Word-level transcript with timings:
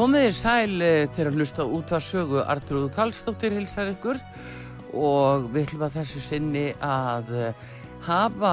Komið 0.00 0.22
þér 0.24 0.36
sæl 0.38 0.80
eh, 0.80 1.10
þegar 1.12 1.34
hlusta 1.36 1.64
út 1.76 1.90
að 1.92 2.04
sögu 2.06 2.38
Artrúðu 2.48 2.86
Karlsdóttir 2.94 3.52
hilsar 3.52 3.90
ykkur. 3.90 4.16
Og 4.96 5.50
við 5.52 5.66
ætlum 5.66 5.82
að 5.84 5.98
þessu 5.98 6.22
sinni 6.24 6.62
að 6.80 7.28
eh, 7.36 7.66
hafa 8.06 8.52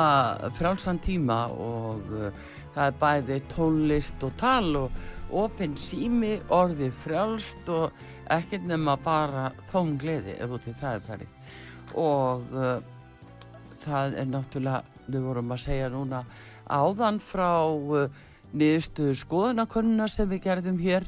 frálsan 0.58 0.99
tíma 0.99 1.38
og 1.55 2.11
uh, 2.11 2.42
það 2.76 2.83
er 2.83 2.98
bæði 2.99 3.38
tónlist 3.54 4.26
og 4.27 4.36
tal 4.42 4.76
og 4.82 4.99
opinn 5.45 5.80
sími, 5.80 6.33
orði 6.52 6.92
frálst 7.05 7.71
og 7.71 7.95
ekkert 8.27 8.67
nema 8.67 8.98
bara 9.08 9.48
tóngleði 9.71 10.36
ef 10.44 10.60
út 10.60 10.67
í 10.67 10.76
það 10.83 11.00
er 11.00 11.08
farið. 11.08 11.55
Og 11.95 12.54
uh, 12.60 12.76
það 13.88 14.20
er 14.20 14.32
náttúrulega, 14.36 14.83
við 15.08 15.32
vorum 15.32 15.55
að 15.55 15.64
segja 15.64 15.89
núna 15.95 16.26
áðan 16.67 17.23
frá 17.23 17.71
uh, 17.71 18.23
niðurstuðu 18.52 19.16
skoðanakonuna 19.23 20.11
sem 20.11 20.27
við 20.27 20.50
gerðum 20.50 20.83
hér 20.83 21.08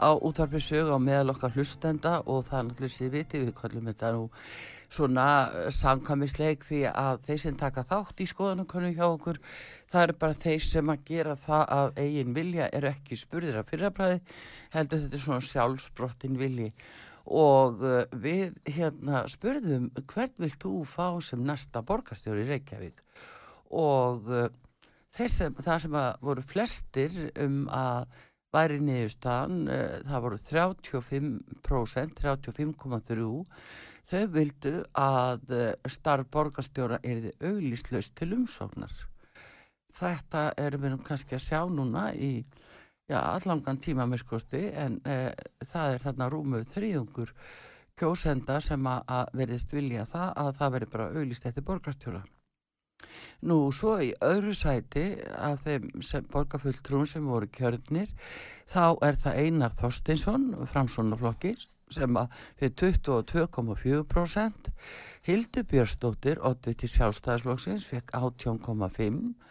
á 0.00 0.10
útvarpisög 0.16 0.90
á 0.90 0.98
meðal 0.98 1.34
okkar 1.34 1.54
hlustenda 1.54 2.20
og 2.24 2.46
það 2.48 2.58
er 2.58 2.68
náttúrulega 2.68 2.96
sér 2.96 3.12
viti 3.14 3.40
við 3.44 3.56
kallum 3.60 3.90
þetta 3.92 4.12
nú 4.16 4.28
svona 4.90 5.26
samkamisleik 5.70 6.64
því 6.66 6.80
að 6.90 7.20
þeir 7.28 7.42
sem 7.44 7.58
taka 7.60 7.84
þátt 7.86 8.22
í 8.24 8.26
skoðanakonum 8.26 8.96
hjá 8.96 9.04
okkur 9.06 9.38
það 9.90 10.06
eru 10.06 10.16
bara 10.22 10.38
þeir 10.44 10.64
sem 10.66 10.90
að 10.92 11.04
gera 11.10 11.36
það 11.38 11.62
að 11.76 12.00
eigin 12.04 12.34
vilja 12.34 12.70
er 12.78 12.88
ekki 12.92 13.18
spurðir 13.18 13.60
af 13.60 13.70
fyrrabræði 13.70 14.18
heldur 14.74 15.04
þetta 15.04 15.18
er 15.18 15.24
svona 15.24 15.48
sjálfsbrottin 15.50 16.40
vilji. 16.40 16.70
Og 17.30 17.82
uh, 17.84 18.00
við 18.16 18.56
hérna 18.66 19.24
spurðum 19.30 19.90
hvert 20.10 20.40
vilt 20.40 20.58
þú 20.62 20.80
fá 20.88 21.20
sem 21.22 21.42
næsta 21.46 21.82
borgastjóri 21.86 22.46
í 22.46 22.48
Reykjavík? 22.48 23.04
Og 23.78 24.30
uh, 24.30 24.48
sem, 25.14 25.54
það 25.54 25.84
sem 25.84 25.96
voru 26.24 26.46
flestir 26.46 27.16
um 27.38 27.62
að 27.74 28.08
væri 28.54 28.80
niðurstaðan, 28.82 29.60
uh, 29.68 30.00
það 30.08 30.26
voru 30.26 30.40
35%, 30.50 32.18
35,3% 32.24 33.46
þau 34.10 34.24
vildu 34.34 34.74
að 34.98 35.54
uh, 35.54 35.68
starf 35.90 36.30
borgarstjóra 36.34 36.98
er 37.06 37.22
þið 37.26 37.46
auglíslaust 37.50 38.16
til 38.18 38.32
umsóknar. 38.38 38.94
Þetta 40.00 40.50
erum 40.58 40.84
við 40.84 40.94
nú 40.94 41.00
kannski 41.06 41.36
að 41.36 41.46
sjá 41.46 41.60
núna 41.70 42.10
í 42.14 42.32
já, 43.10 43.18
allangan 43.20 43.80
tíma 43.82 44.06
með 44.08 44.24
skosti 44.24 44.66
en 44.70 44.98
uh, 45.04 45.30
það 45.72 45.94
er 45.94 46.04
þarna 46.06 46.30
rúmuð 46.32 46.68
þrýðungur 46.74 47.34
kjósenda 48.00 48.60
sem 48.64 48.86
að 48.90 49.34
verðist 49.36 49.72
vilja 49.76 50.06
það 50.08 50.36
að 50.42 50.52
það 50.60 50.76
veri 50.76 50.92
bara 50.94 51.10
auglíst 51.14 51.50
eftir 51.50 51.66
borgarstjóra. 51.66 52.22
Nú 53.48 53.58
svo 53.72 53.96
í 54.04 54.10
öðru 54.24 54.54
sæti 54.56 55.04
af 55.36 55.62
þeim 55.64 55.90
borgarfulltrún 56.32 57.08
sem 57.08 57.28
voru 57.28 57.48
kjörnir 57.48 58.10
þá 58.70 58.96
er 59.06 59.20
það 59.22 59.38
Einar 59.44 59.76
Þorstinsson 59.78 60.48
framsónaflokki 60.72 61.54
sem 61.90 62.18
fyrir 62.60 62.74
22,4% 62.82 64.72
Hildur 65.26 65.66
Björnsdóttir 65.72 66.40
Oddviti 66.46 66.88
sjálfstæðisflokksins 66.88 67.86
fekk 67.88 68.12
18,5% 68.16 69.48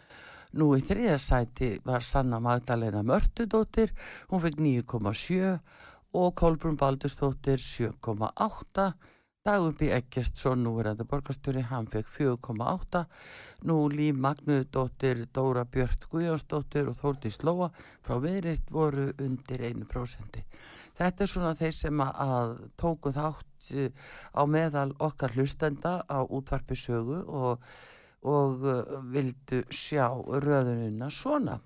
Nú 0.58 0.72
í 0.74 0.82
þriða 0.82 1.20
sæti 1.22 1.76
var 1.86 2.02
Sanna 2.02 2.40
Magdalena 2.42 3.04
Mörtudóttir 3.06 3.92
hún 4.32 4.42
fekk 4.42 4.58
9,7% 4.66 5.60
og 6.18 6.34
Kolbrun 6.40 6.78
Baldursdóttir 6.78 7.62
7,8% 7.62 8.94
Dagur 9.48 9.72
B. 9.72 9.88
Eggertsson, 9.96 10.66
nú 10.66 10.74
er 10.82 10.90
þetta 10.90 11.06
borgastjóri, 11.08 11.62
hann 11.70 11.86
fekk 11.88 12.10
4,8. 12.12 13.06
Nú 13.70 13.78
Líf 13.88 14.18
Magnuðdóttir, 14.20 15.22
Dóra 15.32 15.64
Björn 15.64 16.04
Guðjónsdóttir 16.12 16.90
og 16.92 16.98
Þórtís 17.00 17.40
Lóa 17.48 17.70
frá 18.04 18.18
viðrist 18.20 18.68
voru 18.76 19.08
undir 19.16 19.64
1%. 19.70 20.42
Þetta 21.00 21.24
er 21.24 21.32
svona 21.32 21.54
þeir 21.56 21.72
sem 21.78 22.04
að 22.04 22.54
tóku 22.76 23.16
þátt 23.16 23.72
eh, 23.80 23.96
á 24.36 24.44
meðal 24.44 24.92
okkar 25.00 25.32
hlustenda 25.38 26.02
á 26.04 26.20
útvarpisögu 26.20 27.24
og, 27.24 27.64
og 28.28 28.68
eh, 28.68 28.96
vildu 29.16 29.64
sjá 29.72 30.10
röðununa 30.20 31.08
svona. 31.16 31.62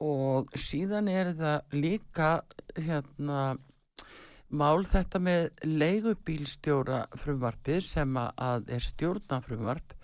Og 0.00 0.48
síðan 0.54 1.08
er 1.10 1.34
það 1.40 1.60
líka 1.74 2.42
hérna 2.76 3.58
mál 4.50 4.84
þetta 4.88 5.20
með 5.22 5.46
leigubílstjóra 5.66 7.04
frumvarpið 7.20 7.80
sem 7.86 8.18
að 8.20 8.70
er 8.76 8.86
stjórnafrumvarp 8.86 9.94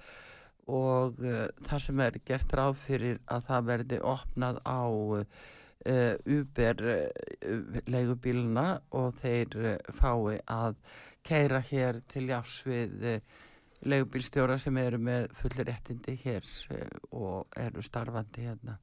og 0.73 1.21
uh, 1.23 1.47
það 1.67 1.85
sem 1.87 2.03
er 2.07 2.21
gert 2.27 2.55
ráð 2.59 2.79
fyrir 2.83 3.21
að 3.31 3.49
það 3.51 3.69
verði 3.71 4.01
opnað 4.15 4.61
á 4.67 4.83
uh, 4.87 5.25
Uber 6.37 6.87
uh, 6.91 7.81
leigubíluna 7.87 8.69
og 8.99 9.19
þeir 9.23 9.59
fái 9.95 10.39
að 10.51 10.81
keira 11.27 11.61
hér 11.71 12.01
til 12.11 12.29
jáfs 12.31 12.63
við 12.67 13.21
leigubílstjóra 13.85 14.57
sem 14.61 14.77
eru 14.81 14.99
með 15.03 15.29
fullir 15.37 15.69
réttindi 15.69 16.17
hér 16.25 16.47
eh, 16.75 16.87
og 17.13 17.59
eru 17.61 17.83
starfandi 17.85 18.47
hérna. 18.49 18.79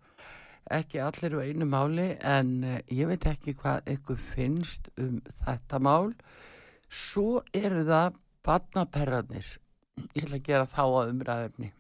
Ekki 0.72 1.02
allir 1.04 1.36
á 1.36 1.40
einu 1.44 1.68
máli 1.68 2.14
en 2.20 2.52
eh, 2.64 2.82
ég 2.92 3.10
veit 3.10 3.26
ekki 3.28 3.56
hvað 3.60 3.90
ykkur 3.96 4.20
finnst 4.20 4.90
um 5.02 5.20
þetta 5.44 5.80
mál. 5.84 6.14
Svo 6.88 7.44
eru 7.54 7.84
það 7.88 8.20
badnaperranir. 8.46 9.50
Ég 10.16 10.24
ætla 10.24 10.40
að 10.40 10.46
gera 10.48 10.70
þá 10.70 10.84
að 10.86 11.12
umræðefni. 11.14 11.74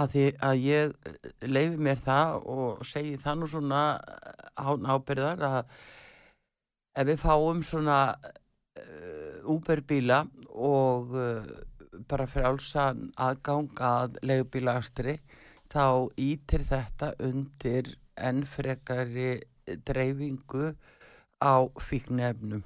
Að 0.00 0.12
því 0.12 0.26
að 0.50 0.66
ég 0.66 0.92
eh, 1.08 1.32
leifi 1.48 1.80
mér 1.88 2.04
það 2.04 2.36
og 2.56 2.84
segi 2.86 3.16
það 3.22 3.40
nú 3.40 3.50
svona 3.54 3.80
án 4.60 4.92
ábyrðar 4.92 5.46
að 5.48 5.74
ef 7.00 7.08
við 7.08 7.20
fáum 7.22 7.64
svona 7.64 8.02
úberbíla 9.50 10.24
og 10.54 11.14
uh, 11.14 11.44
bara 12.08 12.26
frjálsan 12.30 13.10
aðgang 13.18 13.70
að 13.82 14.18
leigubílaastri 14.26 15.18
þá 15.70 16.10
ítir 16.18 16.66
þetta 16.66 17.14
undir 17.22 17.94
ennfrekari 18.18 19.30
dreifingu 19.86 20.74
á 21.40 21.54
fíknefnum 21.80 22.64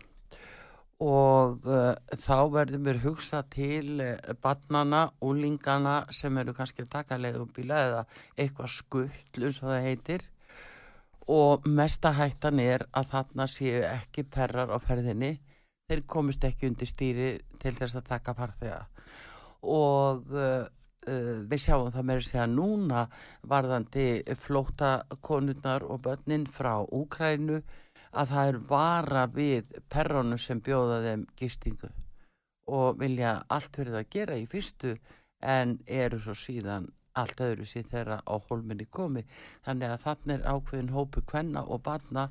og 1.04 1.66
uh, 1.66 1.94
þá 2.22 2.36
verðum 2.54 2.86
við 2.86 3.00
hugsa 3.02 3.42
til 3.50 4.00
uh, 4.00 4.14
barnana, 4.42 5.08
úlingana 5.20 6.04
sem 6.14 6.36
eru 6.38 6.54
kannski 6.54 6.84
að 6.84 6.92
taka 6.92 7.18
leigubíla 7.18 7.80
eða 7.88 8.04
eitthvað 8.38 9.10
eins 9.42 9.60
og 9.60 9.68
það 9.68 9.88
heitir. 9.88 10.28
Og 11.26 11.66
mesta 11.66 12.12
hættan 12.12 12.60
er 12.60 12.86
að 12.92 13.10
þarna 13.10 13.46
séu 13.48 13.82
ekki 13.88 14.26
perrar 14.28 14.70
á 14.70 14.78
ferðinni. 14.78 15.38
Þeir 15.88 16.04
komist 16.06 16.44
ekki 16.44 16.68
undir 16.68 16.88
stýri 16.88 17.28
til 17.60 17.74
þess 17.74 17.96
að 17.96 18.08
taka 18.08 18.34
farþega. 18.36 18.80
Og 19.64 20.30
uh, 20.30 20.64
við 21.04 21.60
sjáum 21.60 21.90
það 21.92 22.06
með 22.08 22.20
þess 22.22 22.38
að 22.40 22.54
núna 22.54 23.04
varðandi 23.50 24.06
flóta 24.40 24.92
konurnar 25.20 25.84
og 25.84 26.02
börnin 26.06 26.46
frá 26.46 26.80
Úkrænu 26.84 27.60
að 28.14 28.32
það 28.32 28.48
er 28.48 28.58
vara 28.70 29.26
við 29.26 29.76
perronu 29.90 30.38
sem 30.38 30.62
bjóða 30.64 31.02
þeim 31.04 31.26
gistingu 31.36 31.90
og 32.72 33.00
vilja 33.00 33.38
allt 33.52 33.76
verið 33.76 34.00
að 34.00 34.10
gera 34.14 34.36
í 34.40 34.46
fyrstu 34.48 34.94
en 35.44 35.78
eru 35.86 36.20
svo 36.22 36.36
síðan 36.38 36.88
allt 37.14 37.40
öðru 37.44 37.66
síð 37.68 37.90
þeirra 37.92 38.16
á 38.26 38.34
hólminni 38.48 38.86
komi. 38.90 39.22
Þannig 39.64 39.92
að 39.92 40.04
þannig 40.04 40.34
er 40.34 40.46
ákveðin 40.50 40.94
hópu 40.94 41.22
kvenna 41.30 41.62
og 41.62 41.82
barna 41.86 42.24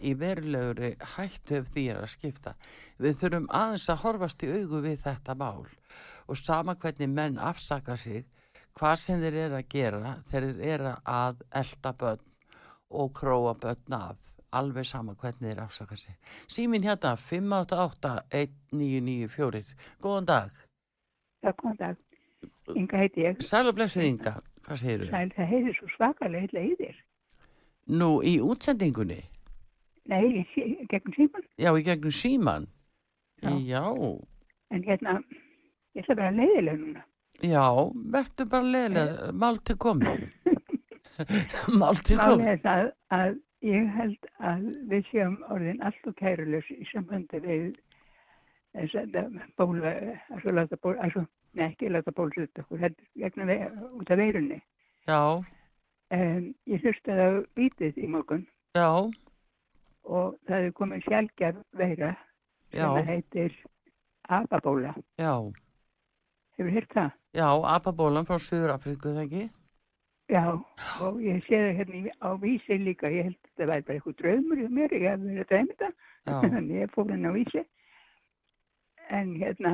í 0.00 0.14
veruleguri 0.16 0.94
hættu 1.16 1.58
ef 1.58 1.68
því 1.74 1.84
er 1.92 2.00
að 2.00 2.12
skipta. 2.14 2.54
Við 2.96 3.18
þurfum 3.20 3.50
aðeins 3.52 3.88
að 3.92 4.02
horfast 4.04 4.46
í 4.46 4.52
augu 4.54 4.80
við 4.86 5.02
þetta 5.04 5.36
mál 5.36 5.66
og 6.30 6.38
sama 6.38 6.76
hvernig 6.78 7.10
menn 7.10 7.38
afsaka 7.50 7.96
sig 8.00 8.24
hvað 8.78 8.96
sem 9.02 9.22
þeir 9.22 9.38
eru 9.44 9.60
að 9.60 9.70
gera 9.74 10.16
þeir 10.30 10.48
eru 10.74 10.96
að 11.04 11.44
elda 11.62 11.94
börn 12.02 12.26
og 12.90 13.14
króa 13.20 13.54
börn 13.62 13.98
af 13.98 14.18
alveg 14.60 14.86
sama 14.86 15.14
hvernig 15.14 15.50
þeir 15.50 15.64
afsaka 15.64 15.96
sig 15.96 16.14
símin 16.46 16.86
hérna 16.86 17.16
588 17.16 18.14
1994 18.30 19.74
góðan 20.02 20.30
dag 20.30 20.54
Já, 21.40 21.52
góðan 21.52 21.82
dag 21.82 22.06
Inga 22.76 22.96
heiti 23.02 23.24
ég. 23.24 23.40
Sæl 23.44 23.68
og 23.68 23.76
blessuð 23.76 24.06
Inga, 24.06 24.34
hvað 24.64 24.82
segir 24.82 25.02
þú? 25.02 25.08
Sæl, 25.10 25.32
það 25.36 25.50
heitir 25.52 25.76
svo 25.76 25.88
svakalega 25.96 26.44
heitlega 26.44 26.66
í 26.68 26.76
þér. 26.78 26.98
Nú, 28.00 28.10
í 28.22 28.34
útsendingunni? 28.44 29.20
Nei, 30.10 30.44
gegnum 30.90 31.16
síman. 31.16 31.46
Já, 31.60 31.70
í 31.74 31.84
gegnum 31.86 32.14
síman? 32.14 32.68
Já. 33.42 33.54
Já. 33.66 33.82
En 34.70 34.84
hérna, 34.86 35.16
ég 36.10 36.16
ætla 36.16 36.22
bara 36.22 36.36
leiðilega 36.36 36.80
núna. 36.80 37.04
Já, 37.40 37.66
verður 38.14 38.50
bara 38.50 38.72
leiðilega, 38.74 39.28
eh. 39.28 39.32
mál 39.32 39.60
til 39.64 39.76
komið. 39.80 40.24
mál 41.80 42.02
til 42.04 42.18
komið. 42.18 42.42
Mál 42.42 42.48
er 42.52 42.62
það 42.64 42.86
að 43.16 43.38
ég 43.70 43.92
held 43.96 44.30
að 44.50 44.66
við 44.90 45.10
séum 45.10 45.36
orðin 45.50 45.82
allt 45.84 46.10
og 46.10 46.16
kærulös 46.18 46.70
í 46.74 46.82
samhandi 46.90 47.42
við 47.44 47.68
þess 48.74 48.98
að 49.02 49.38
bóla, 49.58 49.94
að 50.30 50.50
láta 50.54 50.78
bóla, 50.80 51.06
að 51.06 51.28
Nei, 51.50 51.64
ekki 51.66 51.88
láta 51.90 52.12
bólusetja 52.14 52.62
okkur, 52.62 52.78
þetta 52.78 53.46
er 53.50 53.72
út 53.98 54.10
af 54.10 54.20
veirunni. 54.20 54.60
Já. 55.08 55.42
En 56.14 56.52
ég 56.70 56.84
hlustaði 56.84 57.26
á 57.26 57.30
vítið 57.58 57.98
í 57.98 58.10
morgun. 58.10 58.44
Já. 58.78 59.10
Og 60.06 60.36
það 60.46 60.68
er 60.68 60.76
komið 60.78 61.08
sjálfgjaf 61.08 61.58
veira 61.80 62.12
Já. 62.70 62.86
sem 62.86 63.08
heitir 63.08 63.56
apabóla. 64.30 64.94
Já. 65.18 65.50
Hefur 66.60 66.74
hirt 66.76 66.90
það? 66.92 67.12
Já, 67.32 67.46
apabólan 67.72 68.26
frá 68.28 68.36
Suður 68.36 68.74
Afriku, 68.74 69.14
það 69.14 69.22
ekki? 69.22 69.44
Já, 70.28 70.42
og 71.00 71.20
ég 71.24 71.38
sé 71.46 71.56
það 71.56 71.78
hérna 71.78 72.00
á 72.20 72.30
vísi 72.42 72.76
líka, 72.78 73.08
ég 73.08 73.30
held 73.30 73.38
að 73.38 73.54
það 73.62 73.70
væri 73.70 73.84
bara 73.86 73.96
eitthvað 73.96 74.16
draumur 74.18 74.60
í 74.60 74.66
mér, 74.68 74.92
ég 74.92 75.06
hef 75.08 75.22
verið 75.22 75.40
að 75.40 75.48
drauma 75.52 75.70
þetta, 75.70 75.88
þannig 76.52 76.74
ég 76.76 76.92
fór 76.92 77.08
hérna 77.08 77.32
á 77.32 77.36
vísi. 77.38 77.62
En 79.08 79.32
hérna 79.40 79.72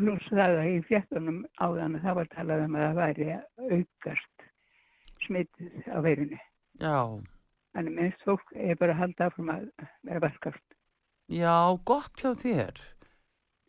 pluss 0.00 0.30
það 0.32 0.56
að 0.62 0.70
í 0.70 0.78
fjettunum 0.88 1.42
áðan 1.60 1.98
það 2.00 2.16
var 2.20 2.32
talað 2.32 2.64
um 2.64 2.78
að 2.78 2.86
það 2.86 2.98
væri 3.02 3.28
aukast 3.76 4.46
smittið 5.26 5.90
á 5.92 5.98
veirunni. 6.08 6.40
Já. 6.80 6.96
Þannig 7.76 7.98
minnst 7.98 8.24
fólk 8.24 8.56
er 8.56 8.80
bara 8.80 8.96
að 8.96 9.02
halda 9.04 9.28
áfram 9.28 9.52
að 9.52 9.68
vera 10.08 10.24
verkast. 10.24 10.64
Já, 11.28 11.76
gott 11.84 12.24
hjá 12.24 12.32
þér. 12.40 12.80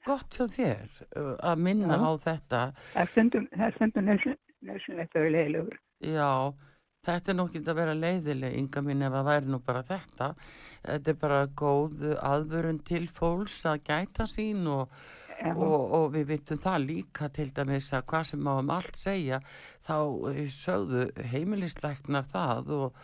Gott 0.07 0.37
hjá 0.37 0.47
þér 0.55 0.83
uh, 1.19 1.35
að 1.51 1.63
minna 1.67 1.97
Já. 1.97 2.03
á 2.03 2.11
þetta. 2.25 2.63
Það 2.95 3.01
er 3.05 3.77
stundum 3.77 4.09
nöðsynlegt 4.09 5.15
að 5.15 5.25
vera 5.25 5.33
leiðilegur. 5.37 5.79
Já, 6.01 6.31
þetta 7.07 7.33
er 7.33 7.39
nokkið 7.39 7.71
að 7.71 7.81
vera 7.81 7.95
leiðileg, 7.97 8.59
ynga 8.61 8.85
mín 8.85 9.07
ef 9.07 9.17
að 9.21 9.31
væri 9.31 9.53
nú 9.53 9.61
bara 9.65 9.87
þetta. 9.87 10.33
Þetta 10.81 11.11
er 11.13 11.17
bara 11.21 11.41
góð 11.61 12.05
aðvörun 12.17 12.79
til 12.85 13.03
fólks 13.13 13.59
að 13.69 13.83
gæta 13.89 14.25
sín 14.29 14.65
og 14.69 14.95
og, 15.49 15.93
og 15.97 16.07
við 16.15 16.27
vitum 16.35 16.59
það 16.61 16.85
líka 16.85 17.29
til 17.33 17.49
dæmis 17.55 17.89
að 17.95 18.05
hvað 18.11 18.27
sem 18.31 18.43
máum 18.45 18.71
allt 18.73 18.99
segja 18.99 19.41
þá 19.87 19.97
eh, 20.31 20.43
sögðu 20.53 21.05
heimilisleiknar 21.31 22.27
það 22.31 22.73
og 22.77 23.01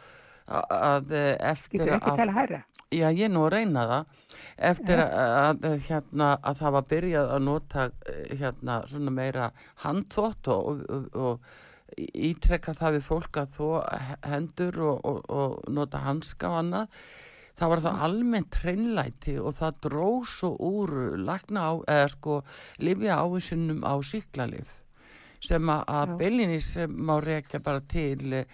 að 0.48 1.16
eh, 1.18 1.34
eftir 1.50 1.96
að 1.98 2.58
já 2.92 3.08
ég 3.12 3.32
nú 3.32 3.46
reyna 3.52 3.86
það. 3.92 4.18
Eftir 4.72 5.04
að, 5.04 5.62
að, 5.70 5.80
hérna, 5.88 6.32
að 6.42 6.60
það 6.62 6.76
var 6.78 6.90
byrjað 6.92 7.32
að 7.36 7.46
nota 7.46 7.88
eh, 8.10 8.36
hérna, 8.40 8.82
svona 8.90 9.14
meira 9.14 9.52
handþótt 9.84 10.52
og, 10.54 10.84
og, 10.90 11.08
og 11.14 11.98
ítrekka 11.98 12.76
það 12.78 12.98
við 12.98 13.08
fólk 13.08 13.40
að 13.42 13.54
þó 13.58 13.68
hendur 14.28 14.82
og, 14.92 15.24
og 15.32 15.72
nota 15.72 16.04
handska 16.04 16.50
og 16.52 16.60
annað 16.64 17.06
það 17.58 17.72
var 17.72 17.84
það 17.84 17.94
mm. 17.96 18.02
almennt 18.08 18.58
hreinlæti 18.62 19.36
og 19.42 19.56
það 19.58 19.78
dróð 19.88 20.26
svo 20.30 20.50
úr 20.68 20.94
lagna 21.22 21.70
á, 21.70 21.74
eða 21.90 22.10
sko 22.14 22.40
lifja 22.84 23.22
áhersunum 23.24 23.86
á 23.88 23.94
síklarlif 24.06 24.74
sem 25.44 25.70
að 25.70 26.16
beilinni 26.20 26.60
sem 26.66 26.92
má 26.92 27.18
rekja 27.24 27.62
bara 27.64 27.82
til 27.90 28.34
eh, 28.34 28.46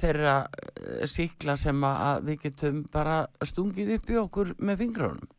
þeirra 0.00 0.34
eh, 0.46 1.06
síkla 1.10 1.56
sem 1.60 1.86
að 1.88 2.28
við 2.28 2.42
getum 2.46 2.82
bara 2.92 3.22
stungið 3.44 3.94
upp 3.96 4.12
í 4.12 4.20
okkur 4.22 4.52
með 4.58 4.82
fingrunum. 4.84 5.32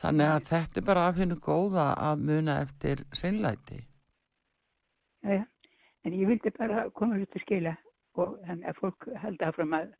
Þannig 0.00 0.32
að 0.32 0.44
þetta 0.48 0.80
er 0.80 0.84
bara 0.86 1.06
af 1.10 1.18
hennu 1.20 1.36
góða 1.44 1.86
að 2.08 2.26
muna 2.30 2.60
eftir 2.64 3.04
hreinlæti. 3.12 3.82
Já, 5.28 5.42
en 6.04 6.16
ég 6.16 6.28
vildi 6.30 6.52
bara 6.56 6.86
koma 6.96 7.20
út 7.20 7.36
að 7.36 7.44
skila 7.44 7.74
og 8.16 8.38
þannig 8.46 8.70
að 8.70 8.78
fólk 8.80 9.08
held 9.22 9.42
áfram 9.44 9.74
að 9.76 9.90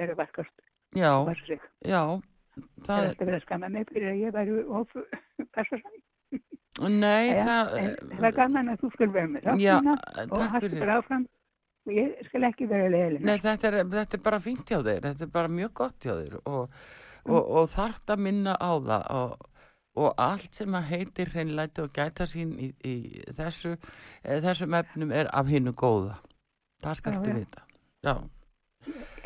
vera 0.00 0.16
varkast 0.16 0.54
Já, 0.92 1.12
já. 1.80 2.20
Það 2.84 2.98
er 2.98 3.06
eftir 3.10 3.24
að 3.24 3.28
vera 3.30 3.42
skamma 3.46 3.68
mig 3.72 3.86
fyrir 3.88 4.10
að 4.10 4.18
ég 4.20 4.34
væri 4.34 4.64
of 4.68 4.90
persósan. 5.56 6.00
Nei, 6.88 7.32
það... 7.36 7.70
Það 8.10 8.24
var 8.24 8.34
gaman 8.36 8.72
að 8.72 8.82
þú 8.82 8.90
skulle 8.96 9.14
vera 9.14 9.30
með 9.32 9.46
þáttina 9.46 9.94
og 10.26 10.44
hættu 10.52 10.72
bara 10.80 10.98
áfram 11.00 11.24
ég 11.90 12.18
skal 12.28 12.48
ekki 12.48 12.68
vera 12.70 12.90
leiðileg. 12.92 13.24
Nei, 13.26 13.38
þetta 13.42 13.70
er, 13.70 13.78
þetta 13.94 14.18
er 14.18 14.24
bara 14.26 14.42
fínt 14.42 14.68
hjá 14.68 14.78
þeir, 14.80 15.00
þetta 15.08 15.26
er 15.26 15.32
bara 15.38 15.54
mjög 15.60 15.72
gott 15.82 16.06
hjá 16.06 16.12
þeir 16.12 16.36
og, 16.42 16.76
mm. 17.24 17.32
og, 17.32 17.40
og 17.40 17.72
þarft 17.72 18.14
að 18.14 18.22
minna 18.28 18.58
á 18.58 18.72
það 18.76 19.08
og, 19.16 19.48
og 20.02 20.22
allt 20.26 20.60
sem 20.60 20.78
að 20.78 20.92
heitir 20.92 21.32
hreinlæti 21.34 21.82
og 21.82 21.90
gæta 21.96 22.28
sín 22.30 22.54
í, 22.58 22.70
í 22.86 23.24
þessu, 23.38 23.74
eh, 24.22 24.38
þessum 24.44 24.78
efnum 24.78 25.16
er 25.16 25.32
af 25.32 25.50
hinnu 25.50 25.74
góða. 25.74 26.20
Það 26.82 27.02
skalstu 27.02 27.34
vita. 27.40 27.66
Já 28.02 28.16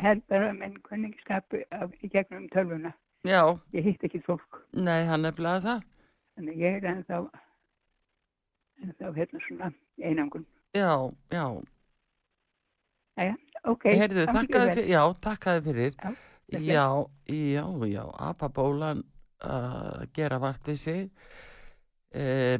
held 0.01 0.23
bara 0.29 0.53
með 0.53 0.77
kunningskap 0.85 1.55
í 1.57 2.09
gegnum 2.11 2.47
tölvuna 2.53 2.93
Já. 3.25 3.57
ég 3.73 3.87
hitt 3.89 4.03
ekki 4.05 4.21
fólk 4.25 4.61
Nei, 4.73 5.05
hann 5.09 5.25
er 5.25 5.35
blæðið 5.37 5.65
það 5.69 5.85
Þannig 6.37 6.59
ég 6.61 6.77
er 6.77 6.89
ennþá 6.91 7.21
ennþá 8.83 9.13
hérna 9.17 9.43
svona 9.47 9.71
einangun 9.97 10.45
Já, 10.77 10.91
já 11.33 11.45
Æja, 13.17 13.35
ok 13.65 13.85
Heyrðu, 13.89 14.25
fyrir, 14.29 14.87
Já, 14.91 15.01
takkaði 15.21 15.61
fyrir. 15.65 15.95
Já, 16.53 16.57
já, 16.61 16.87
já, 17.27 17.63
já 17.89 18.03
Abba 18.29 18.49
Bólan 18.53 19.03
að 19.43 20.03
uh, 20.03 20.07
gera 20.13 20.37
vart 20.41 20.69
við 20.69 20.77
sig. 20.81 21.01
Uh, 22.13 22.57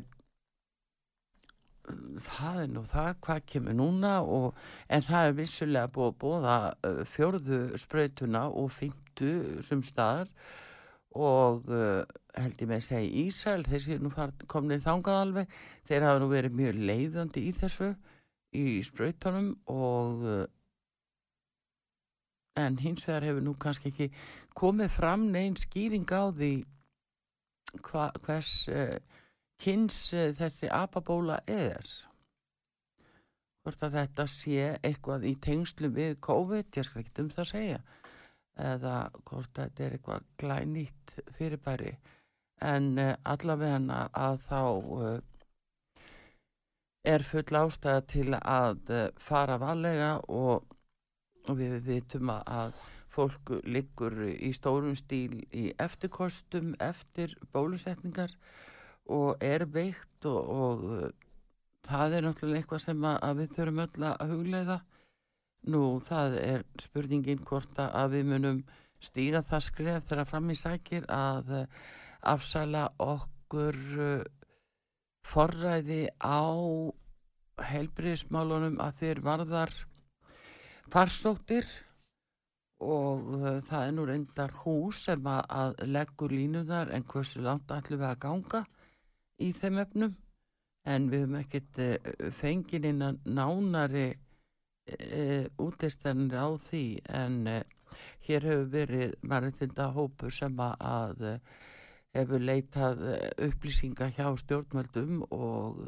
það 2.25 2.61
er 2.63 2.71
nú 2.73 2.83
það 2.85 3.11
hvað 3.23 3.45
kemur 3.53 3.77
núna 3.77 4.17
og, 4.25 4.57
en 4.89 5.05
það 5.05 5.29
er 5.29 5.37
vissulega 5.37 5.91
búið 5.93 6.09
að 6.09 6.19
bóða 6.23 6.57
uh, 6.89 7.01
fjörðu 7.07 7.61
sprautuna 7.79 8.47
og 8.49 8.73
fymtu 8.75 9.61
sem 9.65 9.85
staðar. 9.85 10.33
Og 11.17 11.69
uh, 11.71 12.03
held 12.37 12.61
ég 12.61 12.69
með 12.69 12.81
að 12.81 12.85
segja 12.89 13.23
Ísæl, 13.23 13.61
þessi 13.65 14.01
nú 14.01 14.11
komnið 14.49 14.85
þangað 14.85 15.21
alveg, 15.21 15.57
þeir 15.87 16.09
hafa 16.09 16.21
nú 16.21 16.33
verið 16.33 16.59
mjög 16.59 16.85
leiðandi 16.91 17.47
í 17.47 17.55
þessu 17.61 17.93
í 18.55 18.79
sprautunum 18.85 19.51
og 19.73 20.23
uh, 20.23 20.45
en 22.57 22.79
hins 22.81 23.05
vegar 23.07 23.27
hefur 23.27 23.45
nú 23.45 23.53
kannski 23.59 23.91
ekki 23.91 24.09
komið 24.57 24.91
fram 24.95 25.27
neinn 25.33 25.57
skýring 25.59 26.07
á 26.09 26.31
því 26.33 26.51
hva, 27.85 28.09
hvers 28.25 28.53
uh, 28.73 28.97
kynns 29.61 29.99
uh, 30.15 30.31
þessi 30.37 30.71
apabóla 30.73 31.41
er. 31.47 31.85
Hvort 33.61 33.83
að 33.83 33.97
þetta 33.99 34.25
sé 34.31 34.67
eitthvað 34.79 35.27
í 35.27 35.35
tengslu 35.43 35.91
við 35.93 36.17
COVID, 36.23 36.71
ég 36.79 36.87
skal 36.87 37.03
ekki 37.03 37.23
um 37.25 37.31
það 37.33 37.45
að 37.45 37.53
segja 37.53 37.81
eða 38.57 38.93
hvort 39.27 39.51
þetta 39.53 39.83
er 39.85 39.95
eitthvað 39.97 40.29
glænýtt 40.41 41.11
fyrirbæri. 41.37 41.91
En 42.65 42.95
uh, 42.97 43.13
allavega 43.29 44.05
að 44.17 44.39
þá 44.47 44.61
er 47.07 47.23
full 47.25 47.59
ástæða 47.61 48.03
til 48.11 48.27
að 48.37 48.91
uh, 48.91 49.07
fara 49.21 49.57
valega 49.61 50.11
og, 50.27 50.65
og 51.47 51.59
við 51.59 51.79
vitum 51.87 52.31
að 52.35 52.75
fólk 53.17 53.53
liggur 53.65 54.13
í 54.29 54.51
stórum 54.53 54.95
stíl 54.97 55.39
í 55.55 55.69
eftirkostum 55.81 56.75
eftir 56.83 57.33
bólusetningar 57.53 58.35
og 59.09 59.41
er 59.43 59.65
veikt 59.73 60.27
og, 60.29 60.51
og 60.61 60.85
uh, 60.91 61.07
það 61.87 62.17
er 62.17 62.27
náttúrulega 62.27 62.61
eitthvað 62.61 62.83
sem 62.83 63.07
að, 63.09 63.29
við 63.39 63.55
þurfum 63.55 63.83
öll 63.85 64.07
að 64.11 64.33
hugleiða. 64.33 64.79
Nú 65.67 65.83
það 66.03 66.35
er 66.39 66.65
spurningin 66.79 67.41
hvort 67.47 67.79
að 67.81 68.17
við 68.17 68.27
munum 68.29 68.59
stíga 69.03 69.41
það 69.45 69.65
skref 69.65 70.05
þegar 70.09 70.29
fram 70.29 70.51
í 70.51 70.57
sækir 70.59 71.07
að 71.11 71.53
uh, 71.63 71.65
afsala 72.35 72.87
okkur 73.03 73.79
forræði 75.27 76.05
á 76.23 76.41
helbriðismálunum 77.71 78.79
að 78.83 78.99
þeir 79.01 79.21
varðar 79.25 79.73
farsóttir 80.93 81.67
og 82.83 83.31
uh, 83.33 83.57
það 83.65 83.83
er 83.83 83.93
nú 83.95 84.05
reyndar 84.05 84.53
hús 84.61 85.01
sem 85.07 85.27
að, 85.27 85.41
að 85.49 85.75
leggur 85.89 86.33
línunar 86.33 86.91
en 86.93 87.05
hversu 87.09 87.41
langt 87.41 87.71
ætlum 87.73 88.03
við 88.03 88.09
að 88.11 88.19
ganga 88.25 88.63
í 89.41 89.51
þeim 89.57 89.81
efnum. 89.81 90.15
En 90.87 91.09
við 91.11 91.25
höfum 91.25 91.39
ekkert 91.41 91.79
uh, 91.83 92.11
fengið 92.37 92.85
innan 92.91 93.17
nánari 93.25 94.11
uh, 94.13 95.47
útistennir 95.57 96.37
á 96.37 96.47
því. 96.69 96.85
En 97.09 97.41
uh, 97.49 97.63
hér 98.27 98.45
hefur 98.45 98.69
verið 98.75 99.17
maritinda 99.25 99.89
hópur 99.95 100.33
sem 100.33 100.53
að, 100.61 100.77
að 100.79 101.25
hefur 102.17 102.43
leitað 102.43 103.05
uh, 103.05 103.15
upplýsinga 103.47 104.11
hjá 104.17 104.27
stjórnmöldum 104.43 105.23
og 105.29 105.81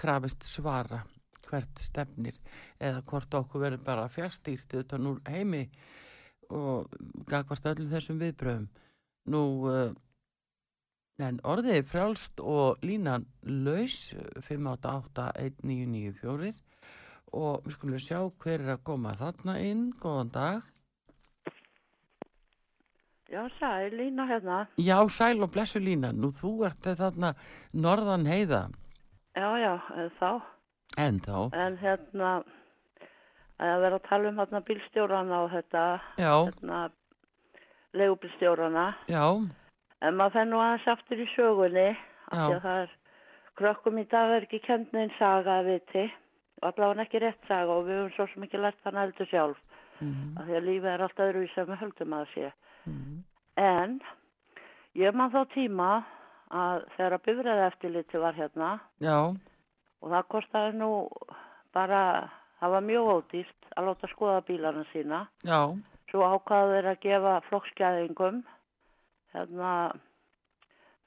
krafist 0.00 0.46
svara 0.46 1.02
hvert 1.44 1.82
stefnir 1.82 2.38
eða 2.80 3.02
hvort 3.08 3.34
okkur 3.36 3.66
verður 3.66 3.84
bara 3.84 4.06
fjárstýrt 4.12 4.78
utan 4.80 5.10
úr 5.10 5.20
heimi 5.28 5.66
og 6.54 6.94
gagvast 7.28 7.66
öllum 7.68 7.92
þessum 7.92 8.22
viðbröðum 8.22 8.70
nú 9.32 9.42
uh, 9.68 9.92
en 11.22 11.36
orðið 11.46 11.76
er 11.78 11.84
frjálst 11.88 12.40
og 12.42 12.82
línan 12.84 13.26
laus 13.42 14.14
5881994 14.48 16.52
og 17.34 17.64
við 17.64 17.72
skulum 17.76 17.98
sjá 18.02 18.18
hver 18.42 18.60
er 18.60 18.70
að 18.76 18.84
koma 18.86 19.12
þarna 19.18 19.54
inn. 19.62 19.92
Góðan 19.98 20.30
dag 20.34 20.62
Já, 23.34 23.48
sæl, 23.58 23.90
lína 23.98 24.26
hérna. 24.30 24.66
Já, 24.78 25.08
sæl 25.08 25.42
og 25.42 25.50
blessu 25.50 25.80
lína. 25.82 26.12
Nú 26.14 26.30
þú 26.30 26.52
ert 26.68 26.86
þarna 26.86 27.32
norðan 27.74 28.28
heiða. 28.30 28.68
Já, 29.34 29.48
já, 29.58 29.72
þá. 30.20 30.30
En 31.02 31.18
þá? 31.24 31.38
En 31.58 31.78
hérna 31.80 32.30
að 33.58 33.80
vera 33.82 33.98
að 33.98 34.06
tala 34.08 34.30
um 34.30 34.38
hérna 34.38 34.60
bílstjórana 34.68 35.40
og 35.42 35.50
þetta 35.50 35.82
Já, 36.22 36.34
hérna 36.46 36.80
leigubílstjórana. 37.98 38.86
Já, 39.10 39.26
en 40.04 40.18
maður 40.18 40.36
fenn 40.38 40.52
nú 40.54 40.62
aðeins 40.62 40.90
aftur 40.94 41.22
í 41.22 41.28
sögunni 41.34 41.88
Já. 41.90 41.98
því 42.30 42.54
að 42.54 42.64
það 42.68 42.82
er 42.84 42.96
krökkum 43.58 43.98
í 43.98 44.08
dag 44.14 44.34
er 44.36 44.46
ekki 44.46 44.62
kend 44.62 44.94
neinn 44.94 45.14
saga 45.18 45.60
að 45.60 45.72
viti 45.72 46.04
og 46.62 46.68
allavega 46.70 47.06
ekki 47.08 47.22
rétt 47.22 47.48
saga 47.50 47.80
og 47.80 47.88
við 47.88 47.98
höfum 47.98 48.14
svo 48.14 48.28
sem 48.30 48.46
ekki 48.46 48.62
lært 48.62 48.82
þann 48.86 49.02
eldur 49.02 49.30
sjálf. 49.30 49.58
Mm, 50.02 50.34
af 50.38 50.46
því 50.46 50.54
að 50.58 50.68
lífið 50.68 50.92
er 50.92 51.04
alltaf 51.06 51.28
öðru 51.28 51.48
sem 51.54 51.68
við 51.70 51.82
höldum 51.82 52.14
að 52.14 52.24
það 52.24 52.32
sé 52.34 52.52
mm, 52.86 53.22
en 53.56 54.00
ég 54.94 55.14
man 55.14 55.30
þá 55.32 55.40
tíma 55.54 55.90
að 56.54 56.84
þegar 56.96 57.16
að 57.18 57.24
bifræða 57.26 57.66
eftirliti 57.72 58.20
var 58.22 58.36
hérna 58.38 58.72
já, 59.02 59.16
og 60.02 60.10
það 60.12 60.28
kostaði 60.34 60.76
nú 60.78 60.90
bara, 61.74 62.00
það 62.60 62.70
var 62.76 62.84
mjög 62.86 63.08
ódýrt 63.16 63.70
að 63.76 63.88
láta 63.88 64.10
skoða 64.12 64.40
bílarna 64.46 64.84
sína. 64.92 65.24
Já, 65.42 65.60
svo 66.10 66.22
ákvaðu 66.28 66.74
þeir 66.76 66.88
að 66.92 67.00
gefa 67.02 67.32
flokksgæðingum 67.48 68.42
hérna 69.34 69.70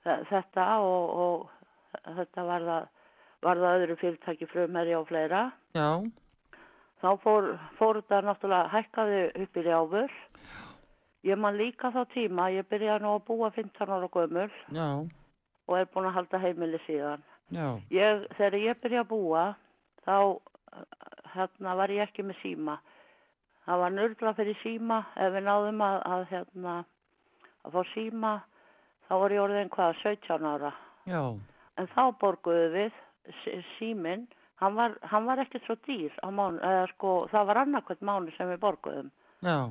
þe- 0.03 0.24
þetta 0.31 0.65
og, 0.84 1.17
og 1.24 2.15
þetta 2.17 2.43
var 2.50 2.65
það, 2.67 2.88
var 3.48 3.62
það 3.63 3.77
öðru 3.81 3.98
fyrirtæki 4.01 4.50
frumherja 4.51 5.00
og 5.00 5.07
fleira. 5.07 5.43
Já, 5.77 5.89
þá 7.01 7.10
fór, 7.24 7.48
fór 7.79 8.01
þetta 8.01 8.22
náttúrulega 8.27 8.74
hækkaði 8.74 9.22
upp 9.46 9.57
í 9.62 9.65
rjáfur 9.69 10.17
ég 11.24 11.38
man 11.38 11.57
líka 11.57 11.91
þá 11.91 12.03
tíma 12.13 12.50
ég 12.53 12.67
byrjaði 12.69 13.03
nú 13.03 13.15
að 13.15 13.25
búa 13.27 13.50
15 13.55 13.89
ára 13.89 14.09
gömul 14.13 14.50
já, 14.71 14.88
og 15.67 15.77
er 15.77 15.89
búin 15.93 16.07
að 16.09 16.13
halda 16.19 16.39
heimili 16.43 16.79
síðan. 16.86 17.24
Ég, 17.91 18.27
þegar 18.38 18.59
ég 18.59 18.81
byrjaði 18.83 19.03
að 19.03 19.09
búa 19.09 19.43
þá 20.05 20.15
eh, 20.75 20.86
hérna 21.33 21.75
var 21.79 21.89
ég 21.89 22.03
ekki 22.07 22.24
með 22.27 22.39
síma. 22.43 22.77
Það 23.67 23.81
var 23.83 23.91
nörgla 23.91 24.33
fyrir 24.38 24.57
síma. 24.63 25.01
Ef 25.15 25.33
við 25.33 25.43
náðum 25.47 25.81
að, 25.83 25.97
að 26.07 26.25
hérna 26.31 26.75
að 27.67 27.74
fá 27.75 27.81
síma 27.93 28.33
þá 29.07 29.13
var 29.24 29.36
ég 29.36 29.43
orðin 29.43 29.71
hvað 29.74 30.01
17 30.03 30.47
ára. 30.47 30.71
Já, 31.07 31.21
en 31.77 31.88
þá 31.95 32.03
borguðu 32.21 32.69
við 32.75 32.93
sí- 33.43 33.57
síminn. 33.77 34.27
Hann 34.57 34.74
var, 34.74 34.95
hann 35.05 35.27
var 35.27 35.38
ekkert 35.43 35.67
svo 35.67 35.75
dýr 35.86 36.15
mánu, 36.33 36.57
eða 36.65 36.88
sko 36.95 37.27
það 37.29 37.45
var 37.45 37.59
annarkvæmt 37.62 38.01
mánu 38.01 38.31
sem 38.38 38.50
við 38.50 38.63
borguðum. 38.63 39.12
Já, 39.45 39.69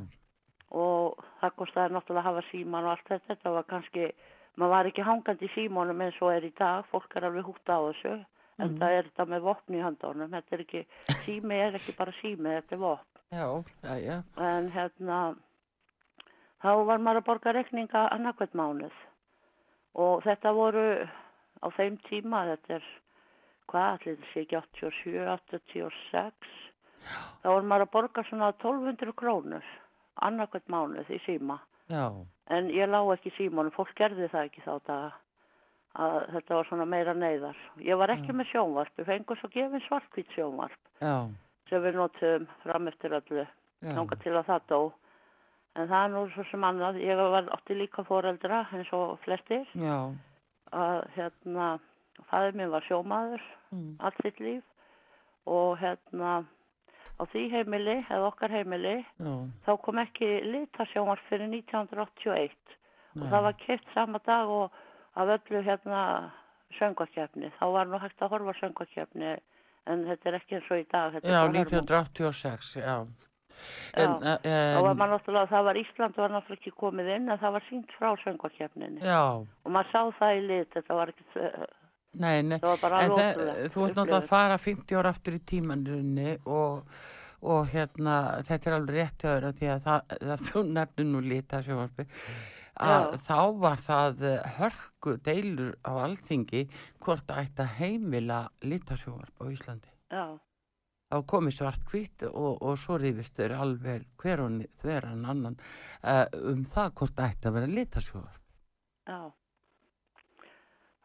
og 0.70 1.20
það 1.40 1.54
kostiði 1.56 1.92
náttúrulega 1.94 2.23
að 2.23 2.28
hafa 2.30 2.42
síman 2.50 2.85
og 2.85 2.90
allt 2.90 3.08
þetta, 3.08 3.26
þetta 3.35 3.52
var 3.54 3.62
kannski 3.70 4.06
maður 4.56 4.70
var 4.73 4.87
ekki 4.90 5.02
hangandi 5.06 5.46
í 5.46 5.52
símanum 5.54 6.00
eins 6.00 6.23
og 6.23 6.32
er 6.32 6.44
í 6.49 6.52
dag. 6.58 6.85
Fólk 6.90 7.16
er 7.16 7.26
alveg 7.28 7.44
hútt 7.44 7.68
á 7.68 7.78
þessu. 7.87 8.14
En 8.58 8.70
Mhm. 8.70 8.78
það 8.80 8.90
er 8.99 9.02
þetta 9.04 9.25
með 9.28 9.40
vopn 9.44 9.75
í 9.76 9.82
handánum 9.85 10.30
þetta 10.32 10.52
er 10.52 10.61
ekki, 10.64 10.87
sími 11.26 11.54
er 11.61 11.75
ekki 11.76 11.92
bara 11.96 12.12
sími 12.23 12.49
þetta 12.56 12.73
er 12.73 12.78
vopn, 12.78 13.20
já, 13.30 13.64
já, 13.85 13.94
já, 14.00 14.23
en 14.40 14.70
hérna 14.73 15.37
þá 16.62 16.70
var 16.87 16.99
maður 16.99 17.20
að 17.20 17.26
borga 17.26 17.52
rekninga 17.52 18.08
annarkvæmt 18.14 18.54
mánuð. 18.56 18.96
Og 19.94 20.23
þetta 20.25 20.52
voru 20.56 20.87
á 21.62 21.66
þeim 21.76 21.99
tíma 22.08 22.46
þetta 22.56 22.75
er 22.78 22.87
hvað 23.68 23.87
allir 23.92 24.16
þessi 24.25 24.40
ekki 24.46 24.56
87, 24.56 25.28
86 25.28 26.32
þá 27.42 27.49
var 27.52 27.62
maður 27.62 27.87
að 27.87 27.92
borga 27.92 28.25
svona 28.30 28.50
1200 28.56 29.12
krónur 29.20 29.64
annarkvæmt 30.25 30.73
mánuð 30.73 31.11
í 31.12 31.20
síma. 31.26 31.61
Já, 31.92 32.11
En 32.46 32.68
ég 32.70 32.87
lá 32.87 33.00
ekki 33.11 33.32
í 33.32 33.37
símónu, 33.37 33.73
fólk 33.75 33.90
gerði 33.99 34.28
það 34.30 34.49
ekki 34.49 34.62
þá 34.62 34.75
daga 34.87 35.08
að 35.96 36.18
þetta 36.35 36.58
var 36.58 36.68
svona 36.68 36.87
meira 36.87 37.14
neyðar. 37.16 37.58
Ég 37.82 37.99
var 37.99 38.12
ekki 38.12 38.30
Já. 38.30 38.37
með 38.37 38.50
sjónvarp, 38.52 38.92
við 38.99 39.08
fengum 39.11 39.38
svo 39.40 39.50
gefin 39.54 39.82
svartkvít 39.87 40.35
sjónvarp 40.37 40.90
já, 41.00 41.16
sem 41.70 41.82
við 41.82 41.99
notum 41.99 42.46
fram 42.62 42.90
eftir 42.90 43.16
öllu, 43.16 43.46
þanga 43.82 44.18
til 44.23 44.35
að 44.37 44.49
það 44.50 44.70
dó. 44.70 44.80
En 45.76 45.90
það 45.90 46.04
er 46.04 46.12
nú 46.12 46.23
svo 46.35 46.44
sem 46.50 46.68
annað, 46.68 47.00
ég 47.02 47.18
var 47.20 47.50
átti 47.56 47.76
líka 47.76 48.04
foreldra 48.06 48.62
eins 48.76 48.92
og 48.96 49.16
flestir. 49.25 49.66
Já, 49.75 49.99
að 50.76 51.02
hérna, 51.16 51.70
fæður 52.30 52.61
minn 52.61 52.73
var 52.73 52.87
sjómaður 52.87 53.42
mm, 53.73 53.90
allt 54.04 54.23
sitt 54.25 54.38
líf 54.40 54.62
og 55.46 55.76
hérna 55.80 56.38
á 57.16 57.23
því 57.32 57.42
heimili, 57.52 57.96
eða 58.11 58.30
okkar 58.30 58.52
heimili, 58.52 58.96
já, 59.18 59.35
þá 59.66 59.73
kom 59.85 60.00
ekki 60.02 60.30
litasjónvarp 60.46 61.28
fyrir 61.30 61.49
1981 61.52 62.76
og 63.16 63.23
nei, 63.23 63.30
það 63.32 63.46
var 63.49 63.61
keitt 63.62 63.92
sama 63.94 64.20
dag 64.26 64.50
og 64.52 64.82
af 65.16 65.30
öllu 65.38 65.62
hérna 65.64 66.00
söngvakefni. 66.76 67.49
Þá 67.56 67.66
var 67.73 67.88
nú 67.88 68.00
hægt 68.02 68.20
að 68.20 68.35
horfa 68.35 68.52
á 68.52 68.61
söngvakefni 68.61 69.37
en 69.87 70.02
þetta 70.11 70.28
er 70.28 70.37
ekki 70.40 70.58
eins 70.58 70.68
og 70.70 70.82
í 70.82 70.88
dag. 70.90 71.14
þetta 71.14 71.30
já, 71.30 71.38
bara 71.38 71.46
hörmung. 71.46 71.70
1986, 71.70 72.76
já, 72.82 72.96
Já, 73.96 74.02
en, 74.04 74.14
þá 74.20 74.80
en, 74.90 74.99
var 74.99 75.11
náttúrulega, 75.11 75.49
það 75.49 75.66
var 75.68 75.78
Ísland 75.80 76.18
var 76.20 76.32
náttúrulega 76.35 76.61
ekki 76.61 76.73
komið 76.76 77.06
inn 77.14 77.30
en 77.32 77.40
það 77.40 77.54
var 77.56 77.64
sínt 77.70 77.94
frá 77.96 78.11
söngvakefninni 78.20 79.00
já, 79.00 79.20
og 79.40 79.73
maður 79.73 79.92
sá 79.92 80.00
það 80.18 80.37
í 80.37 80.42
lit, 80.50 80.70
þetta 80.75 80.99
var 80.99 81.12
ekki, 81.12 81.25
Nei, 82.16 82.40
nei, 82.46 82.56
en 82.56 83.14
það, 83.14 83.40
þú 83.73 83.85
ert 83.85 83.99
náttúrulega 83.99 84.18
að 84.23 84.28
fara 84.30 84.58
50 84.62 84.99
ára 85.00 85.12
aftur 85.12 85.37
í 85.37 85.42
tímanrunni 85.50 86.37
og, 86.49 86.99
og 87.44 87.70
hérna, 87.73 88.18
þetta 88.46 88.70
er 88.70 88.76
alveg 88.78 88.99
rétt 89.00 89.26
að 89.28 89.49
því 89.61 89.73
að 89.75 89.82
það, 89.87 90.14
það 90.30 90.44
þú 90.50 90.62
nefnir 90.70 91.11
nú 91.11 91.25
sjónvarpi 91.66 92.06
að 92.76 93.06
Já. 93.06 93.20
þá 93.25 93.38
var 93.61 93.80
það 93.80 94.25
eh, 94.28 94.49
hörku 94.58 95.14
deilur 95.25 95.70
á 95.80 95.92
alþingi 96.04 96.66
hvort 97.04 97.30
að 97.64 97.78
heimila 97.78 98.40
litasjónvarp 98.64 99.40
á 99.40 99.44
Íslandi. 99.49 99.88
já, 100.12 100.26
Það 101.06 101.25
komið 101.30 101.54
svart 101.54 101.85
hvitt 101.87 102.23
og, 102.28 102.62
og 102.66 102.78
svo 102.82 102.99
rífist 102.99 103.37
þeir 103.38 103.54
alveg 103.56 104.06
hver 104.20 104.42
og 104.42 104.56
hver 104.82 105.06
en 105.12 105.25
annan 105.25 105.56
uh, 106.02 106.26
um 106.50 106.64
það 106.66 106.92
hvort 106.99 107.20
ætti 107.30 107.49
að 107.49 107.56
vera 107.56 107.73
litasjónvarp. 107.73 108.42
já 109.06 109.20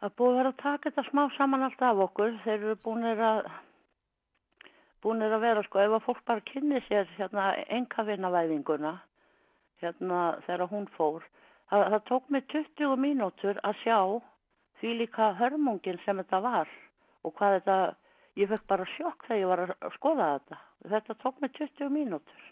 það 0.02 0.08
er 0.10 0.16
búið 0.18 0.32
að 0.32 0.40
vera 0.40 0.52
að 0.52 0.62
taka 0.64 0.90
þetta 0.90 1.06
smá 1.10 1.22
saman 1.38 1.68
allt 1.68 1.86
af 1.86 2.02
okkur. 2.08 2.34
Þeir 2.44 2.58
eru 2.58 2.76
búinir 2.84 3.22
að 3.28 3.40
búinir 5.06 5.38
að 5.38 5.46
vera 5.46 5.64
sko 5.66 5.82
ef 5.82 5.96
að 5.98 6.06
fólk 6.10 6.26
bara 6.26 6.48
kynni 6.52 6.82
sér 6.90 7.08
hérna 7.16 7.52
engavinnavæðinguna 7.78 8.98
hérna 9.82 10.20
þegar 10.46 10.68
hún 10.70 10.86
fór 10.98 11.24
það, 11.72 11.88
það 11.94 12.04
tók 12.10 12.30
mig 12.30 12.46
20 12.54 13.00
mínútur 13.02 13.62
að 13.66 13.80
sjá 13.82 13.98
því 14.82 14.94
líka 15.00 15.32
hörmungin 15.40 16.02
sem 16.06 16.20
þetta 16.22 16.42
var 16.46 16.70
og 17.26 17.34
hvað 17.38 17.58
þetta 17.60 17.78
ég 18.40 18.52
fekk 18.52 18.68
bara 18.70 18.88
sjokk 18.96 19.26
þegar 19.28 19.42
ég 19.42 19.52
var 19.52 19.64
að 19.68 19.96
skoða 19.98 20.28
þetta. 20.36 20.60
Þetta 20.92 21.18
tók 21.22 21.42
mig 21.44 21.54
20 21.58 21.92
mínútur. 21.94 22.46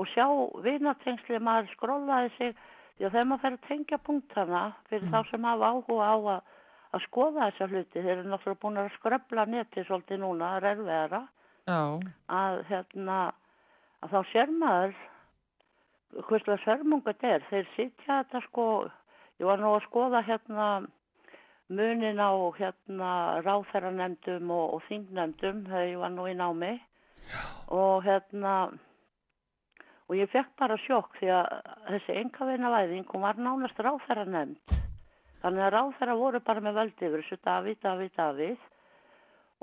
Og 0.00 0.08
sjá 0.10 0.26
vinatengsli 0.64 1.38
maður 1.38 1.70
skrollaði 1.74 2.32
sig. 2.38 2.56
Því 2.94 3.06
að 3.06 3.14
þegar 3.14 3.28
maður 3.30 3.42
fer 3.44 3.56
að 3.56 3.68
tengja 3.68 3.98
punktana 4.06 4.62
fyrir 4.88 5.10
þá 5.10 5.20
sem 5.30 5.46
hafa 5.48 5.70
áhuga 5.74 6.06
á 6.06 6.16
að, 6.16 6.52
að 6.94 7.02
skoða 7.08 7.48
þessa 7.48 7.68
hluti. 7.70 8.02
Þeir 8.02 8.12
eru 8.16 8.28
náttúrulega 8.30 8.62
búin 8.62 8.80
að 8.82 8.92
skröfla 8.98 9.46
netið 9.50 9.88
svolítið 9.88 10.22
núna, 10.22 10.52
það 10.52 10.58
er 10.58 10.68
erfiðara. 10.70 11.22
Já, 11.64 11.80
að 12.38 12.58
hérna 12.68 13.18
að 14.04 14.12
þá 14.12 14.18
sér 14.32 14.52
maður 14.52 14.96
hverslega 16.28 16.62
sörmunga 16.64 17.12
þetta 17.12 17.32
er. 17.34 17.46
Þeir 17.50 17.70
sitja 17.74 18.18
þetta 18.20 18.42
sko 18.48 18.66
ég 19.40 19.48
var 19.48 19.62
nú 19.62 19.72
að 19.74 19.86
skoða 19.88 20.22
hérna 20.28 20.68
munin 21.74 22.20
á 22.20 22.32
hérna 22.58 23.10
ráþæranemdum 23.42 24.50
og, 24.52 24.76
og 24.76 24.84
þingnemdum 24.90 25.64
þegar 25.70 25.88
ég 25.88 26.02
var 26.04 26.12
nú 26.14 26.28
í 26.28 26.36
námi. 26.38 26.74
Og 27.72 28.04
hérna 28.04 28.54
og 30.04 30.16
ég 30.18 30.28
fekk 30.30 30.52
bara 30.60 30.76
sjokk 30.84 31.16
því 31.18 31.32
að 31.32 31.52
þessi 31.88 32.18
engaveina 32.20 32.72
væðing 32.76 33.08
hún 33.08 33.24
var 33.24 33.40
nánast 33.40 33.80
ráþæranemd 33.80 34.83
þannig 35.44 35.66
að 35.66 35.74
ráþæra 35.76 36.16
voru 36.18 36.40
bara 36.44 36.64
með 36.64 36.78
völdi 36.80 37.08
yfir 37.08 37.22
þessu 37.22 37.40
Davíð, 37.44 37.78
Davíð, 37.84 38.12
Davíð. 38.18 38.70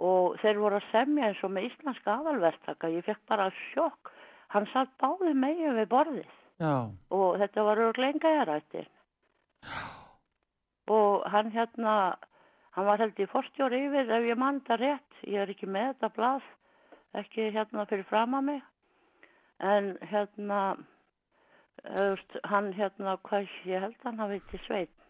Og 0.01 0.37
þeir 0.41 0.61
voru 0.61 0.77
að 0.79 0.89
semja 0.93 1.27
eins 1.29 1.41
og 1.45 1.51
með 1.53 1.67
íslenska 1.67 2.15
aðalvertaka 2.15 2.89
ég 2.93 3.05
fekk 3.05 3.25
bara 3.29 3.49
sjokk. 3.71 4.13
Hann 4.53 4.69
satt 4.71 4.93
báði 5.01 5.33
megin 5.37 5.77
við 5.77 5.89
borðið. 5.91 6.37
Já, 6.61 6.75
og 7.09 7.39
þetta 7.41 7.63
var 7.65 7.79
örglenga 7.89 8.31
erættin 8.43 8.89
og 10.91 11.23
hann 11.31 11.51
hérna 11.51 11.95
hann 12.75 12.85
var 12.85 13.01
held 13.01 13.19
í 13.19 13.27
forstjóri 13.31 13.79
yfir 13.87 14.11
ef 14.11 14.27
ég 14.27 14.39
þetta 14.39 14.77
rétt. 14.77 15.19
Ég 15.27 15.41
er 15.41 15.53
ekki 15.53 15.67
með 15.67 15.93
þetta 15.93 16.09
blað 16.17 16.47
ekki 17.21 17.49
hérna 17.55 17.85
fyrir 17.89 18.07
fram 18.09 18.35
að 18.37 18.47
mig. 18.49 18.61
En 19.59 19.97
hérna 20.11 20.61
hann 22.51 22.73
hérna 22.73 23.17
hvað 23.27 23.49
ég 23.65 23.81
held 23.81 24.03
hann 24.03 24.19
hafi 24.19 24.41
til 24.51 24.61
sveit 24.67 25.00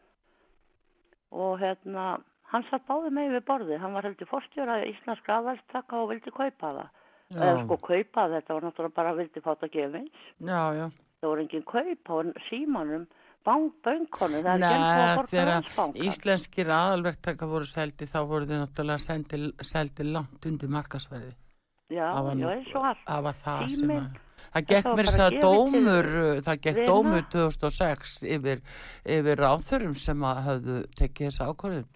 og 1.32 1.60
hérna 1.62 2.06
hann 2.52 2.66
satt 2.70 2.84
báði 2.88 3.12
með 3.16 3.36
við 3.38 3.46
borðið. 3.48 3.80
Hann 3.80 3.94
var 3.96 4.04
held 4.10 4.22
í 4.22 4.28
forstjóra 4.28 4.82
íslenska 4.90 5.38
aðverstaka 5.40 6.02
og 6.02 6.10
vildi 6.12 6.32
kaupa 6.36 6.74
það. 6.76 6.90
Eða 7.32 7.62
sko 7.64 7.78
kaupa 7.80 8.26
þetta 8.34 8.54
var 8.58 8.66
náttúrulega 8.68 8.96
bara 8.96 9.14
vildi 9.16 9.42
fáta 9.42 9.70
gefins 9.72 10.12
það 11.22 11.30
voru 11.30 11.42
engin 11.46 11.64
kaup 11.64 12.10
á 12.12 12.16
símanum 12.50 13.06
bank, 13.46 13.74
bönkonum, 13.86 14.44
það 14.44 14.54
er 14.54 14.60
og 14.82 15.16
borga 15.18 15.32
þegar 15.32 15.64
íslenskir 16.12 16.68
aðalverktaka 16.70 17.48
voru 17.48 17.66
seldi 17.66 18.06
þá 18.06 18.20
voru 18.28 18.46
þið 18.46 18.60
náttúrulega 18.62 19.00
seldi, 19.06 19.40
seldi 19.66 20.04
langt 20.12 20.46
undir 20.46 20.70
markasverði. 20.70 21.32
já, 21.90 22.04
það 22.14 22.24
var 22.28 22.36
nú- 22.36 22.42
já, 22.42 22.52
eins 22.58 22.76
og 22.76 22.84
allt. 22.86 23.08
Síminn. 23.70 24.12
Það 24.52 24.66
gekk 24.68 24.90
mér 24.98 25.08
þess 25.08 25.22
að 25.24 25.38
dómur, 25.40 26.08
það 26.44 26.58
gekk 26.66 26.76
vina. 26.82 26.88
dómur 26.90 27.22
2006 27.32 28.18
yfir, 28.36 28.62
yfir 29.06 29.44
áþurum 29.48 29.94
sem 29.96 30.26
að 30.28 30.42
höfðu 30.48 30.78
tekið 31.00 31.30
þessa 31.30 31.48
ákvörðun. 31.54 31.88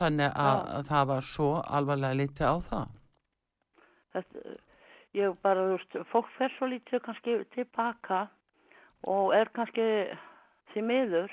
Þannig 0.00 0.32
að, 0.32 0.60
að 0.78 0.86
það 0.88 1.04
var 1.10 1.26
svo 1.28 1.50
alvarlega 1.60 2.18
lítið 2.22 2.46
á 2.48 2.56
það. 2.70 2.94
þetta, 4.14 4.44
ég 5.14 5.36
bara, 5.44 5.66
þú 5.68 5.76
veist, 5.76 5.98
fólk 6.10 6.30
fer 6.38 6.54
svo 6.56 6.66
lítið 6.70 7.02
kannski 7.04 7.36
tilbaka 7.54 8.22
og 9.10 9.34
er 9.36 9.50
kannski 9.54 9.86
því 10.72 10.82
miður 10.88 11.30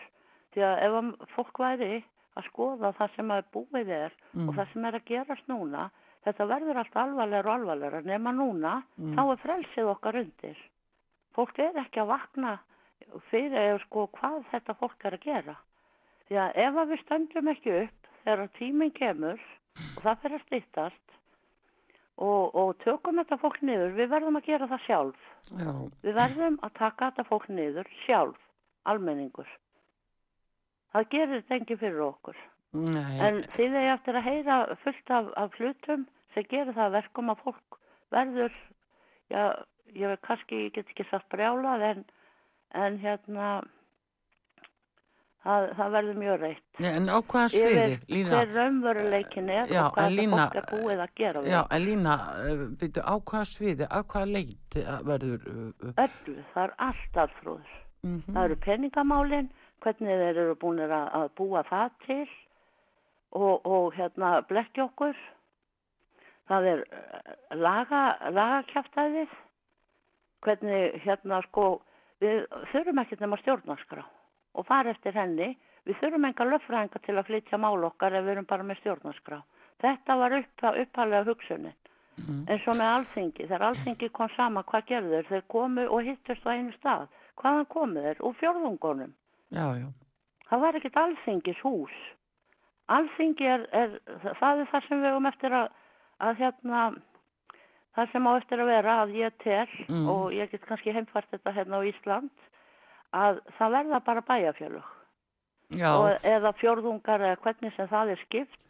því 0.53 0.65
að 0.67 0.83
ef 0.87 1.31
fólk 1.35 1.59
væri 1.63 2.03
að 2.37 2.45
skoða 2.51 2.91
það 2.99 3.15
sem 3.15 3.31
að 3.33 3.47
búið 3.55 3.89
er 4.03 4.11
Mm. 4.35 4.49
og 4.49 4.55
það 4.55 4.73
sem 4.73 4.85
er 4.85 4.93
að 4.99 5.07
gerast 5.09 5.47
núna 5.49 5.89
þetta 6.25 6.47
verður 6.49 6.77
allt 6.81 6.95
alvarlegar 6.97 7.47
og 7.47 7.53
alvarlegar 7.59 8.05
nema 8.05 8.31
núna, 8.35 8.83
Mm. 8.97 9.13
þá 9.15 9.21
er 9.31 9.37
frelsið 9.43 9.91
okkar 9.93 10.15
undir. 10.23 10.57
Fólk 11.35 11.59
er 11.59 11.77
ekki 11.83 12.01
að 12.01 12.07
vakna 12.07 12.57
fyrir 13.29 13.79
sko 13.85 14.07
hvað 14.07 14.43
þetta 14.51 14.73
fólk 14.79 15.05
er 15.05 15.13
að 15.17 15.23
gera. 15.23 15.55
Því 16.27 16.35
að 16.43 16.57
ef 16.65 16.73
að 16.81 16.89
við 16.91 17.03
stöndum 17.05 17.47
ekki 17.53 17.75
upp 17.83 18.07
þegar 18.23 18.49
tíminn 18.57 18.91
kemur 18.91 19.39
og 19.97 20.01
það 20.03 20.19
fyrir 20.23 20.39
að 20.39 20.45
stýttast 20.47 21.13
og, 22.17 22.55
og 22.55 22.77
tökum 22.83 23.21
þetta 23.21 23.37
fólk 23.39 23.61
niður, 23.61 23.93
við 23.95 24.09
verðum 24.09 24.35
að 24.41 24.45
gera 24.49 24.67
það 24.67 24.85
sjálf. 24.87 25.23
Já, 25.53 25.71
við 26.03 26.13
verðum 26.17 26.59
að 26.65 26.73
taka 26.73 27.11
þetta 27.11 27.23
fólk 27.29 27.47
niður 27.49 27.87
sjálf, 28.05 28.37
almenningur. 28.85 29.47
Það 30.91 31.09
gerir 31.13 31.41
þetta 31.41 31.55
engin 31.55 31.77
fyrir 31.85 32.01
okkur 32.09 32.37
nei, 32.73 33.19
En 33.23 33.41
þið 33.55 33.79
er 33.79 33.89
eftir 33.93 34.19
að 34.19 34.27
heyra 34.27 34.59
fullt 34.83 35.15
af, 35.19 35.31
af 35.37 35.57
hlutum 35.59 36.05
sem 36.33 36.45
gerir 36.51 36.75
það 36.75 36.85
að 36.89 36.97
verkum 36.99 37.31
að 37.33 37.41
fólk 37.45 37.79
verður, 38.13 38.53
já, 39.31 39.41
ég 39.95 40.13
veit 40.13 40.23
kannski, 40.27 40.67
ég 40.67 40.75
get 40.75 40.91
ekki 40.91 41.07
sagt 41.09 41.27
brjálað 41.33 41.83
en, 41.91 42.05
en 42.77 42.99
hérna, 43.01 43.49
það, 45.43 45.67
það 45.79 45.93
verður 45.97 46.19
mjög 46.21 46.39
reitt. 46.43 46.65
nei, 46.77 46.89
en 46.91 47.09
á 47.09 47.17
hvaða 47.17 47.51
sviði, 47.55 47.99
Lína? 48.13 48.31
hver 48.33 48.53
raunveruleikin 48.55 49.51
er 49.53 49.73
Já, 49.73 49.81
og 49.83 49.97
hvað 49.97 50.17
Lína, 50.17 50.39
fólk 50.41 50.59
er 50.61 50.69
búið 50.71 51.03
að 51.03 51.13
gera 51.21 51.43
við. 51.43 51.51
Já, 51.53 51.59
en 51.75 51.85
Lína, 51.85 52.17
uh, 52.37 52.65
byrju, 52.81 53.03
á 53.03 53.15
hvaða 53.17 53.45
sviði, 53.51 53.87
á 53.87 53.99
hvaða 54.03 54.31
leit 54.33 54.79
uh, 54.81 54.97
verður... 55.07 55.47
Uh, 55.53 55.93
Öllu, 56.05 56.35
það 56.53 56.65
er 56.65 56.75
allt 56.89 57.21
alfrúður. 57.25 57.77
mm 58.05 58.19
Það 58.27 58.43
eru 58.43 58.59
peningamálin, 58.67 59.49
hvernig 59.83 60.21
þeir 60.23 60.43
eru 60.43 60.59
búin 60.59 60.83
að, 60.85 60.99
að 61.21 61.31
búa 61.39 61.63
það 61.69 61.95
til 62.05 62.27
og, 63.35 63.65
og 63.65 63.95
hérna 63.97 64.41
blekki 64.47 64.83
okkur. 64.85 65.17
Það 66.47 66.69
er 66.71 66.83
eh, 66.95 67.33
laga, 67.59 68.01
lagakjæftæðið, 68.31 69.33
hvernig 70.45 71.01
hérna 71.03 71.41
sko, 71.49 71.65
við 72.23 72.45
þurfum 72.71 73.01
ekkert 73.03 73.25
nema 73.25 73.39
stjórnarskrá 73.41 74.05
og 74.57 74.65
fara 74.65 74.93
eftir 74.95 75.15
henni. 75.17 75.51
Við 75.87 75.99
þurfum 76.01 76.25
enga 76.27 76.47
löffræðinga 76.47 76.99
til 77.05 77.15
að 77.15 77.27
flytja 77.29 77.59
mál 77.63 77.83
okkar 77.87 78.15
ef 78.17 78.25
við 78.25 78.33
erum 78.35 78.47
bara 78.47 78.65
með 78.67 78.81
stjórnarskrá. 78.81 79.37
Þetta 79.83 80.15
var 80.19 80.33
upp, 80.39 80.65
uppalega 80.71 81.27
hugsunin. 81.29 81.75
mm. 82.17 82.41
En 82.49 82.59
svo 82.63 82.73
með 82.73 82.93
alþingi, 82.95 83.45
þegar 83.45 83.67
alþingi 83.69 84.09
kom 84.09 84.31
sama, 84.35 84.63
hvað 84.67 84.87
gerðu 84.89 85.21
þeir? 85.29 85.45
Komu 85.53 85.85
og 85.87 86.03
hittust 86.03 86.47
á 86.47 86.51
einu 86.51 86.73
stað. 86.79 87.07
Hvaðan 87.37 87.69
komu 87.71 88.03
þeir? 88.03 88.21
Úr 88.25 88.35
fjórðungunum. 88.41 89.13
Já, 89.53 89.65
já, 89.79 89.87
Það 90.49 90.63
var 90.63 90.77
ekkert 90.79 90.99
alþingis 91.01 91.61
hús. 91.63 91.95
Alþingi 92.87 93.47
er, 93.51 93.65
er, 93.75 93.95
það 94.39 94.61
er 94.63 94.69
það 94.71 94.85
sem 94.87 95.01
við 95.03 95.09
höfum 95.11 95.25
eftir 95.31 95.55
að, 95.59 95.71
að 96.23 96.37
hérna, 96.41 96.83
það 97.97 98.11
sem 98.13 98.27
á 98.27 98.31
eftir 98.39 98.61
að 98.63 98.69
vera 98.71 98.93
að 99.03 99.15
ég 99.19 99.33
tel 99.43 99.65
Mm. 99.89 100.05
og 100.11 100.31
ég 100.35 100.51
get 100.51 100.65
kannski 100.67 100.93
heimfært 100.95 101.27
þetta 101.33 101.51
hérna 101.55 101.79
á 101.79 101.87
Ísland, 101.87 102.29
að 103.15 103.41
það 103.57 103.75
verða 103.77 103.99
bara 104.05 104.21
Og, 105.99 106.07
eða 106.23 106.53
fjórðungar 106.61 107.19
eða 107.27 107.41
hvernig 107.43 107.73
sem 107.75 107.87
það 107.91 108.11
er 108.15 108.21
skipt. 108.23 108.61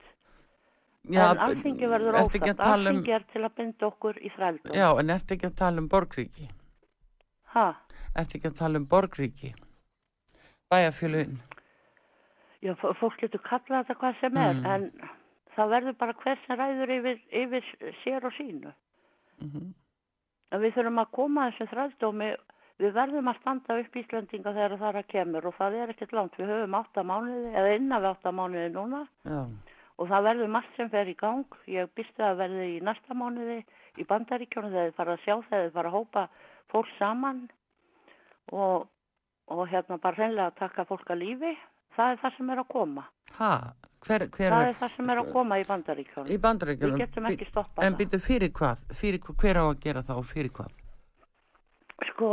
já, 1.07 1.23
en 1.31 1.37
alþingi 1.45 1.87
verður 1.87 2.15
tala 2.63 2.89
um, 2.89 2.95
Alþingi 2.97 3.13
er 3.15 3.25
til 3.33 3.43
að 3.45 3.53
binda 3.55 3.85
okkur 3.87 4.17
í 4.17 4.31
þrældum. 4.33 4.73
já, 4.73 4.87
en 4.99 5.09
ertu 5.13 5.33
ekki 5.37 5.45
að 5.51 5.55
tala 5.61 5.77
um 5.83 5.87
borgríki? 5.93 6.49
Ha? 7.53 7.67
Ertu 8.17 8.37
ekki 8.39 8.49
að 8.49 8.57
tala 8.57 8.77
um 8.81 8.87
borgríki? 8.89 9.53
Bæjarfjölun? 10.73 11.37
Já, 12.67 12.73
fólk 12.99 13.17
getur 13.21 13.43
kallað 13.45 13.85
þetta 13.87 13.99
hvað 14.01 14.19
sem 14.21 14.37
er, 14.43 14.53
Mm. 14.53 14.65
en 14.75 15.09
það 15.55 15.73
verður 15.75 15.97
bara 15.97 16.13
hver 16.21 16.39
sem 16.45 16.57
ræður 16.59 16.93
yfir, 16.97 17.19
yfir 17.31 17.67
sér 18.03 18.25
og 18.27 18.33
sínu. 18.37 18.73
Mm 19.41 19.73
En 20.51 20.61
við 20.63 20.77
þurfum 20.77 21.01
að 21.01 21.09
koma 21.11 21.41
að 21.43 21.55
þessu 21.57 21.65
þræðdómi, 21.73 22.27
við 22.79 22.93
verðum 22.95 23.27
að 23.27 23.39
standa 23.41 23.79
upp 23.81 23.95
Íslandinga 23.99 24.53
þegar 24.55 24.75
það 24.79 24.89
er 24.89 24.99
að 25.01 25.07
kemur 25.11 25.47
og 25.49 25.55
það 25.57 25.73
er 25.75 25.89
ekkert 25.91 26.13
langt. 26.15 26.37
Við 26.39 26.51
höfum 26.53 26.77
átta 26.77 27.03
mánuði, 27.03 27.49
eða 27.51 27.73
innan 27.75 28.01
við 28.01 28.11
átta 28.13 28.31
mánuði 28.31 28.69
núna 28.71 29.01
Já, 29.27 29.41
og 29.97 30.07
það 30.07 30.27
verður 30.29 30.53
margt 30.55 30.75
sem 30.77 30.89
fer 30.93 31.11
í 31.11 31.17
gang. 31.19 31.57
Ég 31.67 31.91
býstu 31.99 32.23
að 32.23 32.39
verði 32.43 32.67
í 32.77 32.81
næsta 32.85 33.17
mánuði 33.17 33.57
í 33.97 34.05
bandaríkjónu 34.07 34.71
þegar 34.71 34.87
þið 34.87 34.95
fara 35.01 35.17
að 35.17 35.23
sjá 35.25 35.35
þegar 35.49 35.65
þið 35.65 35.73
fara 35.73 35.91
að 35.91 35.97
hópa 35.97 36.27
fólk 36.71 36.93
saman 36.97 37.49
og, 38.53 38.87
og 39.51 39.67
hérna 39.67 39.99
bara 39.99 40.15
hreinlega 40.15 40.55
taka 40.55 40.85
fólk 40.87 41.11
að 41.11 41.23
lífi. 41.25 41.57
Það 41.97 42.13
er 42.13 42.19
það 42.21 42.35
sem 42.37 42.49
er 42.53 42.61
að 42.61 42.67
koma. 42.71 43.03
Hæ? 43.37 43.51
Hver, 44.05 44.25
hver 44.37 44.53
það 44.53 44.67
er 44.67 44.75
það 44.77 44.95
sem 44.95 45.09
er 45.09 45.21
að 45.21 45.31
koma 45.33 45.57
í 45.57 45.63
bandaríkjónu. 45.67 46.29
Í 46.29 46.37
bandaríkjónu? 46.43 46.93
Við 46.93 47.03
getum 47.03 47.29
ekki 47.31 47.47
stoppað 47.49 47.81
það. 47.81 47.87
En 47.87 47.97
býtu 47.97 48.19
fyrir 48.21 48.53
hvað? 48.59 48.83
Fyrir, 48.99 49.31
hver 49.41 49.59
á 49.59 49.65
að 49.65 49.79
gera 49.83 50.03
það 50.05 50.21
og 50.21 50.27
fyrir 50.29 50.53
hvað? 50.53 50.75
Sko, 52.11 52.29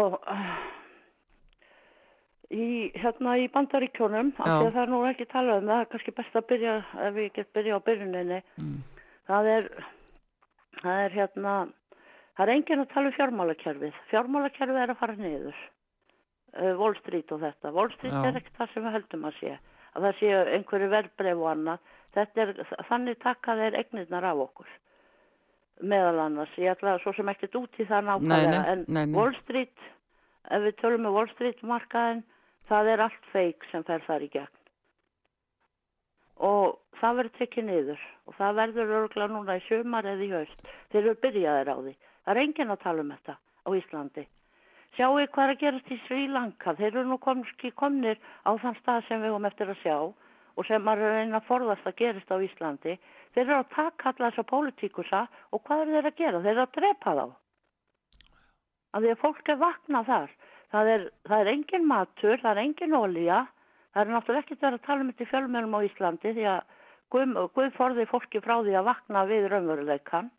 í, 2.52 2.66
hérna 3.00 3.36
í 3.40 3.46
bandaríkjónum, 3.52 4.32
af 4.38 4.44
því 4.44 4.68
að 4.68 4.74
það 4.74 4.82
er 4.82 4.92
nú 4.92 5.00
ekki 5.08 5.26
talað 5.30 5.60
um 5.60 5.68
það, 5.68 5.74
það 5.74 5.84
er 5.84 5.90
kannski 5.92 6.16
best 6.18 6.38
að 6.38 6.48
byrja, 6.52 6.74
ef 7.06 7.16
við 7.16 7.30
getum 7.38 7.56
byrja 7.58 7.78
á 7.78 7.86
byrjuninni, 7.88 8.40
mm. 8.60 8.74
það 9.30 9.50
er, 9.54 9.70
það 10.82 11.04
er 11.04 11.16
hérna, 11.18 11.54
það 12.36 12.44
er 12.46 12.54
enginn 12.56 12.84
að 12.84 12.92
tala 12.92 13.10
um 13.10 13.16
fjármálakerfið, 13.18 14.02
fjármálakerfið 14.12 14.82
er 14.82 14.94
að 14.94 15.00
fara 15.00 15.18
niður, 15.18 15.64
Wall 16.54 16.96
Street 17.00 17.32
og 17.34 17.42
þetta, 17.42 17.74
Wall 17.74 17.90
Street 17.96 18.14
Já. 18.14 18.22
er 18.28 18.38
ekkert 18.40 18.60
það 18.60 18.72
sem 18.72 18.86
við 18.86 18.96
höldum 18.98 19.28
að 19.28 19.38
sé, 19.40 19.52
að 19.94 20.06
það 20.06 20.18
sé 20.20 20.32
einhverju 20.58 20.88
verbreyf 20.92 21.42
og 21.42 21.50
annað, 21.50 21.92
þetta 22.14 22.44
er, 22.44 22.52
þannig 22.90 23.20
taka 23.24 23.56
þeir 23.60 23.78
eignirnar 23.80 24.28
af 24.30 24.42
okkur 24.48 24.72
meðal 25.82 26.20
annars, 26.22 26.52
ég 26.60 26.70
ætla 26.70 26.98
svo 27.02 27.12
sem 27.16 27.28
ekkert 27.32 27.56
út 27.58 27.80
í 27.82 27.86
það 27.88 28.06
nákvæmlega, 28.08 28.60
en 28.72 28.84
nei, 28.86 29.04
nei. 29.06 29.16
Wall 29.16 29.34
Street, 29.42 29.86
ef 30.54 30.62
við 30.62 30.76
tölum 30.80 31.06
með 31.06 31.16
Wall 31.18 31.30
Street 31.32 31.64
markaðin, 31.66 32.22
það 32.70 32.90
er 32.92 33.04
allt 33.08 33.30
feik 33.32 33.66
sem 33.70 33.84
fer 33.86 34.04
þar 34.06 34.26
í 34.26 34.30
gegn. 34.34 34.60
Og 36.44 36.78
það 37.00 37.18
verður 37.20 37.36
tekið 37.38 37.68
niður 37.68 38.06
og 38.26 38.38
það 38.38 38.56
verður 38.60 38.94
örgla 39.00 39.28
núna 39.30 39.58
í 39.58 39.66
sömar 39.68 40.06
eða 40.08 40.24
í 40.24 40.30
haust. 40.32 40.64
Þeir 40.90 41.02
eru 41.02 41.16
byrjaðir 41.22 41.70
á 41.70 41.76
því. 41.78 41.94
Það 42.24 42.32
er 42.34 42.42
enginn 42.42 42.74
að 42.74 42.82
tala 42.82 43.04
um 43.04 43.12
þetta 43.14 43.36
á 43.38 43.68
Íslandi. 43.78 44.24
Sjáu 44.94 45.16
hvað 45.18 45.44
er 45.44 45.52
að 45.54 45.60
gerast 45.62 45.90
í 45.90 45.96
Sri 46.04 46.26
Lanka. 46.30 46.74
Þeir 46.78 46.92
eru 46.92 47.08
nú 47.08 47.18
komski 47.22 47.72
komnir 47.74 48.20
á 48.46 48.54
þann 48.62 48.76
stað 48.78 49.08
sem 49.08 49.22
við 49.22 49.32
höfum 49.32 49.48
eftir 49.48 49.72
að 49.72 49.80
sjá 49.82 49.96
og 50.54 50.66
sem 50.68 50.84
maður 50.86 51.08
er 51.08 51.22
einn 51.24 51.34
að 51.34 51.48
forðast 51.48 51.88
að 51.88 51.96
gerist 51.98 52.30
á 52.30 52.38
Íslandi. 52.38 52.94
Þeir 53.34 53.44
eru 53.44 53.56
að 53.56 53.72
taka 53.74 54.12
alla 54.12 54.28
þessa 54.30 54.44
pólitíkusa 54.52 55.24
og 55.50 55.64
hvað 55.66 55.82
er 55.82 55.90
þeir 55.96 56.10
að 56.10 56.20
gera? 56.20 56.42
Þeir 56.44 56.52
eru 56.52 56.62
að 56.62 56.76
drepa 56.78 57.16
þá. 57.18 57.24
Að 58.94 59.02
því 59.02 59.10
að 59.10 59.20
fólk 59.24 59.50
er 59.50 59.60
vaknað 59.64 60.12
þar. 60.12 60.36
Það 60.74 60.92
er, 60.92 61.08
það 61.26 61.40
er 61.40 61.52
engin 61.54 61.90
matur, 61.90 62.38
það 62.44 62.52
er 62.52 62.62
engin 62.62 62.94
ólíja. 62.94 63.40
Það 63.94 64.04
er 64.04 64.14
náttúrulega 64.14 64.44
ekkert 64.46 64.64
verið 64.68 64.78
að 64.78 64.86
tala 64.86 65.02
um 65.02 65.10
þetta 65.10 65.26
í 65.26 65.30
fjölmjölum 65.32 65.74
á 65.74 65.86
Íslandi 65.88 66.34
því 66.38 66.48
að 66.54 66.62
Guð 67.14 67.68
forði 67.76 68.08
fólki 68.10 68.40
frá 68.42 68.56
því 68.64 68.72
að 68.74 68.88
vakna 68.88 69.20
við 69.28 69.44
raunveruleikann. 69.52 70.30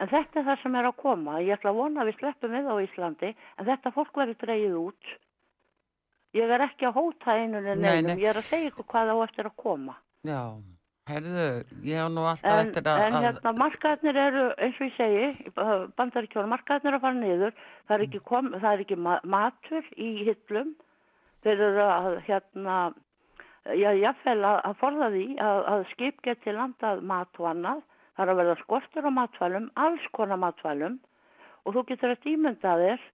En 0.00 0.08
þetta 0.08 0.40
er 0.40 0.46
það 0.48 0.62
sem 0.62 0.76
er 0.80 0.88
að 0.88 1.00
koma. 1.02 1.40
Ég 1.44 1.58
ætla 1.58 1.74
að 1.74 1.80
vona 1.82 2.02
að 2.02 2.10
við 2.10 2.20
sleppum 2.20 2.54
við 2.56 2.68
á 2.72 2.74
Íslandi 2.86 3.30
en 3.34 3.68
þetta 3.68 3.92
fólk 3.96 4.20
verður 4.22 4.38
dreyið 4.40 4.76
út. 4.80 5.14
Ég 6.38 6.52
er 6.54 6.64
ekki 6.64 6.86
að 6.88 7.00
hóta 7.00 7.34
einunni 7.36 7.74
neinum, 7.76 8.20
ég 8.22 8.30
er 8.30 8.38
að 8.38 8.46
segja 8.48 8.70
ykkur 8.70 8.86
hvað 8.92 9.10
þá 9.10 9.24
eftir 9.26 9.48
að 9.50 9.56
koma. 9.60 9.96
Já. 10.26 10.42
Herðu, 11.10 11.46
ég 11.82 11.98
hef 11.98 12.10
nú 12.14 12.24
alltaf 12.28 12.54
en, 12.60 12.68
eftir 12.68 12.86
að... 12.86 13.02
En 13.02 13.16
hérna, 13.24 13.52
markaðnir 13.58 14.18
eru, 14.20 14.44
eins 14.62 14.78
og 14.78 14.86
ég 14.86 14.96
segi, 14.96 15.52
bandaríkjónu, 15.98 16.50
markaðnir 16.52 16.96
að 16.96 17.04
fara 17.06 17.18
niður, 17.18 17.54
það 17.88 17.96
er 17.96 18.04
ekki, 18.06 18.20
kom, 18.30 18.50
það 18.54 18.70
er 18.70 18.84
ekki 18.84 18.98
matur 19.34 19.88
í 19.96 20.10
hitlum, 20.28 20.74
þeir 21.42 21.64
eru 21.66 21.86
að, 21.86 22.18
hérna, 22.28 22.76
já, 23.80 23.90
jáfnveil 24.04 24.38
að, 24.38 24.60
að 24.70 24.78
forða 24.84 25.10
því 25.16 25.26
að, 25.48 25.62
að 25.74 25.86
skip 25.94 26.22
geti 26.28 26.54
landað 26.54 27.02
mat 27.10 27.42
og 27.42 27.50
annað, 27.54 27.82
það 28.20 28.26
er 28.26 28.34
að 28.34 28.40
verða 28.42 28.56
skortur 28.60 29.06
á 29.08 29.12
matvælum, 29.16 29.66
alls 29.80 30.06
konar 30.12 30.40
matvælum, 30.40 30.98
og 31.64 31.76
þú 31.76 31.84
getur 31.88 32.12
að 32.12 32.24
dýmynda 32.26 32.72
þér 32.82 33.04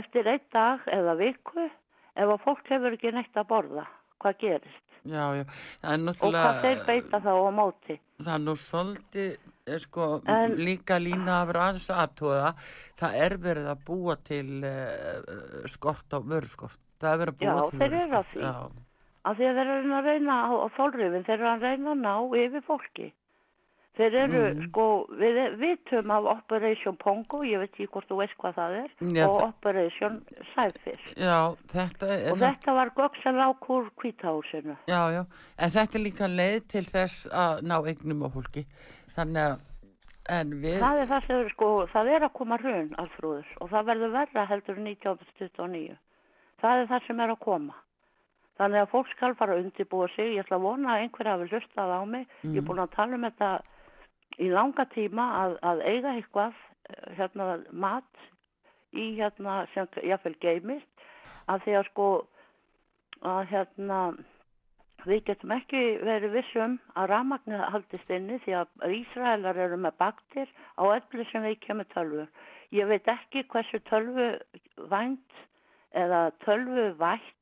eftir 0.00 0.30
einn 0.30 0.46
dag 0.54 0.86
eða 0.90 1.14
viku 1.20 1.66
ef 1.66 2.24
að 2.26 2.40
fólk 2.42 2.70
hefur 2.72 2.96
ekki 2.96 3.12
neitt 3.14 3.38
að 3.38 3.46
borða, 3.52 3.84
hvað 4.18 4.40
gerist? 4.42 4.86
Já, 5.06 5.22
já, 5.38 5.44
er. 5.86 6.02
Og 6.10 6.34
hvað 6.34 6.58
þeir 6.64 6.82
beita 6.88 7.20
þá 7.22 7.30
á 7.30 7.50
móti? 7.54 7.96
Það 8.20 8.34
er 8.34 8.42
nú 8.42 8.54
svolítið, 8.58 9.30
eh, 9.70 9.78
sko, 9.80 10.08
en, 10.26 10.58
líka 10.58 10.98
lína 11.00 11.38
að 11.38 11.46
vera 11.52 11.62
aðeins 11.68 11.88
aðtóða, 11.94 12.50
það 13.00 13.16
er 13.22 13.36
verið 13.46 13.70
að 13.70 13.86
búa 13.86 14.18
til 14.26 14.44
uh, 14.66 15.64
skort 15.70 16.12
á 16.12 16.18
vörskort. 16.18 16.82
Það 17.00 17.14
er 17.14 17.22
verið 17.22 17.32
að 17.32 17.40
búa 17.40 17.54
já, 17.54 17.70
til 17.70 17.78
vörskort. 17.78 17.80
Já, 17.80 17.86
þeir 17.86 18.02
eru 18.02 18.18
að 18.18 18.28
því. 18.34 18.84
Af 19.20 19.36
því 19.36 19.46
að 19.46 19.56
þeir 19.60 19.72
eru 19.76 19.96
að 19.96 20.10
reyna 20.10 20.36
á, 20.42 20.50
á 20.50 20.66
þólrifin, 20.76 21.24
þeir 21.24 21.38
eru 21.38 21.50
að 21.54 21.64
reyna 21.68 21.94
að 21.94 22.04
ná 22.04 22.14
yfir 22.42 22.66
fólki. 22.66 23.10
Þeir 24.00 24.14
eru, 24.16 24.38
mm. 24.40 24.60
sko, 24.70 24.84
við 25.20 25.38
vitum 25.60 26.12
af 26.14 26.26
Operation 26.32 26.94
Pongo, 26.96 27.42
ég 27.44 27.60
veit 27.60 27.74
ekki 27.74 27.88
hvort 27.92 28.08
þú 28.08 28.16
veist 28.22 28.36
hvað 28.40 28.54
það 28.56 28.76
er, 28.78 28.92
Já, 29.12 29.24
og 29.26 29.40
Operation 29.44 30.14
Cypher. 30.54 31.02
Já, 31.20 31.40
þetta 31.72 32.06
er... 32.14 32.22
Og 32.30 32.38
þetta 32.40 32.76
var 32.78 32.92
göksalák 32.96 33.66
úr 33.74 33.90
kvítahúsinu. 34.00 34.76
Já, 34.88 35.00
já, 35.12 35.20
en 35.60 35.74
þetta 35.74 35.98
er 35.98 36.04
líka 36.06 36.30
leið 36.32 36.60
til 36.72 36.82
þess 36.88 37.26
að 37.42 37.60
ná 37.68 37.74
eignum 37.92 38.24
á 38.24 38.28
fólki. 38.32 38.62
Þannig 39.18 39.48
að, 39.50 39.66
en 40.38 40.54
við... 40.62 40.78
Það 40.80 41.00
er 41.02 41.10
það 41.10 41.26
sem, 41.26 41.42
sko, 41.52 41.68
það 41.92 42.10
er 42.14 42.24
að 42.24 42.32
koma 42.38 42.58
raun 42.62 42.94
alfrúður 43.04 43.50
og 43.60 43.72
það 43.74 43.90
verður 43.90 44.14
verða 44.14 44.46
heldur 44.54 44.80
1929. 44.86 45.98
Það 46.64 46.78
er 46.86 46.88
það 46.94 47.04
sem 47.10 47.20
er 47.20 47.34
að 47.34 47.44
koma. 47.44 47.76
Þannig 48.60 48.80
að 48.80 48.88
fólk 48.94 49.12
skal 49.12 49.36
fara 49.36 49.58
að 49.58 49.66
undibúa 49.66 50.08
sig, 50.14 50.32
ég 50.38 50.46
ætla 50.46 50.56
að 50.56 50.64
vona 50.70 50.94
að 50.94 51.04
einhverja 51.04 51.36
hafi 51.36 51.52
hlustað 51.52 51.92
á 51.96 52.00
mig, 52.08 52.26
mm. 52.40 52.56
ég 52.56 52.60
er 52.60 52.66
búin 52.68 52.82
að 52.82 52.96
tala 52.96 53.16
um 53.16 53.28
þetta 53.28 53.50
í 54.40 54.50
langa 54.52 54.86
tíma 54.94 55.26
að, 55.44 55.56
að 55.70 55.84
eiga 55.86 56.16
eitthvað 56.16 56.58
eh, 56.88 57.14
hérna 57.18 57.48
mat 57.70 58.26
í 58.96 59.12
hérna 59.20 59.62
sem 59.74 59.88
jáfnveil 60.02 60.36
geimist 60.42 61.06
að 61.50 61.64
því 61.64 61.78
að 61.78 61.88
sko 61.90 62.10
að 63.30 63.42
hérna 63.50 64.00
við 65.06 65.22
getum 65.30 65.52
ekki 65.54 65.82
verið 66.04 66.34
vissum 66.36 66.78
að 66.98 67.10
ramagnir 67.14 67.62
haldist 67.72 68.10
inni 68.12 68.38
því 68.44 68.56
að 68.60 68.96
Ísraelar 68.96 69.60
eru 69.66 69.78
með 69.80 69.96
baktir 70.00 70.50
á 70.76 70.82
öllu 70.84 71.26
sem 71.30 71.44
við 71.46 71.60
kemur 71.64 71.88
tölvu. 71.94 72.26
Ég 72.76 72.88
veit 72.90 73.08
ekki 73.08 73.46
hversu 73.50 73.80
tölvu 73.88 74.28
vænt 74.92 75.38
eða 75.96 76.30
tölvu 76.44 76.90
vætt 77.00 77.39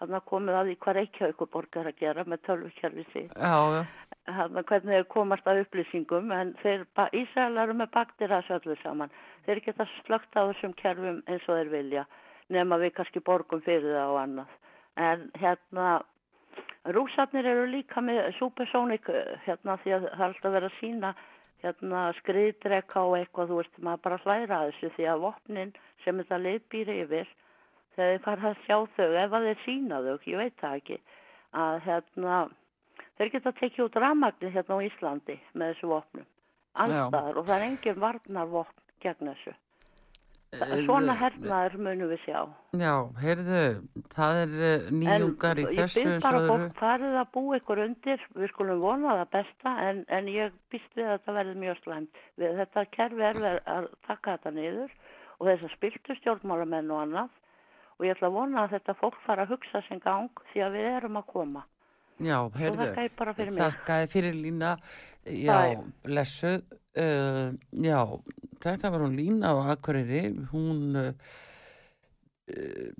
þannig 0.00 0.18
að 0.18 0.28
komið 0.30 0.58
að 0.58 0.70
því 0.70 0.76
hvað 0.84 0.96
Reykjavík 0.98 1.44
borgar 1.52 1.90
að 1.90 2.00
gera 2.00 2.24
með 2.26 2.44
tölvukerfi 2.48 3.06
sín. 3.12 3.28
Já, 3.34 3.56
já 3.78 3.82
hana, 4.32 4.62
hvernig 4.64 4.96
þeir 4.96 5.06
komast 5.12 5.48
að 5.48 5.62
upplýsingum 5.64 6.32
en 6.32 6.54
þeir, 6.62 6.84
Ísraelar 7.12 7.68
eru 7.68 7.76
með 7.80 7.90
baktir 7.94 8.32
að 8.32 8.46
söllu 8.48 8.76
saman. 8.82 9.12
Þeir 9.44 9.60
geta 9.66 9.86
slögt 10.00 10.38
á 10.38 10.48
þessum 10.48 10.74
kerfum 10.78 11.20
eins 11.28 11.44
og 11.48 11.60
þeir 11.60 11.72
vilja 11.72 12.06
nema 12.52 12.78
við 12.80 12.94
kannski 12.98 13.22
borgum 13.24 13.62
fyrir 13.64 13.94
það 13.94 14.14
og 14.14 14.18
annað. 14.22 14.56
En 15.00 15.28
hérna, 15.40 15.86
rúsarnir 16.96 17.46
eru 17.48 17.68
líka 17.70 18.02
með 18.04 18.34
supersonic 18.38 19.08
hérna 19.46 19.78
því 19.82 19.96
að 19.96 20.10
það 20.10 20.18
er 20.18 20.26
alltaf 20.28 20.56
verið 20.56 20.70
að 20.70 20.80
sína 20.80 21.14
hérna 21.64 22.02
skriðdreka 22.20 23.06
og 23.08 23.16
eitthvað, 23.18 23.48
þú 23.48 23.60
veist, 23.62 23.78
maður 23.80 24.04
bara 24.04 24.20
hlæra 24.24 24.58
að 24.58 24.72
þessu 24.72 24.92
því 24.96 25.08
að 25.08 25.24
vopnin 25.24 25.72
sem 26.04 26.20
þetta 26.20 26.40
leifbýr 26.44 26.92
yfir, 26.92 27.30
þegar 27.94 28.12
þeir 28.12 28.22
fara 28.26 28.50
að 28.50 28.60
sjá 28.66 28.76
þau, 28.96 29.08
ef 29.22 29.38
að 29.38 29.48
þeir 29.48 29.64
sína 29.64 30.02
þau, 30.04 30.14
ég 30.30 30.42
veit 30.42 30.60
það 30.60 30.78
ekki, 30.80 31.00
að 31.64 31.80
hérna 31.88 32.38
þeir 33.18 33.34
geta 33.34 33.56
tekið 33.60 33.84
út 33.86 33.98
ramagnir 34.02 34.54
hérna 34.54 34.78
á 34.78 34.86
Íslandi 34.86 35.36
með 35.54 35.74
þessu 35.74 35.90
vopnum. 35.90 36.30
Allstaðar 36.74 37.38
og 37.38 37.46
það 37.46 37.60
er 37.60 37.66
engin 37.68 38.00
varnarvopn 38.02 38.82
gegn 39.04 39.30
þessu. 39.30 39.54
Svona 40.54 41.14
hernaður 41.18 41.74
munum 41.82 42.10
við 42.12 42.20
sjá. 42.22 42.40
Já, 42.78 42.92
heyrðu, 43.18 43.62
það 44.14 44.40
er 44.42 44.52
eh, 44.68 44.84
nýjungar 44.94 45.60
í 45.60 45.64
þessu 45.66 46.02
ég 46.04 46.10
finnst 46.10 46.26
bara 46.28 46.42
fólk 46.46 46.76
farið 46.78 47.16
að 47.18 47.32
búa 47.34 47.58
ykkur 47.58 47.82
undir 47.84 48.26
við 48.36 48.52
skulum 48.52 48.82
vona 48.84 49.16
það 49.20 49.32
besta 49.34 49.72
en, 49.88 50.04
en 50.14 50.30
ég 50.30 50.54
býst 50.70 50.98
við 50.98 51.10
að 51.10 51.24
það 51.26 51.38
verði 51.40 51.56
mjög 51.64 51.80
slæmt. 51.82 52.20
Við 52.38 52.60
þetta 52.60 52.84
kerfi 52.94 53.26
er 53.30 53.40
að 53.74 53.88
taka 54.06 54.36
þetta 54.36 54.54
niður 54.58 54.94
og 55.40 55.48
þess 55.50 55.66
að 55.66 55.74
spiltu 55.74 56.18
stjórnmálamenn 56.20 56.94
og 56.94 57.02
annað 57.02 57.34
og 57.98 58.06
ég 58.06 58.14
ætla 58.14 58.30
að 58.30 58.36
vona 58.38 58.64
að 58.64 58.74
þetta 58.76 58.96
fólk 59.00 59.20
fara 59.26 59.44
að 59.44 59.54
hugsa 59.54 59.82
sem 59.88 60.00
gang 60.02 60.42
því 60.52 60.64
að 60.66 60.76
við 60.78 60.90
erum 60.90 61.20
að 61.20 61.30
koma. 61.30 61.62
Já, 62.22 62.36
heyrðu, 62.54 62.86
þakkaði 63.56 64.10
fyrir 64.12 64.36
Lína, 64.38 64.74
já, 65.26 65.56
blessuð, 66.04 66.60
uh, 67.02 67.48
já, 67.82 67.98
þetta 68.62 68.92
var 68.94 69.02
hún 69.02 69.16
Lína 69.18 69.50
á 69.50 69.74
Akureyri, 69.74 70.28
hún, 70.52 70.94
uh, 71.00 72.92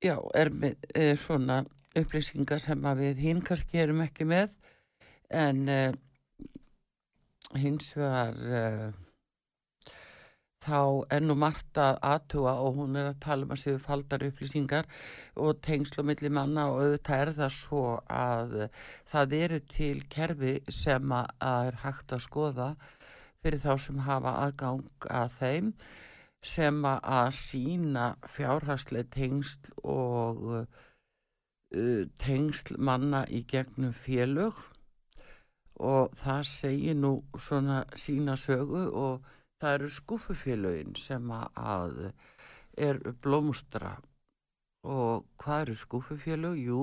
já, 0.00 0.16
er 0.40 0.52
með 0.56 0.88
uh, 0.94 1.12
svona 1.20 1.60
upplýsingar 1.98 2.62
sem 2.64 2.88
að 2.88 3.04
við 3.04 3.20
hinn 3.26 3.44
kannski 3.44 3.82
erum 3.84 4.00
ekki 4.06 4.24
með, 4.28 4.54
en 5.28 5.68
hins 7.58 7.92
vegar 7.96 8.96
þá 10.64 11.18
nú 11.22 11.36
margt 11.38 11.78
að 11.78 12.00
aðtúa 12.10 12.54
og 12.64 12.80
hún 12.80 12.98
er 12.98 13.10
að 13.12 13.20
tala 13.24 13.46
um 13.46 13.54
að 13.54 13.62
séu 13.62 13.78
faldar 13.82 14.24
upplýsingar 14.26 14.88
og 15.36 15.60
tengslu 15.64 16.04
millir 16.06 16.34
manna 16.34 16.66
og 16.72 16.82
auðvitað 16.82 17.22
er 17.22 17.32
það 17.38 17.54
svo 17.58 17.84
að 18.10 18.56
það 19.12 19.38
eru 19.38 19.60
til 19.76 19.94
kerfi 20.10 20.58
sem 20.80 21.14
að 21.20 21.32
er 21.52 21.80
hægt 21.84 22.16
að 22.16 22.26
skoða 22.26 22.68
fyrir 23.42 23.62
þá 23.62 23.72
sem 23.86 24.04
hafa 24.08 24.34
aðgang 24.44 25.08
að 25.22 25.38
þeim 25.38 25.72
sem 26.44 26.84
að 26.86 27.30
sína 27.34 28.08
fjárhagslega 28.30 29.10
tengsl 29.14 29.72
og 29.82 30.42
uh, 30.58 32.02
tengsl 32.22 32.78
manna 32.78 33.24
í 33.26 33.44
gegnum 33.48 33.94
félög. 33.94 34.54
Og 35.78 36.14
það 36.18 36.40
segir 36.50 36.96
nú 36.98 37.12
svona 37.38 37.84
sína 37.94 38.34
sögu 38.38 38.88
og 38.90 39.26
það 39.62 39.74
eru 39.78 39.90
skúfufélögin 39.92 40.96
sem 40.98 41.30
að 41.34 42.12
er 42.78 43.00
blómustra 43.22 43.96
og 44.86 45.26
hvað 45.42 45.62
eru 45.66 45.76
skúfufélög? 45.82 46.58
Jú, 46.62 46.82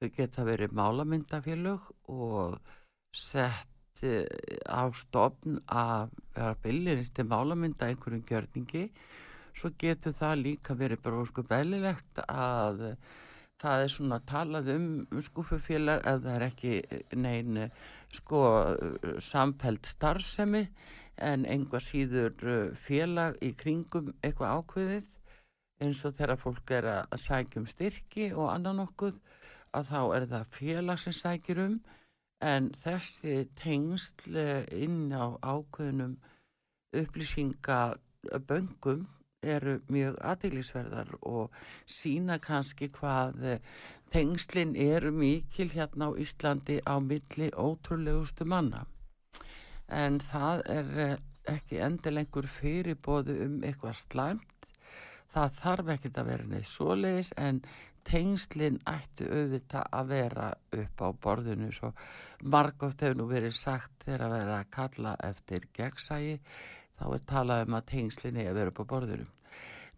þau 0.00 0.10
geta 0.16 0.44
verið 0.44 0.74
málamyndafélög 0.76 1.88
og 2.12 2.58
sett 3.16 4.04
eh, 4.04 4.26
á 4.68 4.84
stofn 4.92 5.60
að 5.66 6.12
vera 6.34 6.56
byllinist 6.62 7.20
málamynda 7.24 7.88
einhverjum 7.88 8.26
gjörningi. 8.28 8.88
Svo 9.54 9.70
getur 9.78 10.12
það 10.18 10.40
líka 10.42 10.74
verið 10.76 11.04
bara 11.04 11.24
sko 11.28 11.44
beðlilegt 11.46 12.20
að 12.26 12.82
það 13.62 13.84
er 13.84 13.92
svona 13.94 14.18
talað 14.26 14.70
um 14.74 15.20
skúfufélag 15.22 16.02
að 16.10 16.24
það 16.26 16.34
er 16.34 16.46
ekki 16.48 16.72
nein 17.16 17.60
sko 18.12 18.40
samfæld 19.22 19.86
starfsemi 19.88 20.64
en 21.16 21.44
einhvað 21.46 21.86
síður 21.86 22.48
félag 22.86 23.38
í 23.44 23.52
kringum 23.58 24.12
eitthvað 24.22 24.58
ákveðið 24.58 25.18
eins 25.84 26.04
og 26.06 26.16
þegar 26.18 26.40
fólk 26.40 26.72
er 26.74 26.88
að 26.92 27.18
sækjum 27.24 27.66
styrki 27.70 28.30
og 28.32 28.50
annan 28.52 28.82
okkur 28.84 29.16
að 29.74 29.90
þá 29.90 30.00
er 30.16 30.28
það 30.32 30.54
félag 30.58 31.02
sem 31.02 31.16
sækjur 31.18 31.62
um 31.64 31.76
en 32.44 32.70
þessi 32.82 33.36
tengsl 33.58 34.38
inn 34.74 35.12
á 35.14 35.38
ákveðnum 35.42 36.16
upplýsingaböngum 37.00 39.06
eru 39.44 39.78
mjög 39.92 40.16
aðeinsverðar 40.24 41.10
og 41.20 41.52
sína 41.90 42.38
kannski 42.42 42.88
hvað 42.94 43.44
eh, 43.44 43.60
tengslinn 44.12 44.74
eru 44.76 45.12
mikil 45.12 45.70
hérna 45.74 46.08
á 46.08 46.10
Íslandi 46.20 46.80
á 46.84 46.96
milli 47.00 47.50
ótrúlegustu 47.52 48.46
manna. 48.48 48.84
En 49.88 50.20
það 50.20 50.62
er 50.72 50.92
eh, 51.04 51.16
ekki 51.54 51.80
endilengur 51.84 52.48
fyrirbóðu 52.48 53.38
um 53.46 53.56
eitthvað 53.66 53.98
slæmt. 54.00 54.68
Það 55.34 55.58
þarf 55.60 55.90
ekkert 55.96 56.20
að 56.20 56.30
vera 56.30 56.46
neitt 56.48 56.70
svoleiðis 56.70 57.32
en 57.40 57.60
tengslinn 58.04 58.78
ættu 58.88 59.26
auðvitað 59.30 59.86
að 59.98 60.10
vera 60.12 60.48
upp 60.78 61.02
á 61.04 61.08
borðinu 61.24 61.70
svo 61.72 61.90
margóft 62.52 63.02
hefur 63.02 63.16
nú 63.18 63.28
verið 63.30 63.54
sagt 63.56 64.04
þegar 64.04 64.26
að 64.26 64.34
vera 64.36 64.58
að 64.58 64.72
kalla 64.76 65.14
eftir 65.24 65.68
gegnsægi 65.76 66.34
þá 66.98 67.06
er 67.08 67.24
talað 67.30 67.64
um 67.66 67.78
að 67.78 67.86
tengslinni 67.92 68.44
að 68.48 68.58
vera 68.60 68.72
upp 68.74 68.82
á 68.84 68.90
borðunum. 68.92 69.30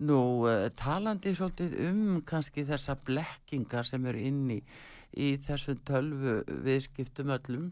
Nú 0.06 0.20
uh, 0.44 0.68
talandi 0.76 1.32
svolítið 1.34 1.74
um 1.88 2.20
kannski 2.28 2.66
þessa 2.68 2.98
blekkingar 3.06 3.86
sem 3.88 4.06
eru 4.06 4.22
inni 4.28 4.60
í 5.16 5.32
þessum 5.46 5.80
tölvu 5.88 6.38
viðskiptum 6.66 7.32
öllum. 7.36 7.70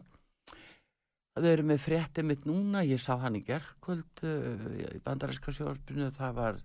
Þau 1.35 1.49
eru 1.51 1.65
með 1.67 1.81
fréttið 1.83 2.27
mitt 2.29 2.45
núna, 2.47 2.85
ég 2.87 3.01
sá 3.03 3.17
hann 3.19 3.35
í 3.35 3.43
gerðkvöld 3.43 4.21
uh, 4.23 4.67
í 4.95 5.01
bandaræska 5.03 5.55
sjórfinu, 5.57 6.13
það 6.15 6.37
var, 6.37 6.61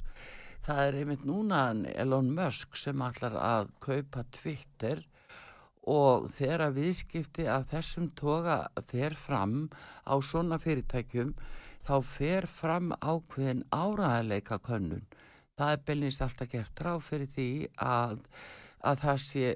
það 0.68 0.82
er 0.84 0.98
einmitt 1.00 1.24
núna 1.26 1.62
Elon 1.96 2.30
Musk 2.38 2.78
sem 2.78 3.02
allar 3.02 3.40
að 3.42 3.72
kaupa 3.82 4.28
Twitter 4.38 5.02
og 5.90 6.30
þegar 6.38 6.76
viðskipti 6.76 7.48
að 7.50 7.66
þessum 7.74 8.12
toga 8.14 8.60
fer 8.92 9.18
fram 9.18 9.72
á 10.06 10.14
svona 10.22 10.60
fyrirtækjum 10.62 11.34
þá 11.88 11.96
fer 12.06 12.46
fram 12.46 12.94
ákveðin 13.02 13.66
áraðarleika 13.74 14.60
könnun. 14.62 15.06
Það 15.58 15.74
er 15.74 15.86
beilinist 15.88 16.22
alltaf 16.22 16.52
gert 16.52 16.82
ráð 16.86 17.06
fyrir 17.08 17.32
því 17.34 17.52
að, 17.82 18.20
að 18.86 19.02
það 19.06 19.22
sé 19.26 19.54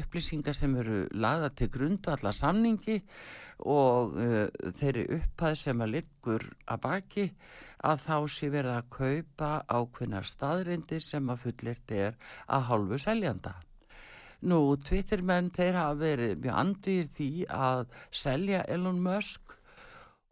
upplýsingar 0.00 0.56
sem 0.56 0.78
eru 0.80 1.02
laða 1.12 1.52
til 1.58 1.68
grundvalla 1.76 2.32
samningi 2.32 3.02
og 3.64 4.16
uh, 4.20 4.48
þeirri 4.78 5.06
upphæð 5.16 5.54
sem 5.60 5.84
að 5.84 5.94
liggur 5.94 6.44
að 6.66 6.82
baki 6.82 7.26
að 7.86 8.02
þá 8.06 8.16
sé 8.32 8.50
verið 8.52 8.74
að 8.74 8.90
kaupa 8.96 9.50
ákveðnar 9.68 10.28
staðrindi 10.28 11.00
sem 11.02 11.30
að 11.32 11.42
fullirt 11.44 11.92
er 11.94 12.16
að 12.46 12.66
hálfu 12.70 12.98
seljanda. 13.00 13.54
Nú, 14.46 14.76
Twittermenn 14.84 15.48
þeir 15.54 15.78
hafa 15.78 15.96
verið 16.00 16.42
mjög 16.44 16.58
andýr 16.60 17.06
því 17.16 17.30
að 17.48 17.86
selja 18.12 18.64
Elon 18.68 19.00
Musk 19.02 19.56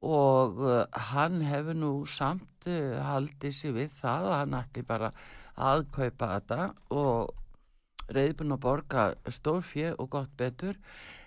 og 0.04 0.60
uh, 0.60 0.82
hann 1.12 1.40
hefur 1.46 1.78
nú 1.78 1.94
samt 2.10 2.68
uh, 2.68 3.00
haldið 3.00 3.56
sér 3.56 3.78
við 3.78 3.96
það 4.02 4.28
að 4.28 4.38
hann 4.42 4.58
ætti 4.60 4.84
bara 4.84 5.10
að 5.54 5.86
kaupa 5.94 6.30
þetta 6.34 6.60
og 6.92 8.12
reyðbun 8.12 8.52
að 8.56 8.64
borga 8.66 9.04
stórfjö 9.32 9.94
og 9.96 10.10
gott 10.12 10.32
betur 10.36 10.76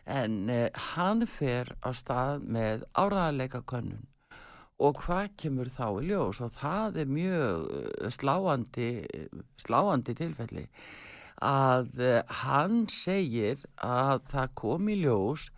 en 0.07 0.45
uh, 0.49 0.67
hann 0.93 1.25
fer 1.27 1.73
á 1.83 1.91
stað 1.95 2.45
með 2.47 2.85
áraðarleika 2.95 3.63
könnun 3.67 4.05
og 4.77 5.01
hvað 5.01 5.33
kemur 5.41 5.69
þá 5.73 5.85
í 6.01 6.07
ljós? 6.11 6.39
Og 6.45 6.53
það 6.57 7.01
er 7.01 7.11
mjög 7.11 7.67
uh, 7.67 8.07
sláandi, 8.13 8.89
sláandi 9.61 10.15
tilfelli 10.17 10.67
að 11.43 11.91
uh, 12.01 12.21
hann 12.43 12.85
segir 12.91 13.61
að 13.83 14.23
það 14.31 14.55
kom 14.61 14.89
í 14.89 14.99
ljós 15.03 15.49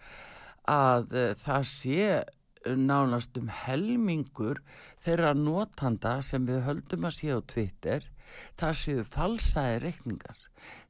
að 0.70 1.16
uh, 1.16 1.32
það 1.40 1.68
sé 1.74 2.10
nánast 2.70 3.38
um 3.40 3.48
helmingur 3.48 4.60
þeirra 5.04 5.32
notanda 5.36 6.18
sem 6.24 6.44
við 6.48 6.66
höldum 6.66 7.08
að 7.08 7.16
sé 7.16 7.32
á 7.32 7.40
Twitter 7.48 8.10
það 8.60 8.74
séu 8.78 9.06
falsaði 9.08 9.80
reikningar. 9.86 10.42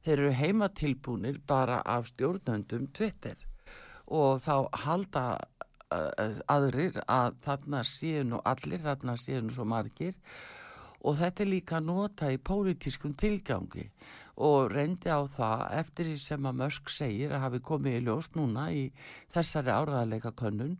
Þeir 0.04 0.16
eru 0.16 0.32
heimatilbúnir 0.34 1.38
bara 1.46 1.78
af 1.86 2.10
stjórnöndum 2.10 2.88
Twitter 2.96 3.38
og 4.10 4.40
þá 4.42 4.54
halda 4.84 5.24
uh, 5.94 6.40
aðrir 6.50 6.98
að 7.06 7.36
þarna 7.44 7.82
séu 7.86 8.24
nú 8.26 8.40
allir, 8.46 8.82
þarna 8.82 9.16
séu 9.20 9.42
nú 9.44 9.54
svo 9.54 9.66
margir. 9.68 10.16
Og 11.00 11.16
þetta 11.16 11.44
er 11.44 11.48
líka 11.48 11.80
nota 11.80 12.28
í 12.28 12.40
pólitískum 12.42 13.14
tilgangi. 13.16 13.86
Og 14.40 14.72
reyndi 14.72 15.12
á 15.12 15.20
það 15.28 15.62
eftir 15.78 16.10
því 16.10 16.18
sem 16.20 16.48
að 16.48 16.58
Mösk 16.60 16.92
segir 16.92 17.32
að 17.32 17.46
hafi 17.46 17.62
komið 17.70 17.96
í 17.98 18.04
ljós 18.04 18.30
núna 18.36 18.68
í 18.72 18.84
þessari 19.32 19.72
áraðarleika 19.72 20.34
könnun 20.36 20.76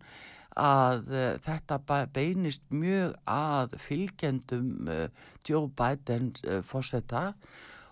að 0.60 1.12
uh, 1.14 1.26
þetta 1.44 2.06
beinist 2.12 2.64
mjög 2.74 3.14
að 3.30 3.76
fylgjendum 3.84 4.88
uh, 4.90 5.04
Joe 5.46 5.68
Biden 5.78 6.32
uh, 6.44 6.60
fórsetta 6.66 7.30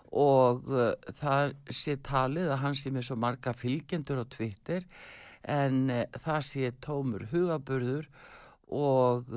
og 0.09 0.63
það 1.19 1.51
sé 1.69 1.93
talið 2.01 2.47
að 2.49 2.61
hann 2.63 2.77
sé 2.79 2.89
með 2.89 3.03
svo 3.05 3.17
marga 3.21 3.51
fylgjendur 3.53 4.23
á 4.23 4.25
Twitter 4.25 4.87
en 5.43 5.91
það 6.17 6.41
sé 6.47 6.71
tómur 6.83 7.27
hugaburður 7.31 8.09
og 8.69 9.29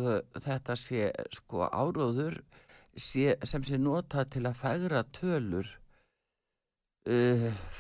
þetta 0.43 0.77
sé 0.77 1.11
sko 1.33 1.69
áróður 1.69 2.41
sé, 2.97 3.37
sem 3.45 3.65
sé 3.65 3.79
nota 3.81 4.27
til 4.29 4.45
að 4.49 4.59
fægra 4.61 5.05
tölur 5.15 5.71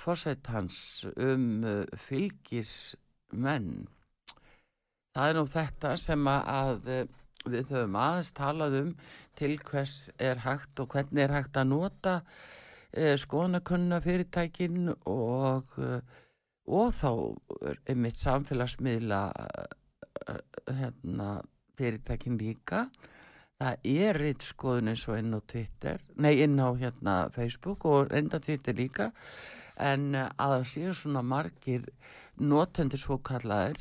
fórsettans 0.02 1.04
um 1.14 1.66
fylgismenn. 1.94 3.84
Það 5.12 5.28
er 5.28 5.36
nú 5.36 5.44
þetta 5.52 5.90
sem 6.00 6.28
að 6.30 6.86
eh, 6.88 7.08
við 7.44 7.72
höfum 7.74 7.96
aðeins 8.00 8.30
talað 8.36 8.76
um 8.78 8.90
til 9.36 9.58
hvers 9.66 9.96
er 10.16 10.40
hægt 10.46 10.80
og 10.80 10.94
hvernig 10.94 11.26
er 11.26 11.34
hægt 11.36 11.58
að 11.60 11.68
nota 11.68 12.14
eh, 12.96 13.18
skonakunna 13.20 13.98
fyrirtækin 14.04 14.94
og, 14.94 15.74
eh, 15.76 16.00
og 16.72 16.92
þá 16.96 17.10
er 17.86 17.98
mitt 18.00 18.20
samfélagsmiðla 18.20 19.22
eh, 19.42 20.38
hérna, 20.80 21.32
fyrirtækin 21.78 22.38
líka. 22.40 22.86
Það 23.62 23.88
er 23.92 24.18
eitt 24.26 24.44
skoðun 24.44 24.90
eins 24.90 25.04
og 25.06 25.18
inn 25.20 25.36
á 25.36 25.40
Twitter, 25.46 26.06
nei 26.18 26.32
inn 26.42 26.58
á 26.58 26.74
hérna, 26.74 27.16
Facebook 27.34 27.84
og 27.86 28.14
enda 28.16 28.40
Twitter 28.42 28.74
líka 28.74 29.12
en 29.80 30.14
að 30.14 30.54
það 30.54 30.64
séu 30.68 30.94
svona 30.96 31.22
margir 31.24 31.86
notendur 32.40 33.00
svo 33.00 33.18
kallaðir 33.24 33.80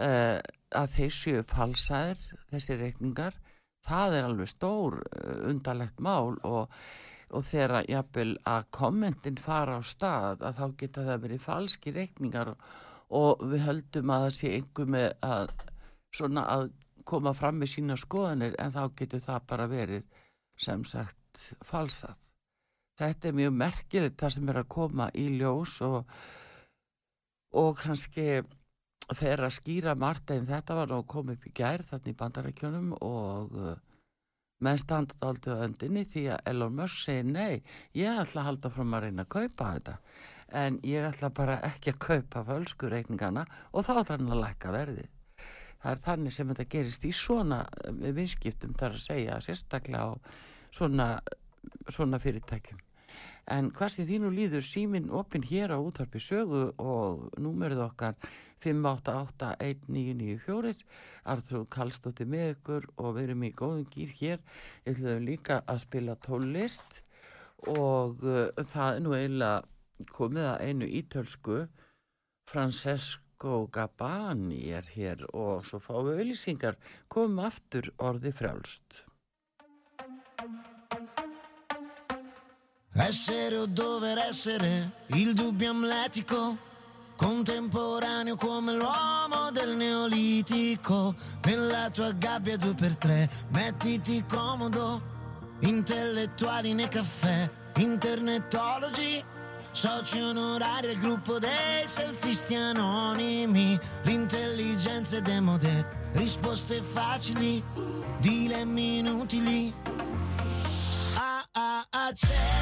uh, 0.00 0.38
að 0.76 0.96
þeir 0.96 1.14
séu 1.16 1.44
falsaðir 1.50 2.20
þessi 2.52 2.78
reikningar 2.80 3.38
það 3.86 4.18
er 4.18 4.28
alveg 4.28 4.50
stór 4.52 5.00
uh, 5.00 5.48
undarlegt 5.50 6.00
mál 6.00 6.36
og, 6.46 6.68
og 7.30 7.44
þegar 7.46 7.88
jafnvel 7.88 8.30
að 8.48 8.68
kommentin 8.74 9.38
fara 9.40 9.78
á 9.78 9.82
stað 9.86 10.44
að 10.46 10.60
þá 10.60 10.64
geta 10.82 11.06
það 11.06 11.24
verið 11.24 11.44
falski 11.44 11.94
reikningar 11.94 12.52
og, 12.54 13.42
við 13.42 13.64
höldum 13.66 14.12
að 14.14 14.24
það 14.26 14.34
sé 14.38 14.54
einhver 14.58 14.90
með 14.96 15.08
að 15.26 15.54
að 16.40 16.64
koma 17.06 17.32
fram 17.34 17.60
með 17.60 17.72
sína 17.74 17.96
skoðanir 17.98 18.56
en 18.58 18.74
þá 18.74 18.82
getur 18.98 19.22
það 19.24 19.46
bara 19.52 19.66
verið 19.70 20.04
sem 20.60 20.82
sagt 20.84 21.44
falsað. 21.64 22.18
Þetta 23.00 23.28
er 23.28 23.36
mjög 23.38 23.52
merkilegt 23.56 24.20
það 24.20 24.34
sem 24.34 24.48
er 24.52 24.60
að 24.60 24.72
koma 24.74 25.06
í 25.16 25.26
ljós 25.38 25.78
og, 25.86 26.10
og 27.56 27.70
kannski 27.80 28.42
þegar 29.08 29.46
að 29.46 29.56
skýra 29.56 29.94
Martin 29.98 30.46
þetta 30.46 30.76
var 30.76 30.90
nú 30.90 30.98
að 31.00 31.08
koma 31.14 31.34
upp 31.34 31.46
í 31.46 31.54
gær 31.56 31.86
þarna 31.86 32.12
í 32.12 32.18
bandarækjunum 32.18 32.92
og 33.00 33.56
menn 34.64 34.80
standað 34.80 35.26
aldrei 35.28 35.54
á 35.56 35.64
öndinni 35.66 36.04
því 36.08 36.24
að 36.34 36.50
Elon 36.52 36.76
Musk 36.80 37.04
segi 37.04 37.24
nei, 37.28 37.62
ég 37.96 38.20
ætla 38.22 38.42
að 38.42 38.48
halda 38.50 38.72
fram 38.74 38.96
að 38.96 39.06
reyna 39.06 39.24
að 39.26 39.32
kaupa 39.36 39.70
þetta. 39.76 39.94
En 40.60 40.80
ég 40.86 41.06
ætla 41.06 41.30
bara 41.34 41.60
ekki 41.70 41.94
að 41.94 42.02
kaupa 42.06 42.44
fölskureikningana 42.48 43.46
og 43.70 43.86
þá 43.86 43.92
þarf 43.94 44.12
hann 44.16 44.34
að 44.34 44.42
lækka 44.44 44.74
verðið. 44.74 45.08
Það 45.80 45.94
er 45.94 46.04
þannig 46.04 46.36
sem 46.36 46.52
þetta 46.52 46.68
gerist 46.74 47.08
í 47.08 47.14
svona 47.16 47.62
eh, 47.86 48.12
vinskiptum 48.12 48.76
þar 48.76 48.98
að 48.98 49.04
segja 49.06 49.40
sérstaklega 49.46 50.04
á 50.04 50.10
svona, 50.76 51.08
svona 51.88 52.20
fyrirtækjum 52.20 52.84
en 53.46 53.70
hvað 53.74 53.88
sem 53.94 54.06
þínu 54.08 54.30
líður 54.34 54.64
símin 54.66 55.10
opinn 55.14 55.44
hér 55.46 55.70
á 55.72 55.78
útvarpi 55.80 56.20
sögu 56.22 56.72
og 56.78 57.30
númerið 57.40 57.80
okkar 57.86 58.14
5881994 58.60 60.84
Arþróð 61.32 61.66
Kallstótti 61.72 62.24
með 62.28 62.50
ykkur 62.54 62.82
og 63.00 63.08
við 63.16 63.24
erum 63.24 63.46
í 63.48 63.56
góðum 63.56 63.86
gýr 63.92 64.10
hér. 64.20 64.38
Við 64.84 64.92
ætlum 64.96 65.28
líka 65.28 65.54
að 65.64 65.78
spila 65.86 66.14
tólist 66.26 66.88
og 67.68 68.14
uh, 68.24 68.48
það 68.60 68.90
er 68.94 69.00
nú 69.04 69.10
eiginlega 69.16 69.58
komið 70.12 70.44
að 70.52 70.62
einu 70.68 70.86
ítölsku. 71.00 71.56
Francesco 72.50 73.54
Gabani 73.72 74.62
er 74.74 74.86
hér 74.96 75.18
og 75.30 75.54
svo 75.68 75.78
fáum 75.84 76.06
við 76.08 76.16
auðlýsingar 76.24 76.76
komum 77.12 77.38
aftur 77.46 77.84
orði 78.10 78.30
frjálst 78.34 78.88
Essere 82.92 83.56
o 83.56 83.66
dover 83.66 84.18
essere 84.18 84.90
il 85.08 85.32
dubbio 85.32 85.70
amletico 85.70 86.56
contemporaneo 87.16 88.34
come 88.34 88.72
l'uomo 88.72 89.50
del 89.52 89.76
neolitico. 89.76 91.14
Nella 91.44 91.88
tua 91.90 92.10
gabbia 92.12 92.56
due 92.56 92.74
per 92.74 92.96
tre 92.96 93.30
mettiti 93.50 94.24
comodo. 94.26 95.00
Intellettuali 95.60 96.72
nei 96.74 96.88
caffè 96.88 97.48
internetologi 97.76 99.22
Soci 99.72 100.20
onorari 100.20 100.88
al 100.88 100.96
gruppo 100.96 101.38
dei 101.38 101.86
selfisti 101.86 102.56
anonimi. 102.56 103.78
L'intelligenza 104.02 105.18
è 105.18 105.20
demode 105.20 106.10
Risposte 106.14 106.82
facili 106.82 107.62
Dilemmi 108.18 108.98
inutili. 108.98 109.72
Ah 111.16 111.44
ah 111.52 111.86
ah 111.88 112.12
cercasi 112.14 112.59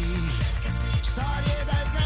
aqui. 0.00 1.00
História 1.02 1.64
da 1.66 1.99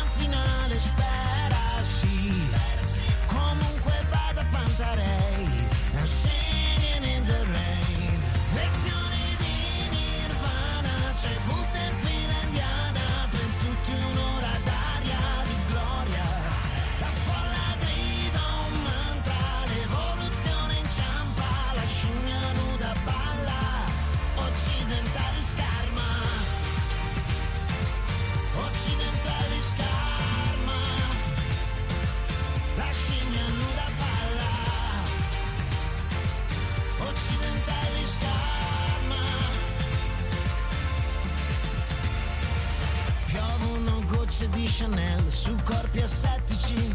Chanel 44.85 45.31
su 45.31 45.57
corpi 45.65 46.01
assettici. 46.01 46.95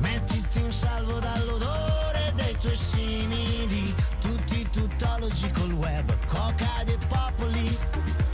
Mettiti 0.00 0.60
in 0.60 0.70
salvo 0.70 1.18
dall'odore 1.18 2.30
dei 2.34 2.54
tuoi 2.60 2.76
simili. 2.76 3.94
Tutti 4.20 4.68
tuttologi 4.70 5.50
col 5.52 5.72
web 5.72 6.14
Coca 6.26 6.84
dei 6.84 6.98
popoli 7.08 7.78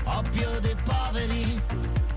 Oppio 0.02 0.58
dei 0.61 0.76
poveri 0.82 2.08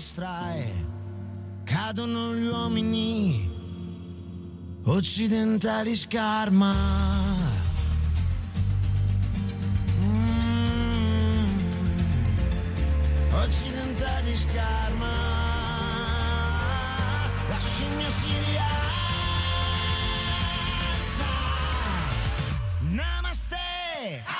distrae 0.00 0.88
Cadono 1.62 2.32
gli 2.34 2.46
uomini 2.46 3.58
Occidentali 4.82 5.94
scarma. 5.94 6.74
Mm. 10.00 11.44
Occidentali 13.30 14.36
scarma. 14.36 15.12
La 17.50 17.58
scimmia 17.58 18.10
si 18.10 18.32
rialza. 18.46 18.78
Namaste 22.88 24.39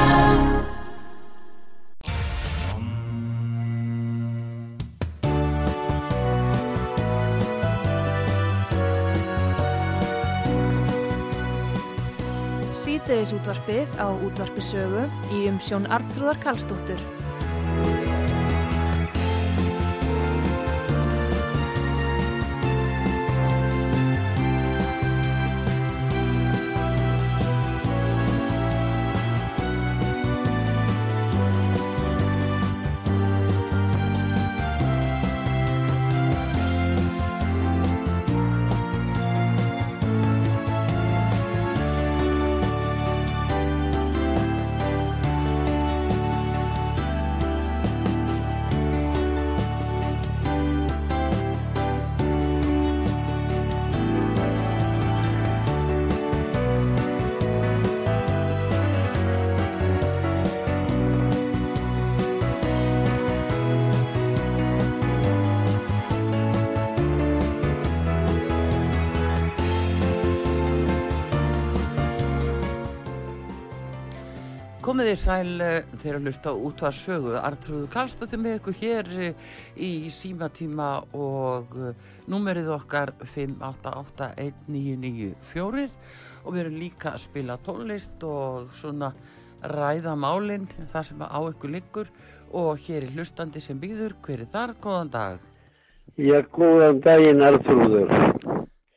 Sítiðisútvarpið 13.11 13.97
á 13.99 14.07
útvarpisögu 14.23 15.01
í 15.35 15.41
umsjón 15.51 15.89
Artrúðar 15.91 16.39
Karlsdóttur. 16.45 17.20
Þið 75.11 75.19
sæl 75.19 75.59
eh, 75.59 75.83
þegar 75.99 76.15
að 76.15 76.27
lusta 76.29 76.51
út 76.55 76.79
að 76.87 76.93
sögu. 76.95 77.35
Artrúðu 77.35 77.91
Karlsdóttir 77.91 78.39
með 78.39 78.61
ykkur 78.61 78.75
hér 78.79 79.03
eh, 79.19 79.35
í 79.75 80.07
símatíma 80.15 81.03
og 81.19 81.67
eh, 81.75 81.91
númerið 82.31 82.71
okkar 82.77 83.11
5881994 83.33 85.91
og 86.45 86.49
við 86.55 86.61
erum 86.63 86.79
líka 86.79 87.11
að 87.11 87.23
spila 87.25 87.59
tónlist 87.59 88.23
og 88.23 88.71
svona 88.71 89.11
ræða 89.73 90.15
málinn 90.15 90.71
það 90.79 91.03
sem 91.09 91.19
á 91.27 91.39
ykkur 91.43 91.71
liggur 91.75 92.07
og 92.55 92.79
hér 92.87 93.03
er 93.03 93.11
hlustandi 93.17 93.59
sem 93.59 93.75
býður. 93.83 94.15
Hver 94.23 94.47
er 94.47 94.51
þar? 94.55 94.79
Góðan 94.79 95.11
dag. 95.11 95.43
Já, 96.15 96.39
góðan 96.55 97.03
daginn 97.03 97.43
Arþrúður. 97.51 98.07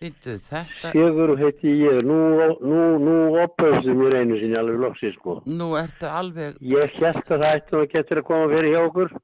Þetta, 0.03 0.65
Sigur 0.93 1.33
heiti 1.39 1.71
ég. 1.81 2.01
Nú, 2.05 2.17
nú, 2.61 2.81
nú 3.01 3.15
opöfstu 3.41 3.95
mér 3.97 4.17
einu 4.21 4.37
sinni 4.41 4.59
alveg 4.59 4.81
loksins, 4.83 5.15
sko. 5.17 5.39
nú 5.47 5.71
ertu 5.81 6.09
alveg, 6.11 6.59
Ég 6.61 6.91
held 6.99 7.23
að 7.23 7.31
það 7.31 7.47
ætti 7.55 7.79
að 7.79 7.87
getur 7.95 8.21
að 8.21 8.27
koma 8.29 8.49
fyrir 8.53 8.75
hjá 8.75 8.81
okkur, 8.89 9.15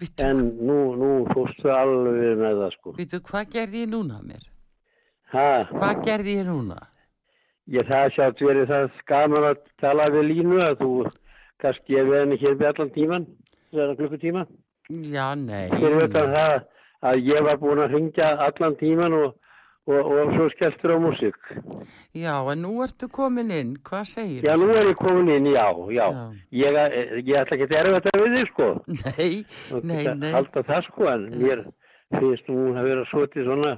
vittu, 0.00 0.24
en 0.28 0.40
nú, 0.64 0.78
nú 1.02 1.10
fórstu 1.34 1.68
alveg 1.74 2.38
með 2.40 2.62
það, 2.62 2.72
sko. 2.78 2.94
vittu 3.00 3.20
hvað 3.28 3.52
gerði 3.56 3.82
ég 3.84 3.90
núna 3.92 4.20
mér? 4.24 4.46
Ha, 5.34 5.46
Hvað 5.74 6.02
gerði 6.06 6.38
ég 6.38 6.46
núna? 6.48 6.80
ég 7.74 7.86
það 7.88 8.10
sjátt 8.14 8.40
verið 8.44 8.66
það 8.68 8.90
skaman 9.00 9.44
að 9.50 9.60
tala 9.80 10.08
við 10.12 10.26
línu 10.30 10.58
að 10.62 10.74
þú 10.82 10.88
kannski 11.64 11.94
gefið 11.96 12.18
henni 12.20 12.36
hér 12.42 12.58
við 12.60 12.66
allan 12.70 12.90
tíman, 12.96 13.24
þessar 13.72 13.96
klukkutíma. 14.00 14.42
Já, 14.88 15.28
nei. 15.34 15.70
Fyrir 15.72 16.04
utan 16.08 16.28
það 16.34 16.58
að 17.08 17.22
ég 17.24 17.40
var 17.46 17.56
búin 17.62 17.80
að 17.80 17.94
ringja 17.96 18.34
allan 18.46 18.76
tíman 18.80 19.16
og, 19.16 19.32
og, 19.86 20.00
og 20.00 20.30
svo 20.32 20.46
skelltur 20.54 20.94
á 20.96 20.98
músík. 21.02 21.36
Já, 22.16 22.34
en 22.52 22.62
nú 22.64 22.70
ertu 22.84 23.08
komin 23.12 23.50
inn, 23.52 23.74
hvað 23.84 24.04
segir 24.08 24.44
Já, 24.46 24.54
nú 24.56 24.70
er 24.72 24.86
ég 24.92 24.96
komin 24.96 25.28
inn, 25.34 25.46
já, 25.52 25.66
já. 25.92 26.06
Já. 26.08 26.22
Ég, 26.56 26.78
ég 27.28 27.40
ætla 27.42 27.58
ekki 27.58 27.66
að 27.68 27.74
erfa 27.82 28.00
þetta 28.00 28.22
við 28.24 28.36
þig, 28.38 28.52
sko. 28.52 28.68
Nei, 29.04 29.32
Og 29.76 29.84
nei, 29.90 30.04
nei. 30.22 30.30
Halda 30.32 30.62
það, 30.70 30.86
sko, 30.88 31.08
en 31.12 31.26
mér 31.42 31.64
finnst 32.14 32.48
nú 32.48 32.70
að 32.78 32.88
vera 32.88 33.04
svotið 33.10 33.48
svona 33.50 33.74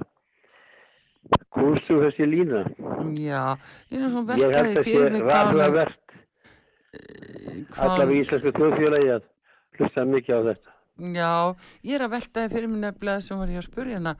kústu 1.51 1.97
þessi 2.05 2.27
lína. 2.29 2.63
Já, 3.19 3.43
ég 3.91 4.03
er 4.03 4.11
svona 4.13 4.37
Ég 4.39 4.53
held 4.55 4.71
að 4.71 4.77
sé 4.77 4.83
fyrir 4.87 5.11
mig 5.11 5.23
hvað 5.25 5.47
varlega 5.51 5.67
hann- 5.67 5.77
verðt, 5.77 6.17
hvað 7.73 7.87
allavega 7.89 8.15
í 8.15 8.21
íslensku 8.23 8.53
þjóðfélagi 8.57 9.09
að 9.17 9.23
hlusta 9.77 10.05
mikið 10.07 10.37
á 10.37 10.41
þetta. 10.47 10.75
Já, 10.97 11.33
ég 11.85 11.93
er 11.99 12.05
að 12.07 12.13
veltaði 12.15 12.53
fyrir 12.55 12.71
mig 12.71 12.79
nefnilega 12.85 13.21
sem 13.27 13.37
var 13.41 13.51
ég 13.53 13.59
að 13.61 13.67
spurja 13.67 13.99
hana 13.99 14.15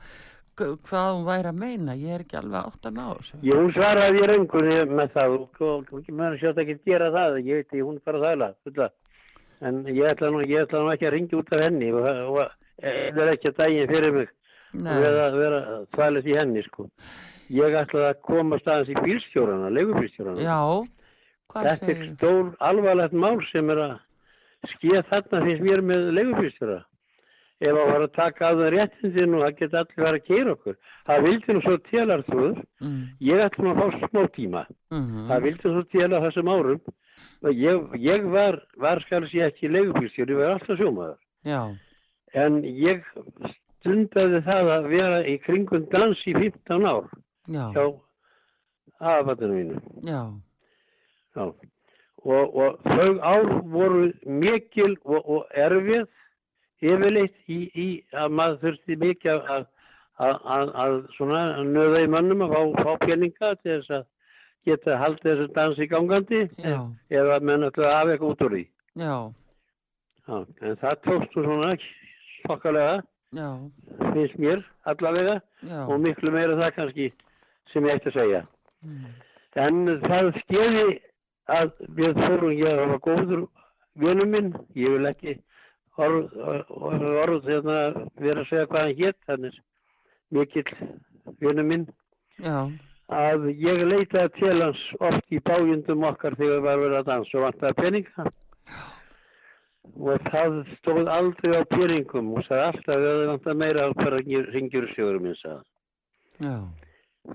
hvað 0.58 1.08
hún 1.14 1.26
væri 1.26 1.50
að 1.50 1.60
meina, 1.62 1.94
ég 1.98 2.14
er 2.16 2.24
ekki 2.24 2.38
alveg 2.38 2.66
átt 2.68 2.88
að 2.88 2.96
ná 2.96 3.04
þessu. 3.18 3.38
Hún 3.44 3.70
svaraði 3.76 4.22
ég 4.22 4.30
rengunni 4.32 4.78
með 4.90 5.12
það 5.14 5.36
og 5.38 6.10
maður 6.18 6.40
sjátt 6.42 6.62
ekki 6.62 6.76
að 6.78 6.90
gera 6.90 7.10
það, 7.14 7.38
ég 7.46 7.62
veit 7.62 7.84
hún 7.86 8.00
fara 8.04 8.22
þæla, 8.24 8.48
fulla. 8.66 8.88
En 9.58 9.80
ég 9.90 10.10
ætla 10.12 10.30
nú, 10.30 10.42
ég 10.46 10.66
ætla 10.66 10.82
nú 10.84 10.92
ekki 10.92 11.08
að 11.08 11.14
ringja 11.16 11.38
út 11.40 11.54
af 11.54 11.64
henni 11.64 11.92
og, 11.94 12.42
það 12.78 13.22
er 13.24 13.32
ekki 13.32 13.50
að 13.50 13.56
daginn 13.62 13.90
fyrir 13.90 14.18
mig 14.18 14.34
að 14.86 15.38
vera, 15.38 15.62
þvælis 15.96 16.28
í 16.28 16.36
henni, 16.38 16.62
sko. 16.68 16.88
Ég 17.48 17.78
ætla 17.80 18.10
að 18.12 18.20
koma 18.28 18.58
staðans 18.60 18.92
í 18.92 18.98
bílstjórana, 19.00 19.70
leigubílstjórana. 19.72 20.44
já, 20.44 20.60
hvað 21.48 21.68
Þetta 21.70 21.72
er 21.72 21.80
segir 21.80 22.12
stór 22.12 22.52
alvarlegt 22.60 23.16
mál 23.16 23.40
sem 23.48 23.72
er 23.72 23.82
að 23.86 23.96
skeið 24.74 25.06
þarna 25.08 25.42
finnst 25.46 25.64
mér 25.64 25.82
með 25.90 26.10
leigubílstjóra. 26.18 26.78
Ef 27.60 27.74
að 27.74 27.88
var 27.90 28.02
að 28.06 28.12
taka 28.14 28.48
af 28.48 28.56
það 28.60 28.68
réttindin 28.76 29.32
og 29.34 29.40
það 29.42 29.56
geta 29.58 29.78
allir 29.82 30.04
verið 30.04 30.18
að 30.20 30.26
keira 30.28 30.52
okkur. 30.54 30.76
Það 31.08 31.24
vildi 31.26 31.54
nú 31.56 31.62
svo 31.64 31.76
télarþúður. 31.88 32.58
mm, 32.80 33.00
Ég 33.20 33.40
ætla 33.44 33.64
nú 33.64 33.72
að 33.72 33.80
fá 33.80 34.08
smá 34.08 34.22
tíma. 34.36 34.62
mm, 34.94 35.26
Það 35.28 35.42
vildi 35.42 35.62
svo 35.62 35.82
á 36.14 36.24
þessum 36.28 36.48
árum. 36.54 36.80
Ég, 37.50 37.88
ég 37.98 38.24
var, 38.30 38.60
var 38.76 39.00
skal 39.06 39.26
sé 39.30 39.42
ekki 39.46 39.68
leigubílstjóri, 39.70 40.32
ég 40.34 40.38
var 40.38 40.54
alltaf 40.54 40.78
sjómaður. 40.78 41.18
Já, 41.44 41.74
En 42.34 42.62
ég 42.62 43.02
stundaði 43.80 44.42
það 44.44 44.70
að 44.76 44.88
vera 44.90 45.20
í 45.26 45.38
kringum 45.42 45.86
dans 45.90 46.18
í 46.26 46.34
15 46.34 46.84
ár 46.86 47.06
já, 47.48 47.64
hjá 47.72 47.84
aðfattunum 49.00 49.56
mínu. 49.56 49.80
já, 50.04 50.22
Já. 51.36 51.52
Og, 52.26 52.56
og 52.58 52.80
þau 52.82 53.20
ár 53.22 53.46
voru 53.70 54.12
mikil 54.26 54.96
og, 55.04 55.22
og 55.22 55.44
erfið 55.54 56.06
yfirleitt 56.82 57.34
í, 57.50 57.58
í 57.74 57.88
að 58.14 58.30
maður 58.38 58.60
þurfti 58.62 58.96
mikið 59.02 59.50
að, 59.56 59.66
að, 60.22 60.36
að, 60.56 60.70
að 60.84 60.94
svona 61.16 61.42
nöða 61.66 62.04
í 62.04 62.10
mönnum 62.14 62.44
að 62.46 62.54
fá, 62.54 62.62
fá 62.84 62.92
peninga 63.06 63.52
til 63.62 63.78
þess 63.80 63.90
að 63.98 64.06
geta 64.68 64.96
haldið 65.00 65.28
þessu 65.32 65.52
dansi 65.56 65.86
gangandi 65.88 66.40
já, 66.60 66.78
eða 67.10 67.38
menn 67.40 67.64
að 67.68 67.78
hafa 67.86 68.12
eitthvað 68.14 68.32
út 68.34 68.42
úr 68.48 68.56
því. 68.56 68.64
já, 69.02 69.14
Já. 70.28 70.44
En 70.60 70.74
það 70.76 70.96
tókst 71.06 71.36
nú 71.38 71.42
svona 71.46 71.70
svakalega, 72.42 72.96
finnst 74.12 74.34
mér 74.38 74.60
allavega 74.84 75.38
já, 75.64 75.78
og 75.88 76.00
miklu 76.04 76.32
meira 76.34 76.56
það 76.58 76.74
kannski 76.76 77.06
sem 77.72 77.86
ég 77.88 77.96
ætti 77.96 78.10
að 78.12 78.18
segja. 78.18 78.42
mm, 78.84 79.06
En 79.56 79.78
það 80.04 80.28
skeiði 80.42 80.98
að 81.48 81.70
við 81.96 82.20
fórum, 82.26 82.52
ég 82.60 82.76
var 82.76 83.00
góður 83.06 83.46
vinur 83.96 84.28
minn, 84.28 84.52
ég 84.76 84.92
vil 84.98 85.08
ekki 85.08 85.38
orð, 85.98 86.34
orð, 86.38 87.06
orð 87.24 87.48
hérna, 87.50 87.78
vera 88.22 88.42
að 88.44 88.50
segja 88.50 88.68
hvað 88.70 88.84
hann 88.86 88.98
hétt, 89.00 89.18
hann 89.30 89.48
er 89.48 89.56
mikill 90.34 90.74
vinur 91.42 91.66
minn, 91.68 91.86
já, 92.42 92.58
að 93.18 93.48
ég 93.56 93.82
leitaði 93.88 94.34
til 94.38 94.58
hans 94.62 94.82
oft 95.00 95.32
í 95.32 95.40
bájundum 95.48 96.04
okkar 96.10 96.36
þegar 96.38 96.64
var 96.66 96.82
verið 96.82 97.00
að 97.00 97.08
dansa 97.12 97.38
og 97.40 97.46
vantaði 97.48 97.78
peninga. 97.82 98.28
Og 99.98 100.26
það 100.28 100.58
stóð 100.78 101.08
aldrei 101.10 101.54
á 101.56 101.64
peningum 101.72 102.34
og 102.36 102.44
sagði 102.44 102.66
alltaf 102.66 102.94
að 102.98 103.06
það 103.06 103.30
vantaði 103.32 103.60
meira 103.62 103.86
bara 103.96 104.18
ringjur 104.52 104.88
sjóður 104.92 105.22
minn, 105.24 105.38
sagði. 105.40 105.64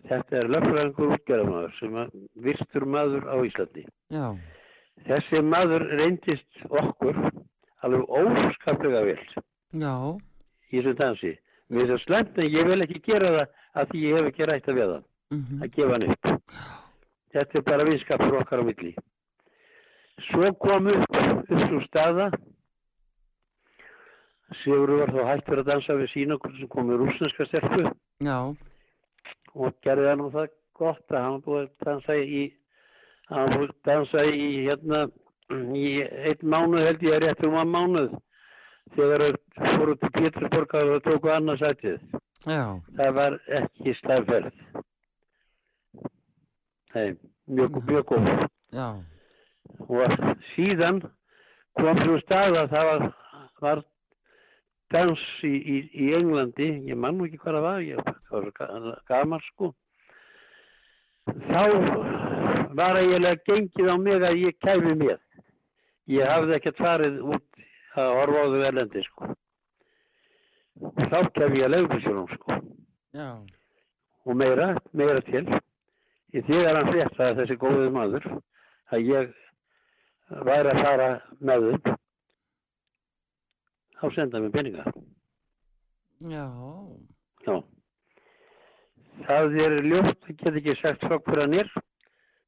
Þetta 0.07 0.37
er 0.39 0.51
lögfræðingur 0.53 1.15
útgerðamaður 1.17 1.73
sem 1.79 1.97
að 2.01 2.13
vistur 2.45 2.85
maður 2.89 3.25
á 3.29 3.35
Íslandi. 3.45 3.83
já, 4.13 4.27
Þessi 5.07 5.41
maður 5.43 5.83
reyndist 5.99 6.61
okkur 6.69 7.17
alveg 7.83 8.13
óskaplega 8.19 9.01
vel 9.07 9.17
já, 9.83 9.93
í 10.71 10.77
þessum 10.79 10.99
dansi. 11.01 11.33
Mér 11.73 11.83
er 11.87 11.91
það 11.93 12.03
slemt 12.05 12.37
en 12.43 12.49
ég 12.53 12.67
vil 12.69 12.81
ekki 12.85 13.01
gera 13.07 13.31
það 13.33 13.59
að 13.81 13.91
því 13.91 14.03
ég 14.03 14.17
hef 14.17 14.29
ekki 14.31 14.47
rætt 14.49 14.67
að 14.69 14.79
við 14.79 14.93
hann, 14.93 15.05
mhm, 15.33 15.61
að 15.63 15.75
gefa 15.77 15.97
hann 15.97 16.07
upp. 16.13 16.31
Þetta 17.33 17.57
er 17.59 17.67
bara 17.69 17.87
vinskapur 17.89 18.39
okkar 18.41 18.61
á 18.61 18.63
milli. 18.67 18.91
Svo 20.29 20.49
kom 20.61 20.89
upp, 20.93 21.15
upp 21.49 21.63
svo 21.67 21.79
staða, 21.87 22.27
Sigurður 24.61 24.99
var 25.01 25.13
þá 25.13 25.23
hættur 25.31 25.61
að 25.63 25.69
dansa 25.71 25.95
við 25.97 26.11
sína 26.11 26.35
okkur 26.37 26.51
sem 26.59 26.69
kom 26.69 26.85
með 26.89 26.99
rúsneska 27.01 27.47
stelpu 27.47 27.87
já, 28.21 28.37
og 29.55 29.77
gerði 29.85 30.09
hann 30.11 30.21
nú 30.21 30.27
það 30.33 30.51
gott 30.77 31.13
að 31.15 31.23
hann 31.25 31.39
búið 31.45 31.63
að 31.63 31.87
dansa 31.87 32.17
í 32.21 32.43
hann 33.31 33.53
búið 33.55 33.71
að 33.71 33.79
dansa 33.89 34.25
í 34.29 34.43
hérna 34.67 34.99
í 35.77 35.87
einn 36.03 36.43
mánuð 36.53 36.85
held 36.87 37.03
ég 37.07 37.15
að 37.17 37.23
rétt 37.27 37.45
um 37.47 37.57
að 37.61 37.71
mánuð 37.75 38.11
þegar 38.95 39.23
þeir 39.25 39.37
fóru 39.77 39.95
til 40.01 40.11
Pétursborg 40.17 40.75
og 40.81 41.01
tóku 41.07 41.31
annarsætið 41.33 42.01
það 42.97 43.13
var 43.15 43.37
ekki 43.59 43.93
staðferð. 44.01 44.51
Nei, 46.93 47.13
mjög, 47.47 47.77
mjög 47.87 48.03
góð. 48.11 48.27
Já, 48.75 48.87
og 49.87 50.17
síðan 50.53 50.99
kom 51.79 52.01
svo 52.03 52.17
stað 52.21 52.57
að 52.59 52.73
það 52.75 52.89
var, 52.89 53.05
var 53.63 53.81
dans 54.93 55.23
í, 55.47 55.53
í, 55.55 55.77
í 56.05 56.11
Englandi, 56.19 56.67
ég 56.91 56.99
man 56.99 57.17
nú 57.17 57.25
ekki 57.29 57.39
hvað 57.41 57.55
það 57.57 57.65
var, 57.69 57.79
ég 57.87 58.03
það 58.03 58.35
var 58.35 58.51
svo 58.51 58.53
ga- 58.59 58.99
gaman 59.09 59.45
sko. 59.47 59.71
Þá 61.47 61.63
var 62.77 62.99
eiginlega 62.99 63.41
gengið 63.47 63.89
á 63.89 63.95
mig 63.97 64.27
að 64.27 64.41
ég 64.43 64.59
kæmi 64.61 64.93
með. 64.99 65.22
Ég 66.11 66.27
hafði 66.27 66.57
ekkert 66.57 66.81
farið 66.83 67.19
út 67.23 67.61
að 67.95 68.15
horfa 68.19 68.41
á 68.43 68.47
þau 68.53 68.63
erlendi 68.67 69.03
sko. 69.05 69.29
Þá 70.97 71.19
kæmi 71.37 71.61
ég 71.61 71.67
að 71.67 71.73
leigubílsjónum 71.75 72.31
sko. 72.33 72.57
já, 73.13 73.29
Og 74.25 74.35
meira, 74.39 74.73
meira 74.91 75.21
til. 75.27 75.45
Í 76.33 76.41
þegar 76.47 76.79
hann 76.79 76.91
fréttaði 76.91 77.37
þessi 77.39 77.57
góðið 77.61 77.91
maður 77.93 78.27
að 78.93 79.09
ég 79.09 79.33
væri 80.29 80.71
að 80.71 80.81
fara 80.81 81.09
með 81.43 81.65
þeim 81.67 81.97
þá 83.99 84.05
senda 84.15 84.41
mér 84.41 84.53
peninga 84.55 84.85
já, 86.31 86.45
já 87.45 87.55
það 89.27 89.57
er 89.65 89.75
ljótt 89.85 90.29
ég 90.31 90.39
get 90.41 90.57
ekki 90.59 90.75
sagt 90.81 91.05
frá 91.05 91.19
hver 91.19 91.43
hann 91.43 91.57
er 91.61 91.69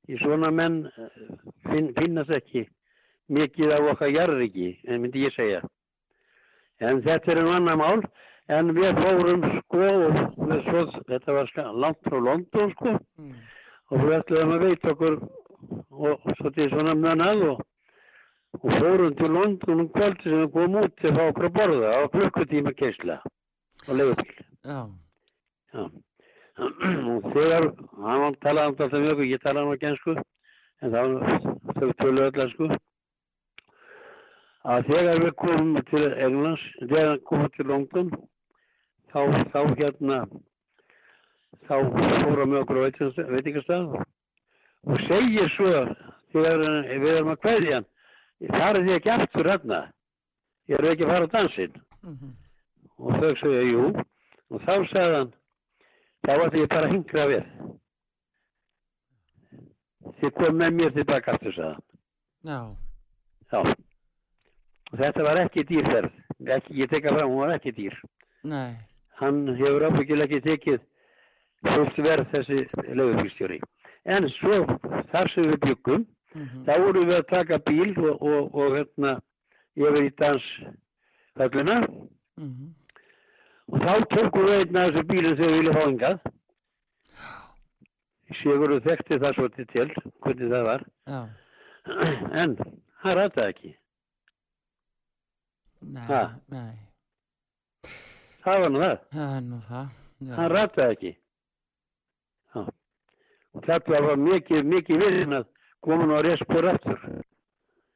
í 0.09 0.17
svona 0.21 0.51
menn 0.53 0.81
eh, 0.89 1.21
finn, 1.69 1.91
finnast 1.99 2.33
ekki 2.35 2.65
mikið 3.31 3.73
á 3.73 3.79
okkar 3.91 4.13
jarðriki 4.13 4.69
en 4.85 5.01
myndi 5.01 5.25
ég 5.25 5.33
segja. 5.35 5.61
En 6.83 7.01
þetta 7.05 7.31
er 7.33 7.43
um 7.43 7.53
annar 7.55 7.79
mál 7.79 8.01
en 8.53 8.73
við 8.77 8.99
fórum 9.01 9.45
sko 9.59 9.85
svo, 10.67 10.81
þetta 11.09 11.37
var 11.37 11.53
langt 11.73 12.01
frá 12.05 12.19
London 12.19 12.73
sko. 12.75 12.97
Mm. 13.17 13.35
og 13.93 14.01
við 14.01 14.15
ætlaðum 14.17 14.53
að 14.55 14.63
veita 14.65 14.91
okkur 14.93 15.15
og, 16.09 16.23
svo 16.39 16.51
til 16.55 16.69
svona 16.71 16.95
mönað 16.97 17.43
og, 17.51 17.59
og 18.61 18.77
fórum 18.79 19.13
til 19.19 19.31
London 19.33 19.83
um 19.83 19.89
kvöldi 19.93 20.25
sem 20.25 20.41
við 20.41 20.51
komum 20.55 20.79
út 20.81 20.95
til 21.01 21.11
að 21.11 21.19
fá 21.19 21.23
okkur 21.29 21.49
að 21.49 21.55
borða 21.59 21.91
á 21.93 22.01
klukkutíma 22.15 22.73
keisla 22.79 23.19
og 23.85 23.93
leifubíl 23.99 24.41
já, 24.65 24.79
já. 25.75 25.83
og 27.13 27.29
þegar 27.35 27.69
hann 28.07 28.39
talaði 28.41 28.65
alltaf 28.71 28.97
mjög 29.05 29.21
og 29.21 29.33
ég 29.35 29.45
talaði 29.45 29.77
á 29.77 29.83
gensku 29.85 30.17
en 30.81 30.95
þá 30.95 31.01
þau 31.77 31.89
tölu 32.01 32.25
öll 32.25 32.51
sko 32.55 32.71
að 34.65 34.89
þegar 34.89 35.21
við 35.23 35.33
komum 35.41 35.79
til 35.91 36.03
Englands 36.09 36.65
þegar 36.81 37.11
við 37.13 37.23
komum 37.29 37.53
til 37.55 37.67
London 37.69 38.11
þá, 39.13 39.21
þá 39.53 39.59
hérna 39.79 40.19
þá 41.65 41.75
fórum 42.25 42.53
við 42.53 42.61
okkur 42.61 42.81
á 42.81 42.85
veitingastað 43.35 43.97
og 44.85 45.03
segir 45.09 45.51
svo 45.55 45.73
þegar 46.33 46.65
við 46.89 47.11
erum 47.13 47.33
að 47.33 47.43
kveðja 47.45 47.77
hann 47.79 47.91
farið 48.43 48.87
þið 48.87 48.95
ekki 48.97 49.11
aftur 49.13 49.49
hérna? 49.49 49.79
Ég 50.69 50.79
er 50.79 50.89
ekki 50.91 51.05
að 51.05 51.11
fara 51.13 51.29
á 51.29 51.33
dansinn? 51.35 51.81
Mhm, 52.03 52.35
og 52.97 53.17
þau 53.21 53.33
segja 53.41 53.63
jú. 53.69 53.85
Og 54.51 54.61
þá 54.65 54.73
sagði 54.91 55.15
hann 55.15 55.33
þá 56.25 56.31
ætti 56.45 56.61
ég 56.61 56.69
bara 56.69 56.87
að 56.89 56.93
hingra 56.95 57.25
við. 57.31 57.45
Þið 60.19 60.33
kom 60.39 60.59
með 60.61 60.77
mér 60.79 60.95
tilbaka 60.97 61.35
aftur 61.35 61.55
sagði 61.55 61.73
hann. 61.73 61.83
Já, 62.45 62.59
já 63.51 63.84
þetta 64.93 65.23
var 65.25 65.41
ekki 65.45 65.65
dýrferð. 65.69 66.11
Ekki, 66.45 66.75
ég 66.81 66.91
tekka 66.91 67.13
fram, 67.15 67.31
hún 67.31 67.45
var 67.45 67.55
ekki 67.55 67.73
dýr. 67.75 67.95
Nei, 68.45 68.75
hann 69.21 69.47
hefur 69.57 69.87
ábyggilega 69.87 70.29
ekki 70.29 70.43
tekið 70.45 70.83
fullt 71.65 71.97
verð 72.05 72.27
þessi 72.33 72.59
lögubílstjóri 72.93 73.57
en 74.05 74.27
svo 74.35 74.57
þar 75.11 75.29
sem 75.33 75.47
við 75.49 75.59
byggum 75.63 76.03
mhm, 76.35 76.65
þá 76.67 76.73
vorum 76.83 77.07
við 77.09 77.17
að 77.17 77.29
taka 77.31 77.59
bíl 77.65 77.93
og, 78.03 78.21
og, 78.21 78.53
og 78.53 78.75
hérna 78.77 79.13
yfir 79.75 80.05
í 80.05 80.11
danshöllina. 80.21 81.79
Mhm, 82.39 82.67
og 83.71 83.81
þá 83.81 83.93
tókum 84.13 84.45
við 84.45 84.59
einn 84.59 84.79
af 84.81 84.91
þessu 84.91 85.05
bílum 85.09 85.37
þegar 85.39 85.53
við 85.53 85.57
viljum 85.59 85.79
fá 85.79 85.85
hingað. 85.85 86.19
Sigurður 88.35 88.85
þekkti 88.85 89.19
það 89.21 89.35
svo 89.37 89.49
til 89.55 89.89
hvernig 90.25 90.53
það 90.53 90.69
var. 90.69 90.85
Já, 91.09 91.19
en 92.43 92.55
hann 93.01 93.19
rataði 93.19 93.49
ekki 93.53 93.73
nei, 95.93 96.05
Ha? 96.09 96.21
nei, 96.49 96.75
það 98.45 98.59
var 98.63 98.71
nú 98.73 98.81
það, 98.83 98.97
það 99.13 99.35
er 99.37 99.43
nú 99.49 99.59
það, 99.69 99.89
já, 100.25 100.33
hann 100.39 100.51
rataði 100.53 100.95
ekki. 100.95 101.11
Já. 102.55 102.61
og 103.55 103.65
þetta 103.67 104.01
var 104.07 104.21
mikið, 104.21 104.63
mikið 104.73 105.03
virðin 105.03 105.37
að 105.39 105.45
koma 105.85 106.07
nú 106.09 106.15
að 106.17 106.27
respur 106.29 106.67
aftur. 106.71 107.05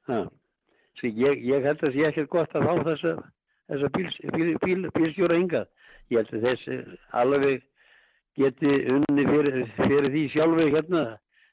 Já. 0.10 0.20
Svo 1.00 1.12
ég, 1.16 1.44
ég 1.48 1.64
held 1.64 1.84
að 1.88 1.94
sé 1.96 2.06
ekkert 2.10 2.30
gott 2.34 2.56
að 2.60 2.66
fá 2.68 2.84
þessa, 2.90 3.14
þessa 3.72 3.90
bíls, 3.96 4.18
bíl, 4.36 4.50
bíl, 4.64 4.82
bílstjóra 4.98 5.38
hingað. 5.40 5.68
Ég 6.12 6.18
held 6.24 6.34
að 6.36 6.48
þessi 6.50 6.78
alveg 7.22 7.64
geti 8.40 8.74
unni 8.94 9.26
fyrir, 9.30 9.62
fyrir 9.78 10.10
því 10.12 10.24
sjálfi 10.34 10.68
hérna. 10.74 11.04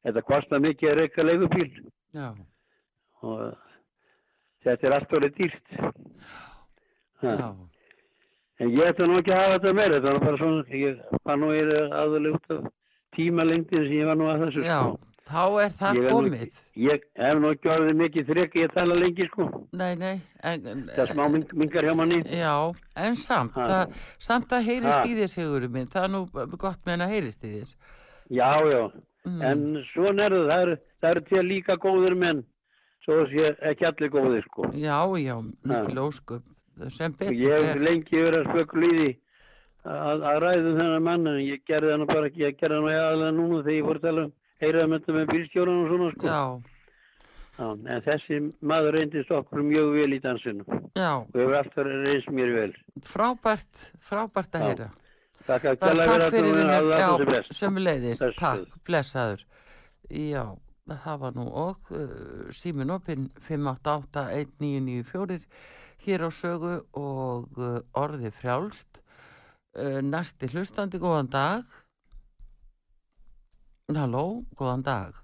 Þetta 0.07 0.22
kostar 0.26 0.62
mikið 0.62 0.91
að 0.93 0.99
reyka 1.01 1.24
leigubíl. 1.26 1.70
Já, 2.14 2.28
og 3.26 3.41
þetta 4.67 4.89
er 4.89 4.97
allt 4.99 5.17
orðið 5.19 5.39
dýrt. 5.41 5.75
Já, 7.25 7.49
en 8.61 8.71
ég 8.73 8.89
ætla 8.91 9.09
nú 9.09 9.19
ekki 9.21 9.33
að 9.35 9.43
hafa 9.43 9.57
þetta 9.59 9.75
meira 9.77 9.99
þetta 9.99 10.12
var 10.14 10.25
bara 10.27 10.41
svona 10.41 10.79
ég 10.81 11.19
var 11.27 11.41
nú 11.41 11.51
aðalega 11.57 12.39
út 12.39 12.55
af 12.57 12.71
tímalengdin 13.17 13.85
sem 13.89 13.97
ég 13.97 14.09
var 14.11 14.19
nú 14.21 14.29
að 14.31 14.43
þessu 14.45 14.64
já, 14.67 14.79
sko. 14.83 14.99
þá 15.27 15.43
er 15.64 15.75
það 15.81 15.99
Ég 15.99 16.03
er 16.03 16.11
nú 16.11 16.17
komið, 16.17 16.61
ég 16.87 17.07
hef 17.23 17.41
nú 17.41 17.53
ekki 17.55 17.73
orðið 17.75 17.99
mikið 18.03 18.31
þrek 18.31 18.59
ég 18.61 18.75
tala 18.77 18.99
lengi 19.01 19.29
sko. 19.31 19.47
Nei, 19.73 19.93
nei, 20.01 20.14
en, 20.43 20.69
það 20.93 21.03
er 21.07 21.12
smá 21.12 21.25
ming- 21.33 21.55
mingar 21.62 21.89
hjá 21.89 21.95
manni. 21.99 22.21
Já, 22.31 22.55
en 23.07 23.17
samt, 23.23 23.57
það, 23.57 23.97
samt 24.29 24.53
að 24.53 24.69
heyrist 24.71 25.09
í 25.09 25.17
þér, 25.21 25.33
Sigurður 25.33 25.73
minn, 25.79 25.91
það 25.93 26.05
er 26.05 26.12
nú 26.14 26.25
gott 26.57 26.81
með 26.85 26.93
henn 26.97 27.07
að 27.09 27.14
heyrist 27.17 27.45
í 27.49 27.55
þér, 27.57 27.77
já 28.37 28.53
já. 28.73 28.83
Mm, 29.27 29.41
en 29.43 29.62
svona 29.91 30.29
er 30.29 30.37
það 30.37 30.51
það 30.53 30.61
eru, 30.67 30.77
eru 31.11 31.21
til 31.27 31.43
líka 31.49 31.75
góður 31.83 32.14
menn 32.14 32.45
svo 33.07 33.21
sé 33.31 33.53
ekki 33.71 33.87
allir 33.89 34.11
góðir 34.13 34.45
sko. 34.51 34.69
Já, 34.75 34.99
já, 35.23 35.37
mikil 35.71 36.03
ósköp, 36.03 36.43
ég 37.31 37.69
hef 37.71 37.81
lengi 37.81 38.21
verið 38.27 38.41
að 38.43 38.51
spökul 38.53 38.85
í 38.89 38.93
því 38.97 39.11
að, 39.87 40.25
að 40.27 40.39
ræðum 40.43 40.79
þennan 40.81 41.05
mann 41.07 41.29
en 41.31 41.41
ég 41.47 41.63
gerði 41.71 41.97
nú 42.03 42.07
bara 42.11 42.27
ekki, 42.29 42.43
ég 42.43 42.57
gerði 42.59 42.81
nú 42.83 42.91
aðalega 42.91 43.37
núna 43.37 43.61
þegar 43.63 43.77
ég 43.79 43.87
voru 43.87 44.03
að 44.03 44.09
tala 44.09 44.25
um 44.27 44.33
heyraðum 44.65 44.97
þetta 44.99 45.15
með 45.17 45.31
bílstjóran 45.33 45.83
og 45.85 45.93
svona 45.93 46.11
sko. 46.17 46.27
Já, 46.27 46.73
Já, 47.57 47.71
en 47.73 48.03
þessi 48.05 48.39
maður 48.69 48.99
reyndist 48.99 49.31
okkur 49.33 49.63
mjög 49.65 49.87
vel 49.97 50.13
í 50.13 50.21
dansinu. 50.21 50.65
Já, 50.93 51.13
og 51.25 51.39
hefur 51.41 51.55
alltaf 51.57 51.87
reynst 51.89 52.29
mér 52.37 52.51
vel. 52.53 52.73
frábært, 53.09 53.87
frábært 54.05 54.59
að 54.59 54.65
heyra. 54.67 54.89
Takk 55.47 55.65
að 55.71 55.79
Bara 55.79 55.95
kjalla 55.95 56.07
takk 56.11 56.35
fyrir 56.35 56.53
fyrir 56.53 56.73
að 56.75 56.91
það 56.91 57.49
sem 57.55 57.79
Blessuð. 57.81 58.35
takk, 58.37 58.77
blessaður. 58.85 59.45
Já, 60.11 60.45
það 60.95 61.18
var 61.20 61.32
nú 61.34 61.47
og 61.51 61.91
uh, 61.91 62.47
símin 62.55 62.91
opinn 62.95 63.30
5881994 63.49 65.41
hér 66.07 66.20
á 66.22 66.30
sögu 66.30 66.74
og 66.95 67.59
uh, 67.59 67.80
orði 67.99 68.30
frjálst. 68.30 69.01
Uh, 69.76 70.01
næsti 70.01 70.47
hlustandi, 70.53 70.99
góðan 71.03 71.30
dag. 71.32 71.64
Halló, 73.93 74.45
góðan 74.59 74.82
dag. 74.87 75.14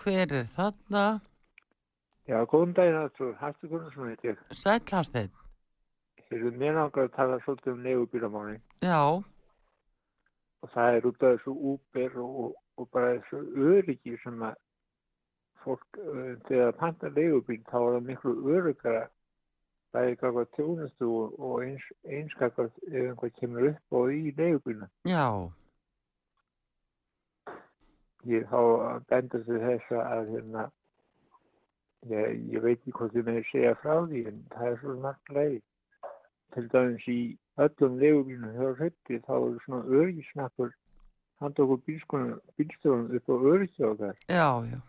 Hver 0.00 0.32
er 0.34 0.46
þarna? 0.56 1.20
Já, 2.26 2.44
góðan 2.50 2.74
daginn 2.74 2.98
aftur, 2.98 3.34
Hættu 3.38 3.68
Gunnarsson 3.70 4.08
heit 4.10 4.24
ég. 4.26 4.36
Sæll 4.54 4.82
Hafsteinn. 4.90 5.30
Þeir 6.30 6.54
mér 6.54 6.76
langar 6.78 7.08
að 7.08 7.14
tala 7.16 7.38
svolítið 7.42 7.72
um 7.72 7.80
leigubílamáni 7.82 8.56
Já, 8.86 9.02
og 10.62 10.72
það 10.74 10.96
er 10.96 11.06
út 11.10 11.22
af 11.22 11.36
þessu 11.36 11.54
úber 11.72 12.18
og, 12.24 12.58
og 12.76 12.90
bara 12.92 13.14
þessu 13.18 13.44
öryggi 13.70 14.16
sem 14.24 14.42
að 14.44 14.58
fólk, 15.64 15.86
þegar 16.48 16.66
það 16.70 16.76
panta 16.80 17.12
leigubíl 17.16 17.62
þá 17.68 17.78
er 17.80 17.94
það 17.96 18.06
miklu 18.10 18.34
öryggara 18.56 19.06
bæði 19.94 20.18
kakvað 20.20 20.50
tjónustu 20.56 21.08
og, 21.20 21.38
og 21.38 21.64
eins, 21.64 21.86
einskakar 22.04 22.68
ef 22.68 23.00
einhver 23.00 23.32
kemur 23.38 23.70
upp 23.72 23.96
og 24.00 24.12
í 24.14 24.34
leigubílna. 24.36 24.90
já, 25.08 25.50
Ég 28.28 28.44
þá 28.50 28.60
bendur 29.08 29.44
þau 29.46 29.58
þess 29.64 29.92
að 29.96 30.30
hérna, 30.34 30.64
ég, 32.12 32.34
ég 32.52 32.64
veit 32.64 32.76
ekki 32.76 32.92
hvað 32.98 33.14
þið 33.14 33.28
með 33.28 33.38
segja 33.48 33.76
frá 33.80 33.94
því 34.10 34.24
en 34.28 34.42
það 34.52 34.66
er 34.68 34.80
svo 34.82 34.96
margt 35.00 35.32
leið. 35.36 35.62
Til 36.54 36.68
dæmis 36.72 37.04
í 37.08 37.18
öllum 37.62 37.98
legubílunum 38.00 38.54
hjá 38.58 38.70
hretti 38.80 39.18
þá 39.26 39.34
er 39.38 39.58
svona 39.64 39.82
örgisnakkur 40.00 40.72
handa 41.40 41.62
okkur 41.64 41.82
bílstjóðunum 41.86 43.14
upp 43.16 43.28
á 43.30 43.34
örgið 43.54 43.84
okkar. 43.92 44.16
já, 44.28 44.48
já. 44.72 44.80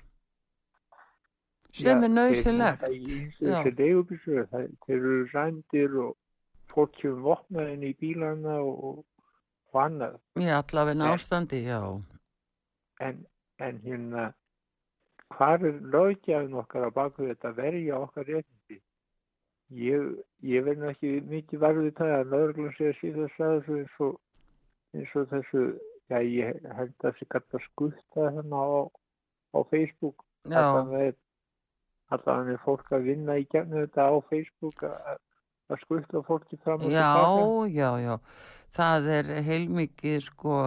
Sem 1.71 2.03
er 2.03 2.09
nöðsilegt. 2.11 2.81
Í 2.91 3.19
Já. 3.39 3.61
þessi 3.63 3.71
legubílstjóður, 3.77 4.47
þeir 4.85 4.97
eru 4.97 5.13
rændir 5.31 5.93
og 6.03 6.17
fólk 6.73 6.97
kemur 6.99 7.21
vopnaðin 7.29 7.85
í 7.87 7.93
bílana 8.01 8.57
og, 8.59 9.05
og 9.71 9.79
annað. 9.85 10.17
Ég 10.39 10.51
allavega 10.57 10.97
En- 11.05 11.13
ástandi, 11.13 11.61
já. 11.69 11.79
En, 13.01 13.23
en 13.63 13.79
hérna, 13.85 14.25
hvað 15.37 15.63
er 15.69 15.79
lögjafin 15.95 16.57
okkar 16.59 16.89
á 16.89 16.91
baku 16.91 17.29
þetta 17.29 17.53
að 17.53 17.61
verja 17.63 18.01
okkar 18.03 18.27
réttindi? 18.27 18.60
Ég, 19.71 20.03
ég 20.43 20.65
verð 20.65 20.81
nú 20.81 20.89
ekki 20.91 21.13
mikið 21.31 21.61
varfið 21.63 21.93
það 21.95 22.13
að 22.17 22.31
lögreglum 22.33 22.73
sé 22.75 22.89
að 22.91 22.97
síða 22.99 23.27
þess 23.27 23.43
að 23.45 23.53
þessu 23.55 23.77
eins 23.79 23.97
og, 24.07 24.15
eins 24.97 25.15
og 25.15 25.27
þessu, 25.31 25.65
já 26.11 26.17
ég 26.27 26.61
held 26.75 26.93
að 26.97 27.05
þessi 27.05 27.27
gætt 27.31 27.55
að 27.55 27.65
skutta 27.69 28.25
þarna 28.35 28.63
á, 28.67 28.79
á 29.55 29.59
Facebook. 29.71 30.25
Já, 30.51 30.63
Allan 32.11 32.49
er, 32.51 32.57
fólk 32.65 32.89
að 32.91 33.07
vinna 33.07 33.37
í 33.39 33.45
gegnum 33.47 33.85
þetta 33.85 34.09
á 34.11 34.15
Facebook 34.27 34.83
að, 34.83 35.13
að 35.71 35.83
skutta 35.85 36.23
fólki 36.27 36.59
fram 36.65 36.83
og 36.83 36.91
já, 36.91 37.07
tilbaka. 37.15 37.69
já, 37.71 37.89
já. 38.03 38.15
Það 38.71 39.07
er 39.11 39.29
heilmikið, 39.47 40.19
sko, 40.27 40.57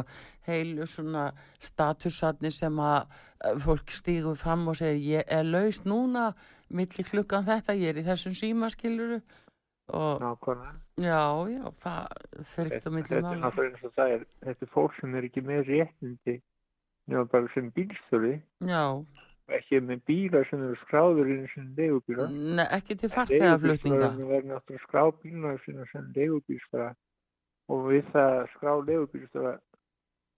heilu 0.48 0.86
svona 0.88 1.28
statusatni 1.60 2.50
sem 2.52 2.80
að 2.80 3.60
fólk 3.64 3.92
stígur 3.92 4.36
fram 4.40 4.68
og 4.68 4.76
segir 4.80 5.18
ég 5.18 5.32
er 5.32 5.44
laust 5.44 5.84
núna 5.88 6.30
milli 6.74 7.04
klukkan 7.08 7.44
þetta, 7.46 7.74
ég 7.78 7.92
er 7.94 8.00
í 8.02 8.06
þessum 8.06 8.34
símaskiluru 8.38 9.20
og 9.94 10.22
Nákvæmlega. 10.22 10.78
já, 11.04 11.20
já, 11.52 11.64
það 11.84 12.06
fer 12.54 12.70
ekkert 12.70 12.72
Þetta 12.78 12.94
milli 12.94 13.10
þetta 13.10 13.34
er 13.34 13.42
náttúrulega 13.42 13.74
eins 13.74 13.84
og 13.84 13.92
það 13.98 14.14
er, 14.16 14.24
þetta 14.48 14.66
er 14.66 14.72
fólk 14.78 14.94
sem 15.00 15.14
er 15.20 15.26
ekki 15.28 15.42
með 15.44 15.60
réttindi 15.68 16.36
nema 17.12 17.24
bara 17.34 17.50
sem 17.54 17.66
bílstöri 17.76 18.34
Já, 18.64 18.84
ekki 19.58 19.80
með 19.84 20.00
bílar 20.08 20.46
sem 20.48 20.62
eru 20.64 20.78
skráður 20.86 21.28
inn 21.34 21.44
sem 21.52 21.66
leigubílar. 21.76 22.30
ne, 22.32 22.64
ekki 22.78 22.96
til 23.02 23.10
farþegaflutninga. 23.12 23.98
Leigubílstjórarnir 23.98 24.30
verður 24.32 24.50
náttúrulega 24.54 24.80
að 24.80 24.86
skrá 24.88 25.04
bílar 25.20 25.60
sem 25.92 26.06
leigubílstjóra 26.16 26.88
og 27.68 27.84
við 27.90 28.08
það 28.14 28.38
að 28.38 28.48
skrá 28.54 28.72
leigubílstjóra 28.88 29.52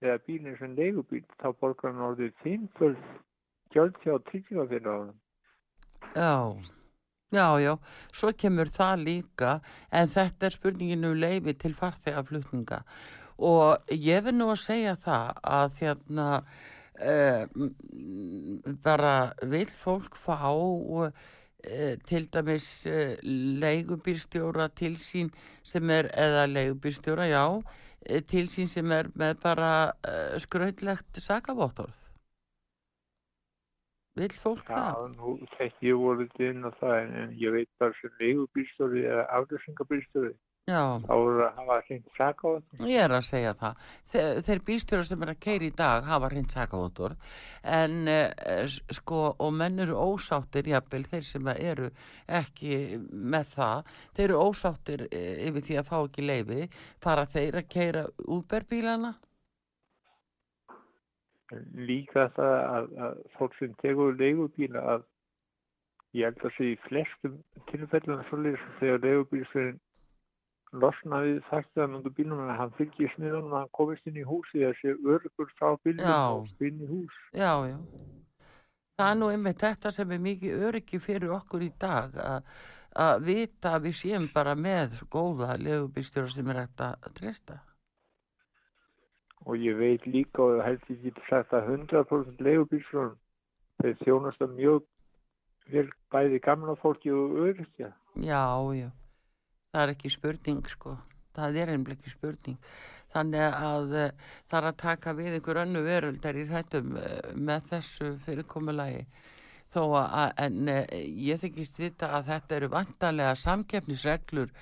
eða 0.02 0.18
bílinn 0.26 0.58
sem 0.58 0.74
leigubíl 0.76 1.22
þá 1.38 1.46
borgar 1.62 1.92
hann 1.94 2.02
orðið 2.10 2.34
fimmföld 2.42 3.06
gjöld 3.74 3.96
hjá 4.02 4.18
tryggingafélagum. 4.26 5.14
Já, 6.14 6.56
já, 7.32 7.46
já, 7.60 7.72
svo 8.12 8.32
kemur 8.32 8.70
það 8.72 9.02
líka 9.04 9.60
en 9.90 10.08
þetta 10.08 10.46
er 10.46 10.54
spurningin 10.54 11.04
um 11.04 11.16
leifi 11.18 11.54
til 11.58 11.74
farþegaflutninga. 11.74 12.82
Og 13.38 13.92
ég 13.92 14.24
vil 14.24 14.36
nú 14.38 14.48
að 14.52 14.62
segja 14.62 14.94
það 14.96 15.40
að 15.58 15.80
hérna 15.82 16.28
uh, 16.40 17.44
bara 18.84 19.32
vil 19.42 19.66
fólk 19.66 20.16
fá 20.16 20.48
uh, 20.48 21.10
til 22.08 22.28
dæmis 22.32 22.86
uh, 22.88 23.16
leigubýrstjóra 23.60 24.70
til 24.78 24.96
sín 24.96 25.30
sem 25.62 25.90
er, 25.90 26.08
eða 26.14 26.46
leigubýrstjóra, 26.48 27.28
já, 27.28 27.44
eh, 28.06 28.22
til 28.22 28.48
sín 28.48 28.68
sem 28.70 28.92
er 28.92 29.10
með 29.14 29.42
bara 29.42 29.72
uh, 29.92 30.38
skrautlegt 30.40 31.20
sakavottorð. 31.20 32.05
Vil 34.16 34.32
fólk 34.32 34.64
það? 34.64 34.84
Já, 34.86 35.08
nú 35.12 35.32
þekki 35.58 35.90
ég 35.90 36.00
voruð 36.00 36.42
inn 36.46 36.64
á 36.64 36.70
það 36.80 36.98
en, 37.02 37.32
ég 37.36 37.52
veit 37.52 37.70
bara 37.80 37.96
sem 38.00 38.12
leigubílstjóri 38.22 39.02
eða 39.04 39.24
aflösingabílstjóri 39.38 40.32
Já. 40.66 40.98
þá 41.04 41.12
voru 41.12 41.42
að 41.44 41.58
hafa 41.60 41.74
hreint 41.86 42.06
saka 42.16 42.48
á 42.48 42.50
þetta. 42.56 42.86
Ég 42.90 43.04
er 43.04 43.12
að 43.14 43.26
segja 43.28 43.52
það. 43.60 43.84
Þeir, 44.10 44.40
þeir 44.48 44.62
bílstjórar 44.66 45.06
sem 45.06 45.20
er 45.22 45.30
að 45.30 45.42
keira 45.44 45.68
í 45.68 45.74
dag 45.78 46.08
hafa 46.08 46.30
hreint 46.32 46.56
sakavótur 46.56 47.14
en 47.76 47.94
uh, 48.10 48.64
sko 48.98 49.20
og 49.36 49.52
menn 49.54 49.84
eru 49.84 50.00
ósáttir 50.00 50.72
jafnvel 50.72 51.04
þeir 51.12 51.28
sem 51.28 51.52
eru 51.54 51.92
ekki 52.40 52.80
með 53.36 53.52
það. 53.52 53.94
Þeir 54.16 54.26
eru 54.30 54.42
ósáttir 54.42 55.06
uh, 55.06 55.30
yfir 55.46 55.68
því 55.68 55.78
að 55.78 55.88
fá 55.92 55.96
ekki 56.00 56.26
leifi. 56.26 56.66
Fara 57.04 57.28
þeir 57.36 57.60
að 57.60 57.70
keira 57.76 58.06
úberbílana? 58.26 59.14
Líka 61.88 62.28
það 62.36 62.54
að, 62.56 62.86
að 63.06 63.18
fólk 63.36 63.56
sem 63.58 63.74
tegur 63.82 64.16
leigubíla 64.18 64.82
að 64.94 65.04
ég 66.16 66.30
held 66.30 66.46
að 66.48 66.54
sé 66.56 66.70
í 66.72 66.78
flestum 66.86 67.40
tilfellum 67.70 68.22
þegar 68.80 69.02
leigubílsverðin 69.04 69.82
losna 70.76 71.20
við 71.22 71.40
fæstaðanundu 71.46 72.12
bílum 72.16 72.42
en 72.42 72.56
hann 72.58 72.72
fylgir 72.76 73.12
smiðunum 73.14 73.54
að 73.54 73.60
hann 73.62 73.74
komist 73.78 74.08
inn 74.10 74.18
í 74.18 74.26
húsi 74.26 74.64
eða 74.64 74.78
sé 74.80 74.94
örgur 74.96 75.52
frá 75.58 75.76
bílum 75.84 76.08
og 76.10 76.64
inn 76.66 76.82
í 76.82 76.88
hús. 76.90 77.20
Já, 77.32 77.52
já. 77.70 77.76
Það 78.96 79.10
er 79.12 79.20
nú 79.20 79.28
einmitt 79.30 79.60
þetta 79.60 79.92
sem 79.92 80.16
er 80.16 80.24
mikið 80.24 80.66
öryggi 80.66 80.98
fyrir 81.04 81.36
okkur 81.36 81.62
í 81.66 81.70
dag 81.78 82.16
að 82.16 82.50
að 82.96 83.24
vita 83.28 83.74
að 83.76 83.88
við 83.88 83.96
séum 84.00 84.26
bara 84.32 84.54
með 84.56 85.00
góða 85.12 85.56
legubílstjóra 85.60 86.32
sem 86.32 86.52
er 86.52 86.62
hægt 86.62 86.82
að 86.84 87.08
treysta. 87.18 87.58
Og 89.46 89.62
ég 89.62 89.78
veit 89.78 90.06
líka 90.10 90.42
og 90.42 90.64
held 90.64 90.82
ég 90.90 91.02
get 91.04 91.18
sagt 91.28 91.54
að 91.54 91.70
100% 91.76 92.42
leigubílsverðin 92.42 93.18
þeir 93.82 93.98
þjónast 94.02 94.42
að 94.42 94.56
mjög 94.56 94.86
vel 95.70 95.86
bæði 96.10 96.40
gamla 96.42 96.74
fólki 96.80 97.12
og 97.14 97.36
örygja. 97.46 97.92
Já, 98.22 98.42
já. 98.74 98.90
Það 99.72 99.82
er 99.82 99.92
ekki 99.92 100.10
spurning, 100.10 100.66
sko. 100.72 100.96
Það 101.36 101.58
er 101.60 101.72
einnig 101.74 101.94
ekki 101.94 102.12
spurning. 102.14 102.58
Þannig 103.14 103.44
að 103.44 103.94
uh, 103.94 104.34
það 104.50 104.58
er 104.58 104.68
að 104.70 104.78
taka 104.82 105.14
við 105.16 105.36
einhver 105.36 105.62
önnu 105.62 105.82
veröldar 105.86 106.36
í 106.36 106.44
hrættum 106.48 106.96
uh, 106.98 107.30
með 107.36 107.70
þessu 107.70 108.10
fyrirkomulagi. 108.26 109.06
Þó 109.74 109.82
að, 110.00 110.34
en 110.46 110.72
uh, 110.72 110.82
ég 111.28 111.40
þykist 111.42 111.80
vita 111.80 112.10
að 112.18 112.30
þetta 112.32 112.58
eru 112.58 112.72
vantarlega 112.74 113.38
samkeppnisreglur 113.44 114.52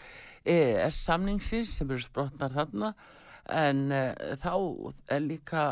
samningsins 0.93 1.71
sem 1.79 1.89
eru 1.89 2.03
sprotnar 2.05 2.53
þarna 2.53 2.91
en 3.53 3.89
uh, 3.93 4.37
þá 4.41 4.55
líka 5.21 5.65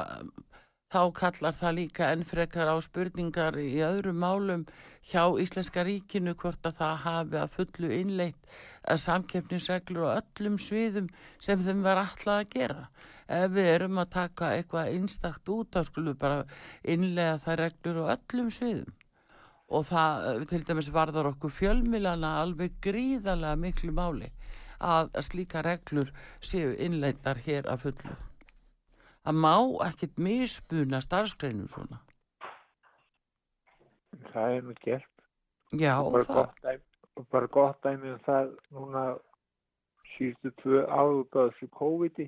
þá 0.93 1.03
kallar 1.16 1.55
það 1.57 1.77
líka 1.79 2.09
enn 2.12 2.25
frekar 2.29 2.68
á 2.68 2.77
spurningar 2.85 3.57
í 3.57 3.81
öðrum 3.85 4.18
málum 4.20 4.64
hjá 5.09 5.25
Íslenska 5.41 5.85
ríkinu 5.87 6.35
hvort 6.39 6.66
að 6.68 6.77
það 6.83 6.99
hafi 7.07 7.39
að 7.41 7.55
fullu 7.57 7.93
innleitt 7.97 8.59
að 8.93 9.01
samkeppnisreglur 9.07 10.12
á 10.12 10.20
öllum 10.20 10.59
sviðum 10.61 11.09
sem 11.41 11.62
þeim 11.64 11.81
var 11.87 12.03
alltaf 12.03 12.35
að 12.35 12.53
gera. 12.53 12.85
Ef 13.33 13.55
við 13.55 13.70
erum 13.73 14.03
að 14.03 14.12
taka 14.18 14.51
eitthvað 14.57 14.93
einstakt 14.93 15.53
út 15.55 15.73
þá 15.73 15.81
skulum 15.89 16.18
bara 16.20 16.43
innlega 16.85 17.41
það 17.47 17.61
reglur 17.62 18.03
á 18.05 18.12
öllum 18.16 18.53
sviðum. 18.53 18.93
Og 19.73 19.87
það 19.89 20.27
eh, 20.29 20.47
til 20.51 20.62
dæmis 20.68 20.93
varðar 20.93 21.31
okkur 21.33 21.57
fjölmilana 21.57 22.37
alveg 22.43 22.77
gríðarlega 22.85 23.57
miklu 23.64 23.95
máli 23.97 24.29
að 24.83 25.11
slíka 25.28 25.62
reglur 25.66 26.12
séu 26.43 26.74
innleittar 26.76 27.41
hér 27.47 27.68
að 27.70 27.87
fullu. 27.87 28.16
Það 29.22 29.39
má 29.45 29.55
ekkit 29.87 30.18
misbuna 30.18 31.01
starfsgreinum 31.05 31.68
svona. 31.70 32.01
Það 34.33 34.57
er 34.57 34.64
nú 34.66 34.74
gert. 34.83 35.11
Já, 35.72 35.95
og 36.03 36.12
bara 36.12 36.26
það, 36.28 36.49
dæmi, 36.62 36.83
og 37.16 37.28
bara 37.33 37.53
gott 37.57 37.85
dæmi 37.87 38.12
um 38.12 38.22
það 38.26 38.51
núna 38.74 39.05
síðustu 40.12 40.53
tvö 40.61 40.83
áður 40.91 41.24
á 41.33 41.43
þessu 41.49 41.68
COVID-i 41.78 42.26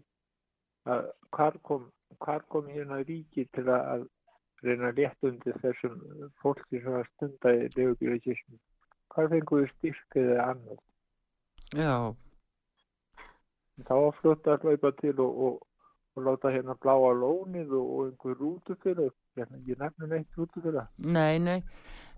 að 0.89 1.09
hvar 1.35 1.59
kom, 1.69 1.89
hvar 2.23 2.45
kom 2.53 2.69
hérna 2.73 3.03
ríki 3.05 3.47
til 3.57 3.67
að, 3.69 4.07
reyna 4.65 4.91
að 4.91 5.01
létta 5.01 5.29
undir 5.29 5.59
þessum 5.61 5.99
fólki 6.41 6.81
sem 6.81 7.05
stunda 7.11 7.53
í 7.53 7.67
leifubílagismu 7.77 8.59
hvar 9.15 9.31
fenguðu 9.33 9.69
styrk 9.75 10.19
eða 10.21 10.47
annað 10.53 10.79
já, 11.77 11.95
þá 13.83 13.95
var 13.95 14.19
flott 14.21 14.51
að 14.51 14.67
hlaupa 14.67 14.93
til 15.01 15.15
og, 15.25 15.41
og, 15.47 15.57
og 16.15 16.27
láta 16.29 16.53
hérna 16.55 16.77
bláa 16.79 17.11
lónið 17.19 17.75
og, 17.75 17.89
og 17.97 18.07
einhver 18.09 18.39
rútufélag 18.41 19.13
hérna, 19.39 19.61
ég 19.67 19.81
nefnum 19.81 20.15
eitt 20.15 20.39
rútufélag 20.39 20.87
nei, 20.99 21.39
nei, 21.43 21.59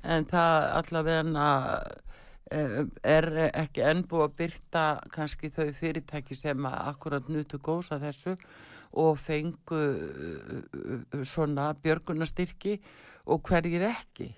en 0.04 0.28
það 0.28 0.68
allavega 0.82 1.46
eh, 2.52 2.78
er 3.16 3.30
ekki 3.48 3.84
enn 3.88 4.04
búið 4.10 4.26
að 4.28 4.38
byrta 4.42 4.86
kannski 5.14 5.52
þau 5.54 5.70
fyrirtæki 5.80 6.36
sem 6.36 6.68
akkurat 6.72 7.28
nutu 7.32 7.58
gósa 7.58 8.00
þessu 8.02 8.36
og 8.96 9.18
fengu 9.18 9.80
eh, 9.80 11.24
svona 11.24 11.72
björgunastyrki 11.82 12.78
og 13.26 13.42
hverjir 13.48 13.88
ekki. 13.90 14.30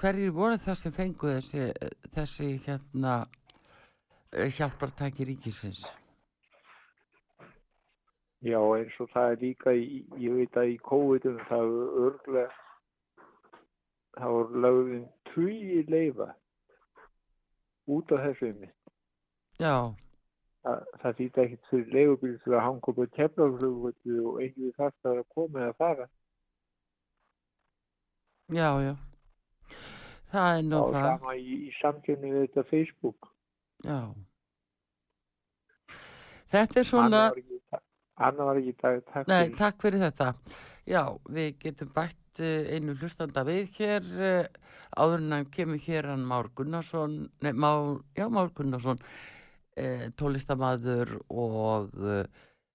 Hverjir 0.00 0.34
voru 0.34 0.58
það 0.58 0.78
sem 0.80 0.94
fengu 0.94 1.30
þessi, 1.36 1.68
þessi 2.14 2.48
hérna 2.66 3.20
eh, 4.32 4.50
hjálpartæki 4.50 5.30
ríkisins? 5.30 5.86
Já, 8.44 8.58
eins 8.76 8.96
og 9.00 9.08
það 9.14 9.30
er 9.32 9.38
líka, 9.40 9.72
í, 9.72 10.02
ég 10.20 10.34
veit 10.36 10.56
að 10.60 10.70
í 10.74 10.78
COVID-um 10.84 11.38
það 11.48 11.62
er 11.64 11.98
örglega, 12.06 12.56
það 14.18 14.34
voru 14.36 14.60
lögðin 14.66 15.04
tugi 15.32 15.78
leifa 15.88 16.26
út 17.94 18.12
af 18.16 18.24
þessu 18.26 18.50
yfir. 18.52 18.72
Já, 19.62 19.76
Það, 20.64 20.84
það 21.00 21.16
þýtti 21.18 21.40
ekkert 21.42 21.66
fyrir 21.68 21.90
leigubíl 21.92 22.36
til 22.40 22.52
að 22.56 22.62
hanga 22.64 22.92
upp 22.92 23.00
á 23.04 23.06
keflaflugvöldu 23.16 24.14
og 24.30 24.38
enginn 24.40 24.70
þarf 24.78 25.08
að 25.10 25.18
koma 25.34 25.60
eða 25.66 25.74
fara. 25.76 26.06
já, 28.48 28.68
já. 28.86 28.94
Það 30.32 30.58
er 30.58 30.62
nú 30.70 30.78
Og 30.80 30.94
það. 30.94 31.04
sama 31.10 31.34
í, 31.36 31.58
í 31.68 31.72
samkynni 31.82 32.30
við 32.32 32.46
þetta 32.46 32.64
Facebook. 32.70 33.28
Já. 33.84 33.98
Þetta 36.54 36.80
er 36.80 36.88
svona, 36.88 37.20
var 37.28 37.38
ekki, 37.42 37.53
Anna 38.22 38.46
var 38.46 38.60
ekki 38.60 38.70
í 38.74 38.76
dag, 38.78 39.00
takk 39.10 39.26
Nei, 39.30 39.40
fyrir. 39.42 39.56
takk 39.58 39.82
fyrir 39.82 40.02
þetta. 40.04 40.28
Já, 40.86 41.00
við 41.34 41.48
getum 41.64 41.90
bætt 41.96 42.40
eh, 42.44 42.76
einu 42.76 42.94
hlustanda 43.00 43.42
við 43.48 43.72
hér 43.78 44.08
eh, 44.22 44.48
áður 44.94 45.22
en 45.24 45.32
hann 45.34 45.46
kemur 45.50 45.80
hér 45.82 46.10
hann 46.12 46.26
Már 46.28 46.50
Gunnarsson, 46.54 47.16
nei, 47.42 47.52
Már, 47.52 47.96
já, 48.14 48.28
Már 48.30 48.52
Gunnarsson, 48.54 49.00
eh, 49.76 50.10
tólistamaður 50.14 51.16
og 51.32 51.94
eh, 51.98 52.26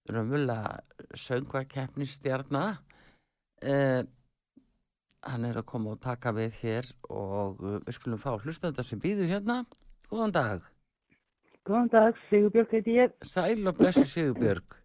raunverulega 0.10 0.80
söngvakeppnistjarnar. 1.16 2.82
Eh, 3.62 4.02
hann 5.30 5.46
er 5.46 5.60
að 5.62 5.68
koma 5.72 5.94
og 5.96 6.02
taka 6.04 6.34
við 6.36 6.58
hér 6.64 6.90
og 7.12 7.60
við 7.64 7.96
skulum 7.96 8.20
fá 8.22 8.34
hlustanda 8.40 8.84
sem 8.84 9.00
býður 9.04 9.32
hérna. 9.32 9.62
Góðan 10.10 10.36
dag. 10.36 10.68
Góðan 11.68 11.92
dag, 11.94 12.20
Sigurbjörg 12.28 12.72
heiti 12.74 12.96
ég. 12.98 13.16
Sæl 13.24 13.68
og 13.68 13.78
blessu 13.78 14.08
Sigurbjörg. 14.08 14.79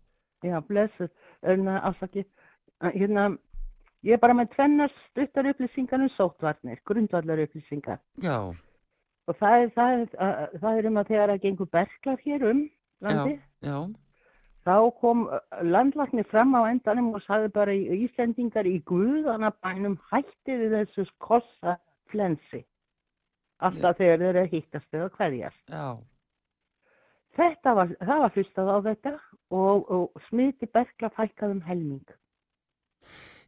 Já, 0.44 0.58
blessuð. 0.68 1.10
Uh, 1.44 1.72
afsakið, 1.88 2.28
hérna, 2.94 3.30
ég 4.04 4.16
er 4.16 4.22
bara 4.22 4.36
með 4.36 4.52
tvennar 4.54 4.92
stuttar 5.08 5.48
upplýsingar 5.50 6.04
um 6.04 6.12
sóttvarnir, 6.18 6.80
grundvallar 6.88 7.42
upplýsingar. 7.46 8.00
Já, 8.24 8.52
Og 9.24 9.36
það 9.40 9.62
er, 9.62 9.70
það 9.72 9.98
er, 9.98 10.56
það 10.60 10.78
er 10.78 10.88
um 10.90 10.98
að 11.00 11.10
þegar 11.14 11.30
að 11.32 11.44
gengur 11.46 11.68
berklar 11.72 12.18
hér 12.26 12.42
um 12.50 12.58
landi, 13.04 13.36
já, 13.64 13.76
þá 14.68 14.74
kom 15.00 15.22
uh, 15.32 15.40
landvarnir 15.64 16.28
fram 16.28 16.52
á 16.56 16.68
endanum 16.68 17.12
og 17.16 17.24
sagði 17.24 17.50
bara 17.56 17.72
í 17.76 18.02
Íslendingar 18.04 18.68
í 18.68 18.78
Guðanabænum 18.90 19.96
hætti 20.10 20.58
við 20.60 20.76
þessu 20.78 21.06
kossa 21.24 21.78
flensi. 22.12 22.64
Alltaf 23.64 23.96
þegar 23.96 24.20
þeir 24.20 24.28
eru 24.28 24.42
að 24.42 24.52
hittast 24.52 24.98
eða 24.98 25.08
hverjast. 25.16 25.62
já, 25.72 25.86
Þetta 27.34 27.74
var, 27.74 27.94
það 27.98 28.22
var 28.24 28.36
hlustað 28.36 28.70
á 28.70 28.78
þetta 28.88 29.12
og, 29.50 29.90
og 29.90 30.22
smiti 30.28 30.68
berkla 30.70 31.10
fækkað 31.16 31.56
um 31.56 31.64
helming. 31.66 32.06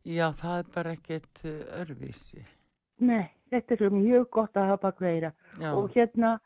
já, 0.02 0.26
það 0.34 0.58
er 0.58 0.68
bara 0.74 0.92
ekkert 0.96 1.44
eh, 1.44 1.62
öðruvísi. 1.80 2.42
Nei, 3.06 3.30
þetta 3.52 3.76
er 3.76 3.94
mjög 3.94 4.28
gott 4.32 4.56
að 4.56 4.70
hafa 4.72 4.82
bakveira 4.88 5.32
Já, 5.60 5.70
og 5.74 5.90
hérna 5.94 6.36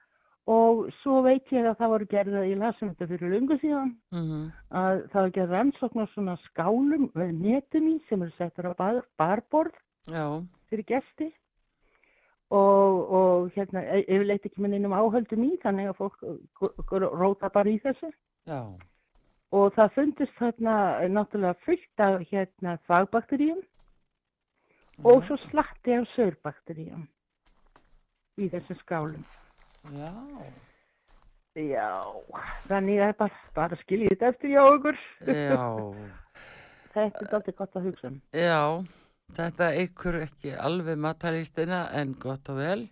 og 0.51 0.88
svo 1.01 1.20
veit 1.22 1.51
ég 1.55 1.66
að 1.68 1.76
það 1.78 1.93
voru 1.95 2.09
gerða, 2.11 2.45
ég 2.49 2.59
lasum 2.59 2.91
þetta 2.91 3.09
fyrir 3.12 3.34
lungu 3.34 3.59
síðan, 3.61 3.93
mhm, 4.16 4.47
að 4.80 5.03
það 5.12 5.20
var 5.20 5.34
gerð 5.36 5.55
rannsókn 5.57 6.03
á 6.03 6.07
svona 6.14 6.36
skálum 6.49 7.11
með 7.14 7.34
netum 7.45 7.91
í 7.93 7.97
sem 8.09 8.24
eru 8.24 8.34
settur 8.38 8.70
á 8.70 8.74
bar, 8.78 9.03
barborð 9.20 9.76
já, 10.11 10.24
fyrir 10.72 10.88
gesti 10.88 11.30
og, 12.51 13.11
og 13.15 13.51
hérna 13.55 13.83
e- 13.95 14.05
yfirleitt 14.07 14.47
ekki 14.49 14.63
með 14.65 14.75
neinum 14.77 14.95
áhöldum 14.99 15.45
í 15.47 15.57
þannig 15.63 15.91
að 15.93 15.99
fólk 16.01 16.95
róta 17.21 17.51
bara 17.55 17.71
í 17.71 17.79
þessu. 17.85 18.11
Já, 18.51 18.63
og 19.53 19.73
það 19.75 19.93
fundist 19.97 20.37
þarna 20.39 20.75
náttúrulega 21.11 21.59
fullt 21.67 22.03
af 22.07 22.21
hérna 22.31 22.77
þvagbakteríum 22.87 23.63
og 25.05 25.23
svo 25.27 25.37
slatti 25.49 25.95
af 25.97 26.09
sörbakteríum 26.15 27.07
í 28.39 28.49
þessum 28.53 28.79
skálum. 28.85 29.25
já, 29.95 30.13
Já, 31.59 31.89
þannig 32.71 33.01
að 33.03 33.17
bara, 33.19 33.39
bara 33.57 33.77
skiljið 33.81 34.13
þetta 34.13 34.29
eftir 34.31 34.53
hjá 34.53 34.61
okkur. 34.71 34.99
já, 35.27 35.65
Þetta 36.95 37.25
er 37.25 37.35
alltaf 37.35 37.57
gott 37.59 37.77
að 37.79 37.85
hugsa 37.89 38.09
um. 38.11 38.21
já, 38.35 38.85
þetta 39.37 39.68
ykkur 39.85 40.22
ekki 40.24 40.55
alveg 40.57 40.99
mataristina 40.99 41.85
en 41.97 42.16
gott 42.20 42.49
og 42.53 42.61
vel. 42.61 42.89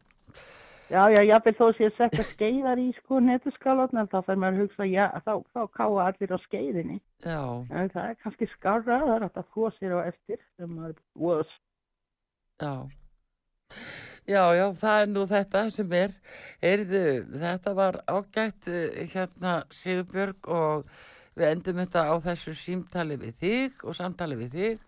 Já, 0.88 1.02
já, 1.12 1.20
jáfnvel 1.20 1.52
þó 1.58 1.66
sé 1.76 1.88
að 1.90 1.96
setja 1.98 2.24
skeiðar 2.30 2.80
í 2.80 2.86
sko 2.96 3.18
netuskálarnar, 3.20 4.06
þá 4.08 4.22
fer 4.24 4.38
maður 4.40 4.54
að 4.54 4.62
hugsa, 4.62 4.86
já, 4.88 5.04
þá, 5.26 5.34
þá 5.52 5.60
káa 5.76 6.06
allir 6.06 6.32
á 6.32 6.38
skeiðinni. 6.46 6.96
Já, 7.26 7.40
En 7.68 7.90
það 7.92 8.06
er 8.06 8.16
kannski 8.22 8.48
skarra, 8.54 9.02
það 9.04 9.12
er 9.16 9.26
hægt 9.26 9.42
að 9.42 9.50
þvó 9.52 9.72
sér 9.76 9.92
á 9.92 10.00
eftir, 10.08 10.40
sem 10.56 10.72
maður 10.72 11.02
búið 11.12 11.52
já, 12.58 12.72
já, 14.26 14.42
já, 14.56 14.64
það 14.80 15.02
er 15.02 15.12
nú 15.12 15.26
þetta 15.28 15.62
sem 15.74 15.92
er, 15.98 16.16
heyrðu, 16.64 17.04
þetta 17.44 17.74
var 17.78 18.00
ágætt 18.08 18.70
eh, 18.72 19.04
hérna 19.12 19.54
Sigurbjörg 19.70 20.48
og 20.48 20.88
við 21.38 21.52
endum 21.52 21.78
þetta 21.82 22.04
á 22.10 22.14
þessu 22.24 22.54
símtali 22.58 23.18
við 23.20 23.38
þig 23.42 23.84
og 23.86 23.96
samtali 23.96 24.38
við 24.40 24.56
þig. 24.58 24.82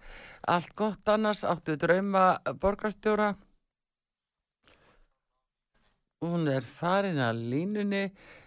Allt 0.51 0.75
gott 0.77 1.13
annars, 1.13 1.45
áttu 1.45 1.77
drauma 1.79 2.41
borgarstjóra. 2.63 3.35
Hún 6.21 6.49
er 6.53 6.67
farin 6.67 7.21
að 7.23 7.45
línunni, 7.53 8.03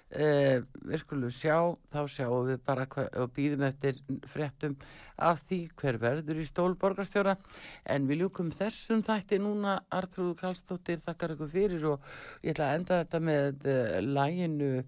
eh, 0.10 0.62
við 0.86 1.00
skulum 1.02 1.32
sjá, 1.34 1.74
þá 1.90 2.02
sjáum 2.06 2.50
við 2.50 2.60
bara 2.66 2.86
og 3.22 3.32
býðum 3.34 3.64
eftir 3.66 3.98
fréttum 4.30 4.76
af 5.18 5.42
því 5.48 5.70
hver 5.80 5.98
verður 5.98 6.42
í 6.42 6.46
stól 6.46 6.76
borgarstjóra. 6.76 7.38
En 7.86 8.08
við 8.08 8.22
ljúkum 8.22 8.52
þessum 8.52 9.02
þætti 9.02 9.40
núna, 9.40 9.80
Artrúð 9.90 10.38
Kallstóttir, 10.42 11.02
þakkar 11.02 11.34
ykkur 11.34 11.50
fyrir 11.50 11.86
og 11.86 12.02
ég 12.44 12.54
ætla 12.54 12.70
að 12.70 12.76
enda 12.78 13.02
þetta 13.04 13.20
með 13.20 13.66
uh, 13.66 14.02
læginu 14.02 14.84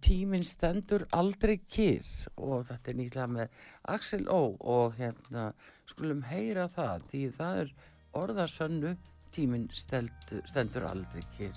Tíminn 0.00 0.44
stendur 0.46 1.02
aldrei 1.12 1.58
kýr 1.68 2.06
og 2.40 2.64
þetta 2.64 2.90
er 2.90 2.96
nýtlega 2.96 3.26
með 3.28 3.58
Axel 3.92 4.24
Ó 4.32 4.56
og 4.56 4.96
hérna 4.96 5.50
skulum 5.90 6.22
heyra 6.24 6.64
það 6.72 7.04
því 7.10 7.20
það 7.36 7.60
er 7.64 7.74
orðasönnu 8.16 8.94
tíminn 9.36 9.68
steld, 9.76 10.32
stendur 10.48 10.88
aldrei 10.88 11.22
kýr. 11.36 11.52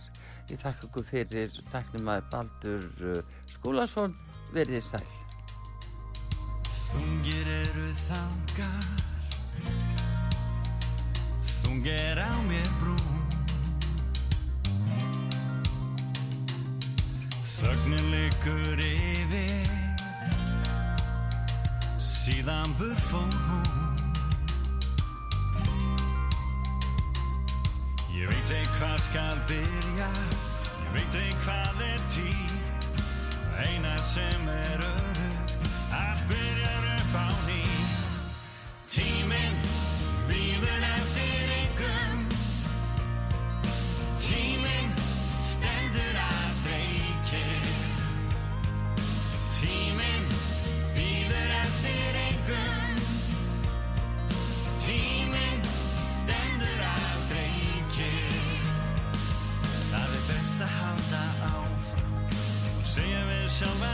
Ég 0.51 0.59
þakka 0.59 0.89
ykkur 0.89 1.07
fyrir 1.07 1.55
tæknum 1.71 2.11
að 2.11 2.27
Baldur 2.33 2.85
uh, 3.07 3.23
Skúlason 3.47 4.13
verðið 4.53 4.83
sæl. 4.91 5.07
Þungir 6.91 7.49
eru 7.55 7.87
þangar 8.03 8.91
Þungir 11.63 12.19
á 12.21 12.33
mér 12.51 12.73
brún 12.83 13.22
Þögnin 17.63 18.09
liggur 18.11 18.79
yfir. 18.83 19.69
Síðan 21.95 22.73
burfó 22.75 23.21
Ég 28.11 28.27
veit 28.27 28.51
ei 28.55 28.67
hvað 28.75 28.97
skal 29.05 29.39
byrja 29.47 30.09
Ég 30.83 30.91
veit 30.97 31.17
ei 31.21 31.31
hvað 31.45 31.83
er 31.87 32.05
tíð. 32.11 32.53
Eina 33.63 33.95
sem 34.11 34.47
er 34.51 34.83
örug 34.91 35.55
Allt 35.95 36.27
byrjar 36.31 36.89
upp 36.97 37.15
á 37.15 37.27
nýtt. 37.47 38.17
Tíminn 38.91 39.62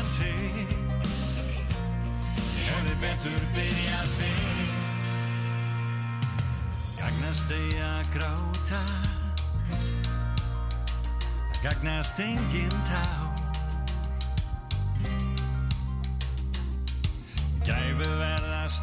Ég 0.10 0.72
hefði 2.66 2.96
betur 2.98 3.44
byrjað 3.54 4.08
fyrr. 4.16 4.72
Gagnast 6.98 7.54
eigi 7.54 7.78
að 7.86 8.10
gráta. 8.16 8.82
Gagnast 11.62 12.18
engin 12.26 12.74
tá. 12.90 13.06
Gæfu 17.70 18.10
verða 18.10 18.64
að 18.64 18.74